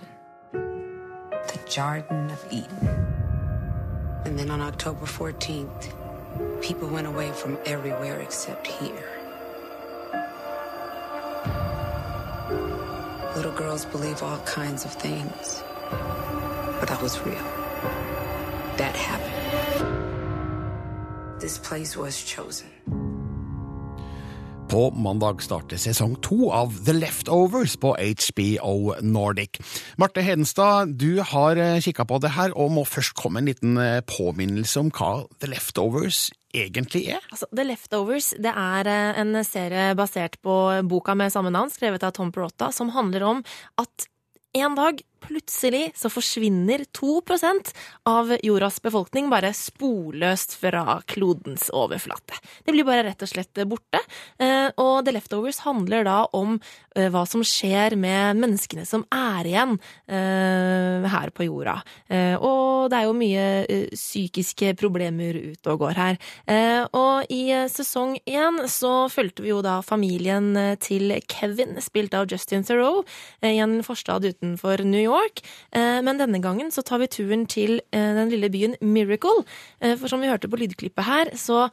The 0.52 1.60
Garden 1.76 2.30
of 2.30 2.46
Eden. 2.52 2.88
And 4.26 4.38
then 4.38 4.52
on 4.52 4.62
October 4.62 5.06
14th, 5.06 5.92
people 6.62 6.88
went 6.88 7.08
away 7.08 7.32
from 7.32 7.58
everywhere 7.66 8.20
except 8.22 8.68
here. 8.68 9.10
Little 13.36 13.52
girls 13.52 13.86
believe 13.86 14.22
all 14.22 14.40
kinds 14.40 14.86
of 14.86 14.92
things. 14.92 15.64
But 16.80 16.90
that 16.90 17.02
was 17.02 17.20
real. 17.26 17.46
That 18.78 18.96
happened. 18.96 19.40
This 21.40 21.58
place 21.58 21.98
was 21.98 22.16
chosen. 22.36 22.68
På 24.70 24.92
mandag 24.92 25.42
starter 25.42 25.80
sesong 25.82 26.16
to 26.22 26.52
av 26.54 26.76
The 26.86 26.94
Leftovers 26.94 27.74
på 27.78 27.96
HBO 27.98 28.94
Nordic. 29.02 29.58
Marte 29.98 30.22
Hedenstad, 30.22 30.94
du 30.94 31.24
har 31.26 31.58
kikka 31.82 32.06
på 32.06 32.20
det 32.22 32.36
her, 32.36 32.54
og 32.54 32.70
må 32.76 32.84
først 32.86 33.16
komme 33.18 33.42
en 33.42 33.50
liten 33.50 33.80
eh, 33.82 34.04
påminnelse 34.06 34.84
om 34.84 34.92
hva 34.94 35.24
The 35.42 35.50
Leftovers 35.56 36.28
egentlig 36.54 37.08
er? 37.16 37.26
Altså, 37.32 37.50
The 37.50 37.66
Leftovers 37.66 38.30
det 38.38 38.54
er 38.54 38.92
eh, 38.94 39.24
en 39.24 39.42
serie 39.48 39.96
basert 39.98 40.38
på 40.46 40.60
boka 40.86 41.18
med 41.18 41.34
samme 41.34 41.50
navn, 41.56 41.74
skrevet 41.74 42.06
av 42.06 42.14
Tom 42.20 42.30
Perotta, 42.36 42.70
som 42.76 42.94
handler 42.94 43.26
om 43.26 43.44
at 43.82 44.10
en 44.60 44.78
dag 44.78 45.02
plutselig 45.30 45.92
så 45.98 46.10
forsvinner 46.12 46.84
2% 46.98 47.72
av 48.10 48.34
jordas 48.44 48.80
befolkning 48.82 49.30
bare 49.32 49.52
sporløst 49.56 50.56
fra 50.60 51.00
klodens 51.10 51.70
overflate. 51.76 52.38
De 52.66 52.74
blir 52.74 52.88
bare 52.88 53.06
rett 53.10 53.26
og 53.26 53.30
slett 53.30 53.62
borte. 53.70 54.02
Eh, 54.42 54.70
Og 54.80 55.06
The 55.06 55.14
Leftovers 55.16 55.62
handler 55.66 56.06
da 56.08 56.18
om 56.38 56.58
eh, 56.96 57.10
hva 57.12 57.26
som 57.30 57.44
skjer 57.46 57.96
med 58.00 58.40
menneskene 58.40 58.86
som 58.88 59.06
er 59.14 59.50
igjen 59.50 59.78
eh, 60.10 61.06
her 61.10 61.34
på 61.36 61.46
jorda. 61.48 61.80
Og 62.40 62.90
det 62.90 62.98
er 62.98 63.06
jo 63.06 63.16
mye 63.18 63.46
psykiske 63.94 64.74
problemer 64.80 65.38
ute 65.52 65.72
og 65.72 65.84
går 65.84 65.98
her. 66.00 66.18
Og 66.96 67.30
i 67.34 67.52
sesong 67.72 68.16
én 68.30 68.60
så 68.72 68.94
fulgte 69.12 69.44
vi 69.46 69.52
jo 69.52 69.60
da 69.66 69.80
familien 69.86 70.52
til 70.82 71.14
Kevin, 71.30 71.78
spilt 71.84 72.16
av 72.18 72.30
Justin 72.32 72.66
Theroux, 72.66 73.04
i 73.46 73.58
en 73.62 73.80
forstad 73.86 74.26
utenfor 74.26 74.84
New 74.88 75.02
York. 75.02 75.19
Eh, 75.72 76.02
Men 76.06 76.18
denne 76.18 76.42
gangen 76.42 76.72
så 76.72 76.84
tar 76.86 77.00
vi 77.00 77.08
turen 77.08 77.46
til 77.50 77.82
eh, 77.92 78.14
den 78.16 78.30
lille 78.30 78.50
byen 78.50 78.76
Miracle. 78.82 79.46
Eh, 79.82 79.96
For 79.98 80.08
som 80.08 80.22
vi 80.22 80.30
hørte 80.32 80.50
på 80.50 80.60
lydklippet 80.60 81.06
her, 81.06 81.36
så 81.36 81.70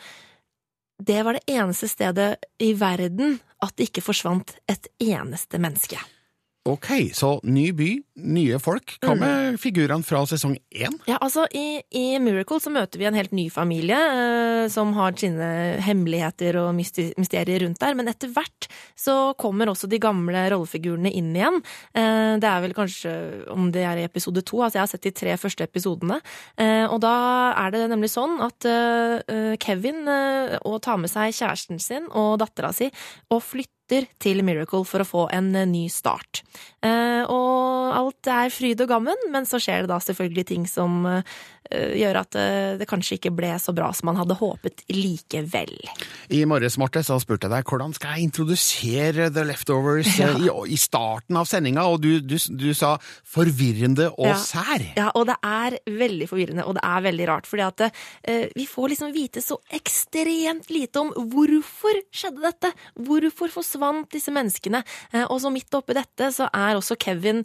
det 1.03 1.22
var 1.24 1.36
det 1.36 1.44
eneste 1.47 1.88
stedet 1.88 2.36
i 2.59 2.72
verden 2.72 3.40
at 3.62 3.76
det 3.76 3.90
ikke 3.90 4.05
forsvant 4.05 4.57
et 4.68 4.88
eneste 5.01 5.59
menneske. 5.61 6.01
Ok, 6.67 6.89
så 7.14 7.37
ny 7.47 7.69
by, 7.77 7.89
nye 8.27 8.59
folk. 8.59 8.97
Hva 9.05 9.14
med 9.19 9.59
figurene 9.62 10.03
fra 10.07 10.25
sesong 10.27 10.57
én? 10.75 10.97
Ja, 11.07 11.21
altså 11.23 11.45
i, 11.55 11.79
i 11.95 12.19
Miracle 12.23 12.59
så 12.62 12.73
møter 12.75 12.99
vi 12.99 13.07
en 13.07 13.14
helt 13.14 13.35
ny 13.37 13.45
familie 13.55 13.95
eh, 13.97 14.64
som 14.73 14.91
har 14.97 15.14
sine 15.21 15.47
hemmeligheter 15.87 16.59
og 16.64 16.73
mysterier 16.75 17.62
rundt 17.62 17.79
der, 17.83 17.95
men 17.99 18.11
etter 18.11 18.33
hvert 18.35 18.67
så 18.99 19.37
kommer 19.39 19.71
også 19.71 19.87
de 19.91 20.01
gamle 20.03 20.43
rollefigurene 20.51 21.12
inn 21.14 21.31
igjen. 21.37 21.61
Eh, 21.95 22.35
det 22.43 22.51
er 22.51 22.67
vel 22.67 22.75
kanskje 22.75 23.14
om 23.55 23.71
det 23.75 23.87
er 23.87 24.03
i 24.03 24.09
episode 24.09 24.43
to, 24.43 24.59
altså 24.64 24.81
jeg 24.81 24.85
har 24.87 24.93
sett 24.97 25.07
de 25.07 25.14
tre 25.23 25.39
første 25.39 25.71
episodene, 25.71 26.19
eh, 26.59 26.85
og 26.91 26.99
da 27.07 27.14
er 27.62 27.77
det 27.77 27.87
nemlig 27.95 28.11
sånn 28.11 28.41
at 28.43 28.67
eh, 28.67 29.23
eh, 29.23 29.55
Kevin 29.62 30.03
eh, 30.11 30.59
tar 30.83 30.99
med 30.99 31.14
seg 31.14 31.31
kjæresten 31.31 31.79
sin 31.83 32.11
og 32.11 32.41
dattera 32.43 32.75
si 32.75 32.91
og 33.31 33.43
flytter 33.45 33.76
til 33.89 34.43
Miracle 34.47 34.84
for 34.89 35.03
å 35.05 35.07
få 35.09 35.26
en 35.34 35.53
eh, 35.57 35.66
ny 35.68 35.87
start. 35.93 36.43
Eh, 36.84 37.22
og 37.26 37.93
alt 37.97 38.30
er 38.30 38.51
fryd 38.55 38.80
og 38.84 38.91
gammen, 38.91 39.28
men 39.32 39.47
så 39.49 39.61
skjer 39.62 39.84
det 39.87 39.93
da 39.93 40.01
selvfølgelig 40.03 40.47
ting 40.49 40.64
som 40.70 41.05
eh, 41.07 41.22
gjør 41.99 42.20
at 42.20 42.37
det 42.78 42.87
kanskje 42.87 43.16
ikke 43.16 43.32
ble 43.34 43.49
så 43.59 43.72
bra 43.74 43.89
som 43.97 44.07
man 44.07 44.18
hadde 44.20 44.37
håpet 44.39 44.84
likevel. 44.93 45.72
I 46.30 46.45
morges, 46.47 46.76
Marte, 46.78 47.03
så 47.03 47.16
spurte 47.22 47.49
jeg 47.49 47.55
deg 47.57 47.66
hvordan 47.66 47.95
skal 47.97 48.12
jeg 48.14 48.28
introdusere 48.28 49.26
The 49.34 49.43
Leftovers 49.49 50.12
Ja. 50.20 50.28
i, 50.39 50.47
i 50.74 50.78
starten 50.78 51.34
av 51.41 51.49
sendinga, 51.51 51.82
og 51.91 52.05
du, 52.05 52.20
du, 52.22 52.37
du 52.55 52.68
sa 52.76 52.93
forvirrende 53.26 54.09
og 54.14 54.28
Ja. 54.30 54.37
sær. 54.39 54.84
Ja, 54.99 55.09
og 55.18 55.26
det 55.32 55.37
er 55.43 55.78
veldig 55.91 56.28
forvirrende, 56.30 56.66
og 56.70 56.78
det 56.78 56.84
er 56.87 57.03
veldig 57.09 57.26
rart, 57.32 57.51
fordi 57.51 57.66
at 57.66 57.84
eh, 57.89 58.47
vi 58.55 58.68
får 58.70 58.93
liksom 58.95 59.11
vite 59.16 59.43
så 59.43 59.59
ekstremt 59.74 60.70
lite 60.70 61.03
om 61.03 61.11
hvorfor 61.34 61.99
skjedde 62.14 62.47
dette, 62.47 62.70
hvorfor 63.03 63.51
forsvant 63.77 64.11
disse 64.12 64.33
menneskene, 64.33 64.83
eh, 65.12 65.27
og 65.29 65.41
så 65.41 65.53
midt 65.53 65.72
oppi 65.77 65.97
dette 65.97 66.33
så 66.33 66.51
er 66.53 66.77
også 66.77 66.99
Kevin 66.99 67.45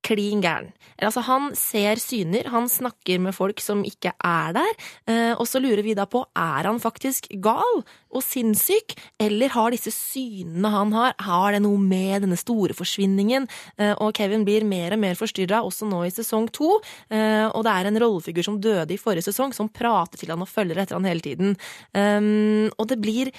klin 0.00 0.40
gæren. 0.40 0.70
Altså, 0.96 1.20
han 1.20 1.50
ser 1.54 2.00
syner, 2.00 2.48
han 2.48 2.70
snakker 2.72 3.20
med 3.20 3.34
folk 3.36 3.60
som 3.60 3.82
ikke 3.84 4.14
er 4.24 4.54
der, 4.56 4.70
eh, 5.06 5.34
og 5.36 5.44
så 5.46 5.60
lurer 5.60 5.82
vi 5.84 5.92
da 5.92 6.06
på, 6.08 6.24
er 6.34 6.64
han 6.64 6.80
faktisk 6.80 7.28
gal 7.36 7.82
og 8.10 8.24
sinnssyk, 8.24 8.96
eller 9.20 9.52
har 9.52 9.70
disse 9.70 9.92
synene 9.92 10.72
han 10.72 10.92
har, 10.96 11.12
har 11.20 11.52
det 11.52 11.60
noe 11.62 11.76
med 11.76 12.24
denne 12.24 12.40
store 12.40 12.72
forsvinningen? 12.72 13.46
Eh, 13.76 13.92
Og 14.00 14.14
Kevin 14.16 14.48
blir 14.48 14.64
mer 14.64 14.96
og 14.96 15.04
mer 15.04 15.20
forstyrra 15.20 15.60
også 15.60 15.84
nå 15.84 16.06
i 16.06 16.10
sesong 16.16 16.48
to, 16.48 16.80
og 16.80 17.62
det 17.64 17.72
er 17.72 17.86
en 17.86 18.00
rollefigur 18.00 18.42
som 18.42 18.60
døde 18.60 18.94
i 18.94 18.98
forrige 18.98 19.28
sesong, 19.28 19.52
som 19.52 19.68
prater 19.68 20.16
til 20.16 20.32
han 20.32 20.40
og 20.40 20.48
følger 20.48 20.80
etter 20.80 20.96
han 20.96 21.04
hele 21.04 21.20
tiden. 21.20 21.56
Um, 21.92 22.70
og 22.78 22.88
det 22.88 23.00
blir 23.02 23.30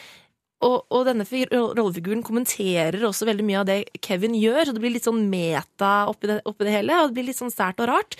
og, 0.65 0.85
og 0.93 1.07
denne 1.07 1.25
rollefiguren 1.25 2.23
kommenterer 2.25 3.03
også 3.07 3.27
veldig 3.29 3.45
mye 3.47 3.59
av 3.63 3.67
det 3.69 3.79
Kevin 4.05 4.37
gjør, 4.37 4.67
så 4.67 4.75
det 4.75 4.83
blir 4.83 4.95
litt 4.95 5.07
sånn 5.07 5.25
meta 5.31 5.91
oppi 6.11 6.29
det, 6.29 6.39
oppi 6.49 6.67
det 6.67 6.77
hele, 6.77 7.01
og 7.01 7.09
det 7.09 7.19
blir 7.19 7.29
litt 7.31 7.41
sånn 7.41 7.53
sært 7.53 7.81
og 7.83 7.89
rart. 7.91 8.17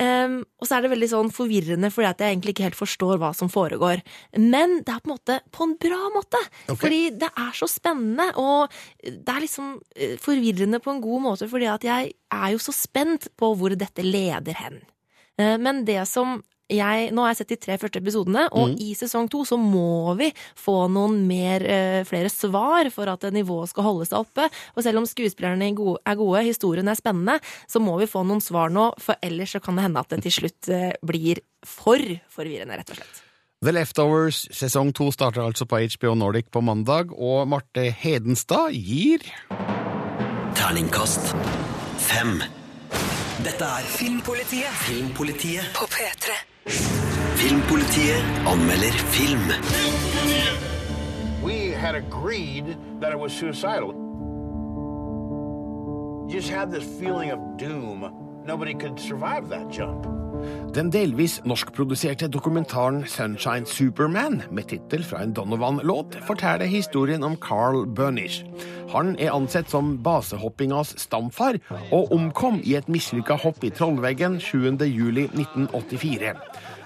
Um, 0.00 0.38
og 0.56 0.64
så 0.64 0.78
er 0.78 0.86
det 0.86 0.90
veldig 0.94 1.08
sånn 1.10 1.30
forvirrende 1.36 1.90
fordi 1.92 2.06
at 2.08 2.22
jeg 2.24 2.32
egentlig 2.32 2.54
ikke 2.54 2.64
helt 2.64 2.78
forstår 2.78 3.18
hva 3.20 3.34
som 3.36 3.50
foregår. 3.52 4.00
Men 4.40 4.78
det 4.80 4.94
er 4.94 5.02
på 5.04 5.10
en 5.10 5.12
måte 5.12 5.36
på 5.52 5.66
en 5.66 5.74
bra 5.82 5.98
måte. 6.14 6.40
Okay. 6.64 6.78
Fordi 6.80 7.00
det 7.20 7.28
er 7.28 7.50
så 7.58 7.68
spennende, 7.68 8.30
og 8.40 8.72
det 9.04 9.34
er 9.34 9.44
liksom 9.44 9.74
eh, 9.92 10.14
forvirrende 10.20 10.80
på 10.80 10.94
en 10.94 11.02
god 11.04 11.26
måte, 11.26 11.50
fordi 11.50 11.68
at 11.68 11.84
jeg 11.84 12.14
er 12.32 12.48
jo 12.54 12.62
så 12.64 12.72
spent 12.72 13.28
på 13.36 13.52
hvor 13.60 13.76
dette 13.76 14.06
leder 14.06 14.56
hen. 14.64 14.80
Eh, 15.36 15.58
Men 15.60 15.84
det 15.84 16.00
som 16.08 16.40
jeg, 16.70 17.10
nå 17.12 17.22
har 17.24 17.32
jeg 17.32 17.36
sett 17.42 17.48
de 17.48 17.56
tre 17.56 17.78
første 17.78 17.98
episodene, 18.00 18.46
og 18.52 18.70
Mm. 18.70 18.76
i 18.80 18.94
sesong 18.94 19.28
to 19.28 19.44
så 19.44 19.58
må 19.58 20.16
vi 20.16 20.32
få 20.56 20.88
noen 20.90 21.26
mer, 21.26 21.62
eh, 21.62 22.04
flere 22.04 22.30
svar 22.30 22.90
for 22.90 23.08
at 23.08 23.20
nivået 23.32 23.68
skal 23.68 23.84
holde 23.84 24.06
seg 24.06 24.18
oppe. 24.18 24.48
Og 24.76 24.82
selv 24.82 24.98
om 24.98 25.04
skuespillerne 25.04 25.68
er 26.06 26.14
gode, 26.16 26.44
historien 26.44 26.88
er 26.88 26.94
spennende, 26.94 27.40
så 27.68 27.80
må 27.80 27.98
vi 27.98 28.06
få 28.06 28.24
noen 28.24 28.40
svar 28.40 28.70
nå, 28.70 28.92
for 28.98 29.16
ellers 29.22 29.52
så 29.52 29.60
kan 29.62 29.76
det 29.76 29.82
hende 29.84 30.00
at 30.00 30.08
det 30.08 30.22
til 30.22 30.32
slutt 30.32 30.68
eh, 30.68 30.92
blir 31.04 31.40
for 31.64 31.98
forvirrende, 32.30 32.76
rett 32.78 32.90
og 32.90 32.96
slett. 32.96 33.22
The 33.62 33.70
Leftovers 33.70 34.48
sesong 34.50 34.92
to 34.92 35.12
starter 35.12 35.42
altså 35.42 35.66
på 35.66 35.78
HBO 35.78 36.14
Nordic 36.16 36.50
på 36.50 36.60
mandag, 36.60 37.12
og 37.12 37.46
Marte 37.46 37.92
Hedenstad 37.92 38.72
gir 38.74 39.20
Terningkast 40.54 41.32
fem. 41.98 42.42
Dette 43.42 43.64
er 43.64 43.86
Filmpolitiet 43.86 44.74
Filmpolitiet. 44.86 45.72
på 45.74 45.86
P3. 45.86 46.51
Filmpolitiet 46.66 48.22
anmelder 48.44 48.92
film. 49.10 49.42
We 51.42 51.70
had 51.70 51.94
agreed 51.96 52.76
that 53.00 53.10
it 53.10 53.18
was 53.18 53.32
suicidal. 53.32 53.92
You 56.28 56.34
just 56.36 56.50
had 56.50 56.70
this 56.70 56.84
feeling 57.00 57.30
of 57.30 57.56
doom. 57.56 58.42
Nobody 58.44 58.74
could 58.74 59.00
survive 59.00 59.48
that 59.48 59.68
jump. 59.68 60.06
Den 60.74 60.90
delvis 60.92 61.40
norskproduserte 61.44 62.28
dokumentaren 62.32 63.02
Sunshine 63.06 63.66
Superman, 63.66 64.42
med 64.50 64.70
tittel 64.70 65.04
fra 65.04 65.22
en 65.22 65.34
Donovan-låt, 65.36 66.16
forteller 66.26 66.66
historien 66.66 67.22
om 67.24 67.36
Carl 67.36 67.86
Burnish. 67.86 68.44
Han 68.92 69.16
er 69.18 69.32
ansett 69.32 69.70
som 69.70 69.98
basehoppingas 70.04 70.94
stamfar, 71.00 71.60
og 71.92 72.12
omkom 72.12 72.60
i 72.64 72.76
et 72.76 72.88
mislykka 72.88 73.36
hopp 73.44 73.64
i 73.64 73.70
Trollveggen 73.70 74.40
7. 74.40 74.76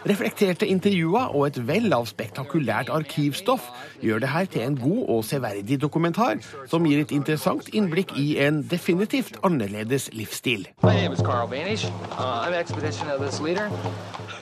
juli 0.07 0.15
1984. 0.15 0.17
Reflekterte 0.17 0.67
intervjuer 0.67 1.35
og 1.35 1.47
et 1.47 1.59
vell 1.67 1.93
av 1.93 2.07
spektakulært 2.07 2.91
arkivstoff 2.91 3.71
gjør 4.03 4.21
det 4.23 4.29
her 4.31 4.47
til 4.47 4.63
en 4.63 4.77
god 4.79 5.09
og 5.09 5.25
severdig 5.25 5.81
dokumentar, 5.81 6.39
som 6.69 6.87
gir 6.87 7.01
et 7.01 7.13
interessant 7.13 7.69
innblikk 7.75 8.13
i 8.17 8.39
en 8.39 8.63
definitivt 8.63 9.39
annerledes 9.43 10.11
livsstil. 10.13 10.69
Uh. 10.83 10.93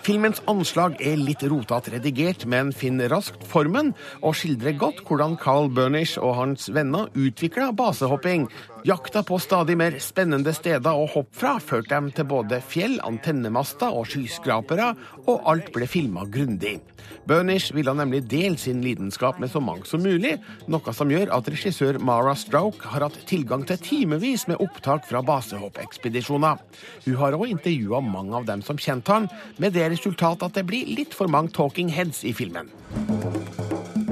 Filmens 0.04 0.42
anslag 0.46 0.96
er 1.00 1.16
litt 1.16 1.42
rotete 1.48 1.94
redigert, 1.96 2.46
men 2.46 2.72
finner 2.72 3.08
raskt 3.08 3.44
formen 3.48 3.94
og 4.20 4.36
skildrer 4.36 4.76
godt 4.76 5.00
hvordan 5.08 5.38
Carl 5.40 5.70
Bernish 5.72 6.18
og 6.20 6.36
hans 6.36 6.68
venner 6.74 7.08
utvikla 7.16 7.72
basehopping. 7.72 8.48
Jakta 8.85 9.22
på 9.22 9.39
stadig 9.41 9.78
mer 9.80 9.95
spennende 9.97 10.53
steder 10.53 10.93
å 10.93 11.07
hoppe 11.09 11.39
fra 11.41 11.55
førte 11.57 11.89
dem 11.95 12.11
til 12.12 12.26
både 12.28 12.59
fjell, 12.61 12.99
antennemaster 13.01 13.89
og 13.97 14.11
skyskrapere, 14.12 14.91
og 15.24 15.47
alt 15.49 15.70
ble 15.72 15.89
filma 15.89 16.26
grundig. 16.28 16.74
Burnish 17.24 17.72
ville 17.72 17.95
nemlig 17.97 18.26
dele 18.28 18.61
sin 18.61 18.82
lidenskap 18.85 19.41
med 19.41 19.49
så 19.55 19.62
mange 19.64 19.89
som 19.89 20.05
mulig, 20.05 20.35
noe 20.68 20.93
som 20.93 21.09
gjør 21.09 21.32
at 21.32 21.49
regissør 21.49 21.97
Mara 21.97 22.37
Stroke 22.37 22.93
har 22.93 23.07
hatt 23.07 23.16
tilgang 23.24 23.64
til 23.64 23.80
timevis 23.80 24.45
med 24.53 24.61
opptak 24.61 25.09
fra 25.09 25.24
basehoppekspedisjoner. 25.24 26.61
Hun 27.09 27.20
har 27.22 27.41
òg 27.41 27.55
intervjua 27.55 28.05
mange 28.05 28.37
av 28.37 28.53
dem 28.53 28.61
som 28.68 28.76
kjente 28.76 29.16
han, 29.16 29.32
med 29.57 29.72
det 29.78 29.89
resultat 29.97 30.45
at 30.45 30.61
det 30.61 30.68
blir 30.68 30.93
litt 30.93 31.16
for 31.16 31.32
mange 31.32 31.57
talking 31.57 31.89
heads 31.89 32.20
i 32.20 32.37
filmen. 32.37 32.68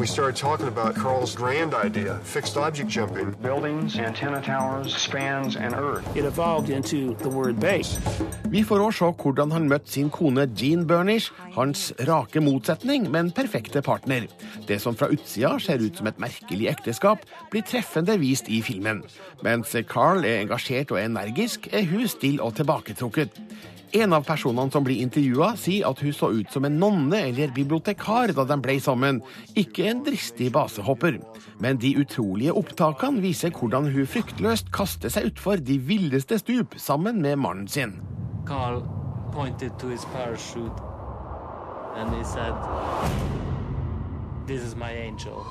We 0.02 0.06
started 0.08 0.34
talking 0.34 0.66
about 0.66 0.96
Carl's 0.96 1.36
grand 1.36 1.74
idea, 1.74 2.18
fixed 2.24 2.56
object 2.56 2.90
jumping. 2.90 3.30
Buildings, 3.40 3.96
antenna 3.96 4.42
towers, 4.42 4.61
spans, 4.88 5.56
and 5.56 5.74
Earth. 5.74 6.16
It 6.16 6.24
evolved 6.24 6.70
into 6.70 7.14
the 7.22 7.28
word 7.28 7.60
base. 7.60 7.98
Vi 8.50 8.62
får 8.62 8.80
også 8.84 8.98
se 8.98 9.22
hvordan 9.22 9.52
han 9.52 9.68
møtte 9.68 9.90
sin 9.90 10.10
kone 10.10 10.46
Jean 10.56 10.86
Burnish, 10.86 11.32
hans 11.54 11.92
rake 12.08 12.40
motsetning, 12.40 13.10
men 13.10 13.30
perfekte 13.30 13.82
partner. 13.82 14.26
Det 14.68 14.80
som 14.80 14.96
fra 14.96 15.08
utsida 15.12 15.58
ser 15.58 15.80
ut 15.80 15.96
som 15.96 16.06
et 16.06 16.20
merkelig 16.20 16.68
ekteskap, 16.68 17.24
blir 17.50 17.64
treffende 17.66 18.18
vist 18.20 18.48
i 18.48 18.62
filmen. 18.62 19.02
Mens 19.42 19.76
Carl 19.88 20.24
er 20.24 20.42
engasjert 20.42 20.92
og 20.92 21.00
energisk, 21.00 21.68
er 21.72 21.86
hun 21.88 22.08
stille 22.08 22.42
og 22.42 22.54
tilbaketrukket. 22.60 23.40
En 23.92 24.12
av 24.16 24.24
personene 24.24 24.72
som 24.72 24.84
blir 24.86 25.02
intervjua, 25.04 25.50
sier 25.60 25.84
at 25.84 25.98
hun 26.00 26.14
så 26.16 26.30
ut 26.32 26.52
som 26.52 26.64
en 26.64 26.78
nonne 26.80 27.18
eller 27.28 27.52
bibliotekar 27.52 28.32
da 28.32 28.46
de 28.48 28.56
ble 28.64 28.78
sammen, 28.80 29.18
ikke 29.52 29.84
en 29.90 30.00
dristig 30.06 30.48
basehopper. 30.54 31.18
Men 31.60 31.76
de 31.82 31.90
utrolige 32.00 32.54
opptakene 32.56 33.20
viser 33.20 33.52
hvordan 33.52 33.90
hun 33.92 34.08
fryktløst 34.08 34.72
kaster 34.72 35.12
seg 35.12 35.28
utfor 35.32 35.60
de 35.60 35.76
villeste 35.76 36.40
stup 36.40 36.78
sammen 36.80 37.20
med 37.20 37.36
mannen 37.44 37.68
sin. 37.68 37.98
Carl 38.48 38.80
pointed 39.32 39.76
to 39.78 39.92
his 39.92 40.06
parachute 40.16 40.80
and 41.96 42.08
he 42.16 42.24
said, 42.24 42.56
This 44.46 44.62
is 44.62 44.74
my 44.74 44.90
angel. 44.90 45.44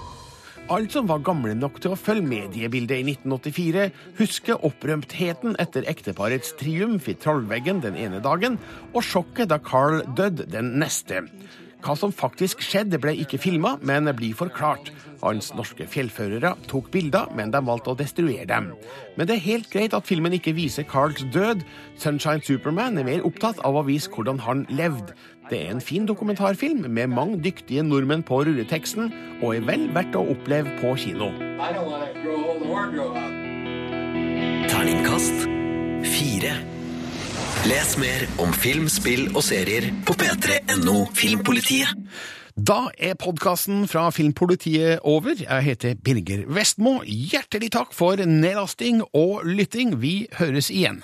Alle 0.71 0.87
som 0.87 1.07
var 1.09 1.19
gamle 1.27 1.51
nok 1.59 1.81
til 1.83 1.91
å 1.91 1.99
følge 1.99 2.23
mediebildet 2.31 3.01
i 3.01 3.03
1984, 3.11 3.89
husker 4.21 4.61
opprømtheten 4.63 5.57
etter 5.59 5.83
ekteparets 5.91 6.53
triumf 6.61 7.09
i 7.11 7.15
Trollveggen 7.19 7.81
den 7.83 7.97
ene 7.99 8.21
dagen, 8.23 8.55
og 8.95 9.03
sjokket 9.03 9.51
da 9.51 9.57
Carl 9.59 9.99
døde 10.15 10.47
den 10.47 10.77
neste. 10.79 11.25
Hva 11.81 11.97
som 11.97 12.13
faktisk 12.15 12.61
skjedde, 12.63 13.01
ble 13.01 13.17
ikke 13.19 13.41
filma, 13.41 13.73
men 13.83 14.07
blir 14.15 14.37
forklart. 14.37 14.93
Hans 15.19 15.51
norske 15.57 15.85
fjellførere 15.89 16.53
tok 16.69 16.87
bilder, 16.93 17.27
men 17.35 17.51
de 17.51 17.59
valgte 17.67 17.91
å 17.91 17.97
destruere 17.97 18.47
dem. 18.47 18.71
Men 19.17 19.27
det 19.27 19.35
er 19.37 19.47
helt 19.49 19.69
greit 19.73 19.97
at 19.97 20.07
filmen 20.07 20.37
ikke 20.37 20.55
viser 20.55 20.87
Carls 20.87 21.25
død. 21.33 21.65
Sunshine 21.99 22.45
Superman 22.45 23.01
er 23.01 23.09
mer 23.09 23.25
opptatt 23.27 23.59
av 23.67 23.75
å 23.75 23.85
vise 23.89 24.13
hvordan 24.13 24.39
han 24.45 24.63
levde. 24.71 25.17
Det 25.51 25.59
er 25.67 25.71
en 25.73 25.81
fin 25.83 26.05
dokumentarfilm 26.07 26.85
med 26.87 27.07
mange 27.11 27.41
dyktige 27.43 27.83
nordmenn 27.83 28.23
på 28.23 28.37
rulleteksten, 28.47 29.09
og 29.43 29.55
er 29.57 29.65
vel 29.67 29.89
verdt 29.91 30.15
å 30.15 30.23
oppleve 30.31 30.71
på 30.79 30.93
kino. 30.95 31.27
Terningkast 34.71 35.43
fire. 36.07 36.53
Les 37.67 37.91
mer 37.99 38.23
om 38.39 38.55
film, 38.55 38.87
spill 38.89 39.27
og 39.35 39.43
serier 39.43 39.91
på 40.07 40.15
p3.no 40.15 40.95
Filmpolitiet. 41.19 41.99
Da 42.55 42.87
er 42.95 43.19
podkasten 43.19 43.83
fra 43.91 44.07
Filmpolitiet 44.15 45.03
over. 45.03 45.35
Jeg 45.35 45.67
heter 45.67 45.99
Birger 45.99 46.47
Vestmo. 46.47 47.01
Hjertelig 47.03 47.73
takk 47.75 47.91
for 47.95 48.23
nedlasting 48.23 49.03
og 49.11 49.43
lytting. 49.43 49.97
Vi 49.99 50.29
høres 50.39 50.71
igjen. 50.71 51.03